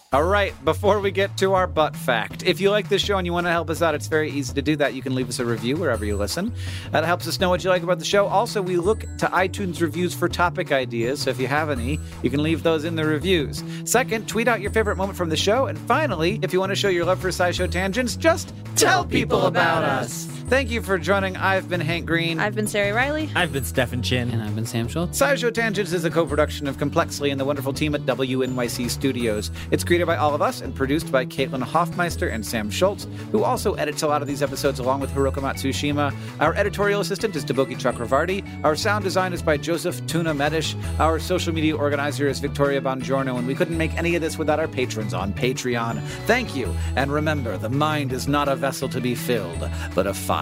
All 0.14 0.24
right, 0.24 0.54
before 0.64 1.00
we 1.00 1.10
get 1.10 1.36
to 1.36 1.52
our 1.52 1.66
butt 1.66 1.94
fact, 1.94 2.44
if 2.46 2.62
you 2.62 2.70
like 2.70 2.88
this 2.88 3.02
show 3.02 3.18
and 3.18 3.26
you 3.26 3.34
want 3.34 3.46
to 3.46 3.50
help 3.50 3.68
us 3.68 3.82
out, 3.82 3.94
it's 3.94 4.06
very 4.06 4.30
easy 4.30 4.54
to 4.54 4.62
do 4.62 4.74
that. 4.76 4.94
You 4.94 5.02
can 5.02 5.14
leave 5.14 5.28
us 5.28 5.38
a 5.38 5.44
review 5.44 5.76
wherever 5.76 6.06
you 6.06 6.16
listen. 6.16 6.54
That 6.92 7.04
helps 7.04 7.28
us 7.28 7.40
know 7.40 7.50
what 7.50 7.62
you 7.62 7.68
like 7.68 7.82
about 7.82 7.98
the 7.98 8.04
show. 8.06 8.26
Also, 8.26 8.62
we 8.62 8.78
look 8.78 9.00
to 9.00 9.26
iTunes 9.26 9.82
reviews 9.82 10.14
for 10.14 10.30
topic 10.30 10.72
ideas, 10.72 11.20
so 11.20 11.28
if 11.30 11.38
you 11.38 11.46
have 11.46 11.68
any, 11.68 12.00
you 12.22 12.30
can 12.30 12.42
leave 12.42 12.62
those 12.62 12.84
in 12.84 12.96
the 12.96 13.04
reviews. 13.04 13.62
Second, 13.84 14.26
tweet 14.26 14.48
out 14.48 14.62
your 14.62 14.70
favorite 14.70 14.96
moment 14.96 15.18
from 15.18 15.28
the 15.28 15.36
show. 15.36 15.66
And 15.66 15.78
finally, 15.80 16.38
if 16.40 16.54
you 16.54 16.60
want 16.60 16.70
to 16.70 16.76
show 16.76 16.88
your 16.88 17.04
love 17.04 17.20
for 17.20 17.28
SciShow 17.28 17.70
Tangents, 17.70 18.16
just 18.16 18.54
tell 18.76 19.04
people 19.04 19.44
about 19.44 19.84
us. 19.84 20.26
Thank 20.48 20.70
you 20.70 20.80
for 20.80 20.96
joining. 20.96 21.36
I've 21.36 21.68
been 21.68 21.80
Hank 21.80 22.06
Green. 22.06 22.38
I've 22.38 22.54
been 22.54 22.68
Sari 22.68 22.92
Riley. 22.92 23.28
I've 23.34 23.52
been 23.52 23.64
Stefan 23.64 24.00
Chin. 24.00 24.30
And 24.30 24.40
I've 24.40 24.54
been 24.54 24.64
Sam 24.64 24.86
Schultz. 24.86 25.18
SciShow 25.18 25.52
Tangents 25.52 25.92
is 25.92 26.04
a 26.04 26.10
co-production 26.10 26.68
of 26.68 26.78
Complexly 26.78 27.32
and 27.32 27.40
the 27.40 27.44
wonderful 27.44 27.72
team 27.72 27.96
at 27.96 28.02
WNYC 28.02 28.88
Studios. 28.88 29.50
It's 29.72 29.82
created 29.82 30.06
by 30.06 30.16
all 30.16 30.36
of 30.36 30.42
us 30.42 30.60
and 30.60 30.72
produced 30.72 31.10
by 31.10 31.26
Caitlin 31.26 31.62
Hoffmeister 31.62 32.28
and 32.28 32.46
Sam 32.46 32.70
Schultz, 32.70 33.08
who 33.32 33.42
also 33.42 33.74
edits 33.74 34.02
a 34.02 34.06
lot 34.06 34.22
of 34.22 34.28
these 34.28 34.40
episodes 34.40 34.78
along 34.78 35.00
with 35.00 35.10
Hiroka 35.10 35.42
Matsushima. 35.42 36.14
Our 36.38 36.54
editorial 36.54 37.00
assistant 37.00 37.34
is 37.34 37.44
Deboki 37.44 37.76
Chakravarti. 37.76 38.44
Our 38.62 38.76
sound 38.76 39.02
design 39.02 39.32
is 39.32 39.42
by 39.42 39.56
Joseph 39.56 40.06
Tuna 40.06 40.32
Medish. 40.32 40.76
Our 41.00 41.18
social 41.18 41.52
media 41.52 41.76
organizer 41.76 42.28
is 42.28 42.38
Victoria 42.38 42.80
Bongiorno, 42.80 43.36
and 43.36 43.48
we 43.48 43.56
couldn't 43.56 43.76
make 43.76 43.94
any 43.94 44.14
of 44.14 44.22
this 44.22 44.38
without 44.38 44.60
our 44.60 44.68
patrons 44.68 45.12
on 45.12 45.32
Patreon. 45.32 46.00
Thank 46.26 46.54
you, 46.54 46.72
and 46.94 47.12
remember, 47.12 47.58
the 47.58 47.68
mind 47.68 48.12
is 48.12 48.28
not 48.28 48.48
a 48.48 48.54
vessel 48.54 48.88
to 48.90 49.00
be 49.00 49.16
filled, 49.16 49.68
but 49.92 50.06
a 50.06 50.14
fire 50.14 50.35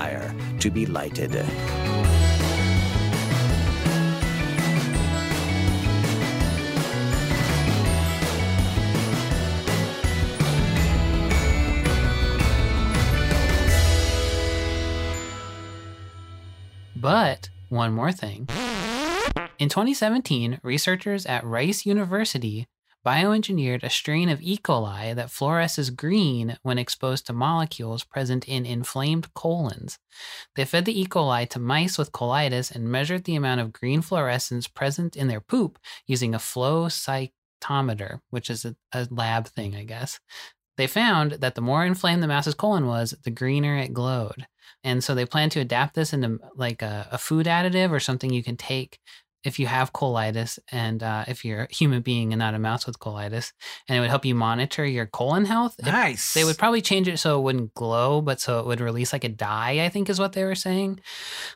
to 0.58 0.70
be 0.70 0.86
lighted. 0.86 1.30
But 16.96 17.50
one 17.68 17.92
more 17.92 18.10
thing. 18.10 18.48
In 19.58 19.68
2017, 19.68 20.58
researchers 20.62 21.26
at 21.26 21.44
Rice 21.44 21.86
University 21.86 22.66
bioengineered 23.04 23.82
a 23.82 23.90
strain 23.90 24.28
of 24.28 24.40
E. 24.40 24.56
coli 24.56 25.14
that 25.14 25.28
fluoresces 25.28 25.94
green 25.94 26.56
when 26.62 26.78
exposed 26.78 27.26
to 27.26 27.32
molecules 27.32 28.04
present 28.04 28.48
in 28.48 28.64
inflamed 28.64 29.32
colons. 29.34 29.98
They 30.56 30.64
fed 30.64 30.84
the 30.84 30.98
E. 30.98 31.06
coli 31.06 31.48
to 31.50 31.58
mice 31.58 31.98
with 31.98 32.12
colitis 32.12 32.74
and 32.74 32.90
measured 32.90 33.24
the 33.24 33.36
amount 33.36 33.60
of 33.60 33.72
green 33.72 34.00
fluorescence 34.00 34.66
present 34.66 35.16
in 35.16 35.28
their 35.28 35.40
poop 35.40 35.78
using 36.06 36.34
a 36.34 36.38
flow 36.38 36.86
cytometer, 36.86 38.20
which 38.30 38.48
is 38.48 38.64
a, 38.64 38.74
a 38.92 39.06
lab 39.10 39.48
thing, 39.48 39.76
I 39.76 39.84
guess. 39.84 40.18
they 40.76 40.86
found 40.86 41.32
that 41.32 41.54
the 41.54 41.60
more 41.60 41.84
inflamed 41.84 42.22
the 42.22 42.28
mouse's 42.28 42.54
colon 42.54 42.86
was, 42.86 43.14
the 43.22 43.30
greener 43.30 43.76
it 43.76 43.92
glowed. 43.92 44.46
And 44.82 45.02
so 45.02 45.14
they 45.14 45.24
plan 45.24 45.50
to 45.50 45.60
adapt 45.60 45.94
this 45.94 46.12
into 46.12 46.40
like 46.56 46.82
a, 46.82 47.08
a 47.12 47.18
food 47.18 47.46
additive 47.46 47.90
or 47.90 48.00
something 48.00 48.30
you 48.32 48.42
can 48.42 48.56
take 48.56 48.98
if 49.44 49.58
you 49.58 49.66
have 49.66 49.92
colitis 49.92 50.58
and 50.72 51.02
uh, 51.02 51.24
if 51.28 51.44
you're 51.44 51.62
a 51.64 51.72
human 51.74 52.00
being 52.02 52.32
and 52.32 52.38
not 52.40 52.54
a 52.54 52.58
mouse 52.58 52.86
with 52.86 52.98
colitis, 52.98 53.52
and 53.88 53.96
it 53.96 54.00
would 54.00 54.10
help 54.10 54.24
you 54.24 54.34
monitor 54.34 54.84
your 54.84 55.06
colon 55.06 55.44
health. 55.44 55.74
It- 55.78 55.84
Nice. 55.86 56.34
they 56.34 56.44
would 56.44 56.58
probably 56.58 56.80
change 56.82 57.08
it 57.08 57.18
so 57.18 57.38
it 57.38 57.42
wouldn't 57.42 57.74
glow, 57.74 58.20
but 58.20 58.40
so 58.40 58.58
it 58.60 58.66
would 58.66 58.80
release 58.80 59.12
like 59.12 59.24
a 59.24 59.28
dye, 59.28 59.84
I 59.84 59.88
think 59.90 60.08
is 60.08 60.18
what 60.18 60.32
they 60.32 60.44
were 60.44 60.54
saying. 60.54 61.00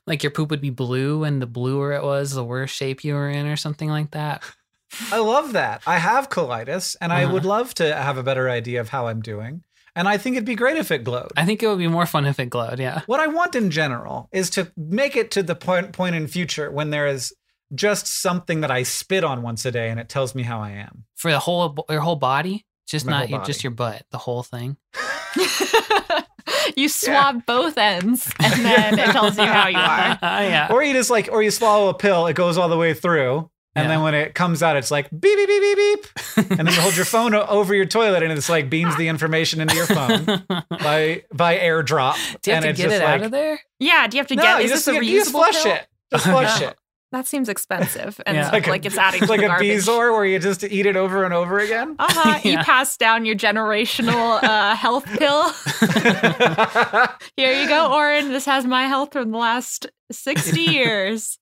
Like 0.06 0.22
your 0.22 0.30
poop 0.30 0.50
would 0.50 0.60
be 0.60 0.70
blue, 0.70 1.24
and 1.24 1.40
the 1.42 1.46
bluer 1.46 1.92
it 1.92 2.02
was, 2.02 2.32
the 2.32 2.44
worse 2.44 2.70
shape 2.70 3.04
you 3.04 3.14
were 3.14 3.30
in, 3.30 3.46
or 3.46 3.56
something 3.56 3.88
like 3.88 4.10
that. 4.12 4.42
I 5.12 5.18
love 5.18 5.52
that. 5.52 5.82
I 5.86 5.98
have 5.98 6.28
colitis, 6.30 6.96
and 7.00 7.12
I 7.12 7.24
Uh-huh. 7.24 7.32
would 7.34 7.44
love 7.44 7.74
to 7.74 7.94
have 7.94 8.16
a 8.18 8.22
better 8.22 8.48
idea 8.48 8.80
of 8.80 8.88
how 8.90 9.06
I'm 9.08 9.20
doing. 9.20 9.62
And 9.94 10.06
I 10.08 10.16
think 10.16 10.36
it'd 10.36 10.46
be 10.46 10.54
great 10.54 10.76
if 10.76 10.90
it 10.92 11.02
glowed. 11.02 11.32
I 11.36 11.44
think 11.44 11.60
it 11.62 11.66
would 11.66 11.78
be 11.78 11.88
more 11.88 12.06
fun 12.06 12.24
if 12.24 12.38
it 12.38 12.50
glowed. 12.50 12.78
Yeah. 12.78 13.00
what 13.06 13.18
I 13.20 13.26
want 13.26 13.56
in 13.56 13.70
general 13.70 14.28
is 14.32 14.48
to 14.50 14.70
make 14.76 15.16
it 15.16 15.30
to 15.32 15.42
the 15.42 15.56
point 15.56 15.92
point 15.92 16.14
in 16.14 16.26
future 16.28 16.70
when 16.70 16.90
there 16.90 17.06
is 17.08 17.34
just 17.74 18.06
something 18.06 18.60
that 18.62 18.70
I 18.70 18.82
spit 18.82 19.24
on 19.24 19.42
once 19.42 19.64
a 19.64 19.70
day 19.70 19.90
and 19.90 20.00
it 20.00 20.08
tells 20.08 20.34
me 20.34 20.42
how 20.42 20.60
I 20.60 20.70
am. 20.70 21.04
For 21.16 21.30
the 21.30 21.38
whole 21.38 21.84
your 21.90 22.00
whole 22.00 22.16
body, 22.16 22.64
just 22.86 23.06
My 23.06 23.12
not 23.12 23.20
whole 23.28 23.38
your, 23.38 23.44
just 23.44 23.62
your 23.64 23.70
butt, 23.72 24.02
the 24.10 24.18
whole 24.18 24.42
thing. 24.42 24.76
you 26.76 26.88
swab 26.88 27.44
both 27.46 27.76
ends 27.78 28.30
and 28.40 28.64
then 28.64 28.98
it 28.98 29.06
tells 29.12 29.36
you 29.38 29.44
how 29.44 29.68
you 29.68 29.76
are. 29.78 30.18
yeah. 30.22 30.68
Or 30.70 30.82
you 30.82 30.92
just 30.92 31.10
like, 31.10 31.28
or 31.30 31.42
you 31.42 31.50
swallow 31.50 31.88
a 31.88 31.94
pill, 31.94 32.26
it 32.26 32.34
goes 32.34 32.56
all 32.58 32.68
the 32.68 32.76
way 32.76 32.94
through. 32.94 33.50
And 33.74 33.84
Yeah. 33.84 33.88
then 33.94 34.02
when 34.02 34.14
it 34.14 34.34
comes 34.34 34.62
out, 34.62 34.76
it's 34.76 34.90
like 34.90 35.08
beep, 35.10 35.20
beep, 35.22 35.46
beep, 35.48 35.62
beep, 35.62 35.76
beep. 35.76 36.50
And 36.58 36.66
then 36.66 36.74
you 36.74 36.80
hold 36.80 36.96
your 36.96 37.04
phone 37.04 37.34
over 37.34 37.74
your 37.74 37.84
toilet 37.84 38.22
and 38.22 38.32
it's 38.32 38.48
like 38.48 38.68
beams 38.70 38.96
the 38.96 39.08
information 39.08 39.60
into 39.60 39.74
your 39.76 39.86
phone 39.86 40.24
by 40.70 41.22
by 41.32 41.58
airdrop. 41.58 42.14
Do 42.42 42.50
you 42.50 42.56
and 42.56 42.64
have 42.64 42.76
to 42.76 42.82
get 42.82 42.90
it 42.92 43.04
like, 43.04 43.20
out 43.20 43.22
of 43.22 43.30
there? 43.30 43.60
Yeah, 43.78 44.06
do 44.08 44.16
you 44.16 44.20
have 44.20 44.26
to 44.28 44.36
No, 44.36 44.42
get 44.42 44.58
you 44.58 44.64
is 44.64 44.70
just, 44.72 44.86
this 44.86 44.96
a 44.96 45.04
you 45.04 45.18
just 45.18 45.28
reusable 45.30 45.32
flush 45.32 45.62
pill? 45.62 45.72
it. 45.74 45.86
Just 46.10 46.24
flush 46.24 46.60
No. 46.60 46.68
it. 46.68 46.76
That 47.10 47.26
seems 47.26 47.48
expensive 47.48 48.20
and 48.26 48.36
Yeah. 48.36 48.50
like, 48.50 48.66
Like 48.66 48.84
a- 48.84 48.88
it's 48.88 48.98
adding 48.98 49.18
It's 49.22 49.26
to 49.28 49.32
like 49.32 49.40
the 49.40 49.46
a 49.46 49.48
garbage. 49.48 49.68
Bezoar 49.86 50.12
where 50.12 50.24
you 50.26 50.38
just 50.38 50.62
eat 50.64 50.84
it 50.86 50.94
over 50.96 51.24
and 51.24 51.32
over 51.32 51.58
again. 51.58 51.96
Uh-huh. 51.98 52.38
You 52.44 52.58
pass 52.64 52.96
down 52.96 53.24
your 53.24 53.34
generational 53.36 54.42
uh, 54.42 54.74
health 54.74 55.04
pill. 55.06 55.48
Here 57.36 57.52
you 57.62 57.68
go, 57.68 57.92
Orin. 57.94 58.32
This 58.32 58.44
has 58.44 58.64
my 58.66 58.84
health 58.86 59.12
from 59.12 59.30
the 59.30 59.38
last 59.38 59.86
60 60.10 60.60
years. 60.60 61.38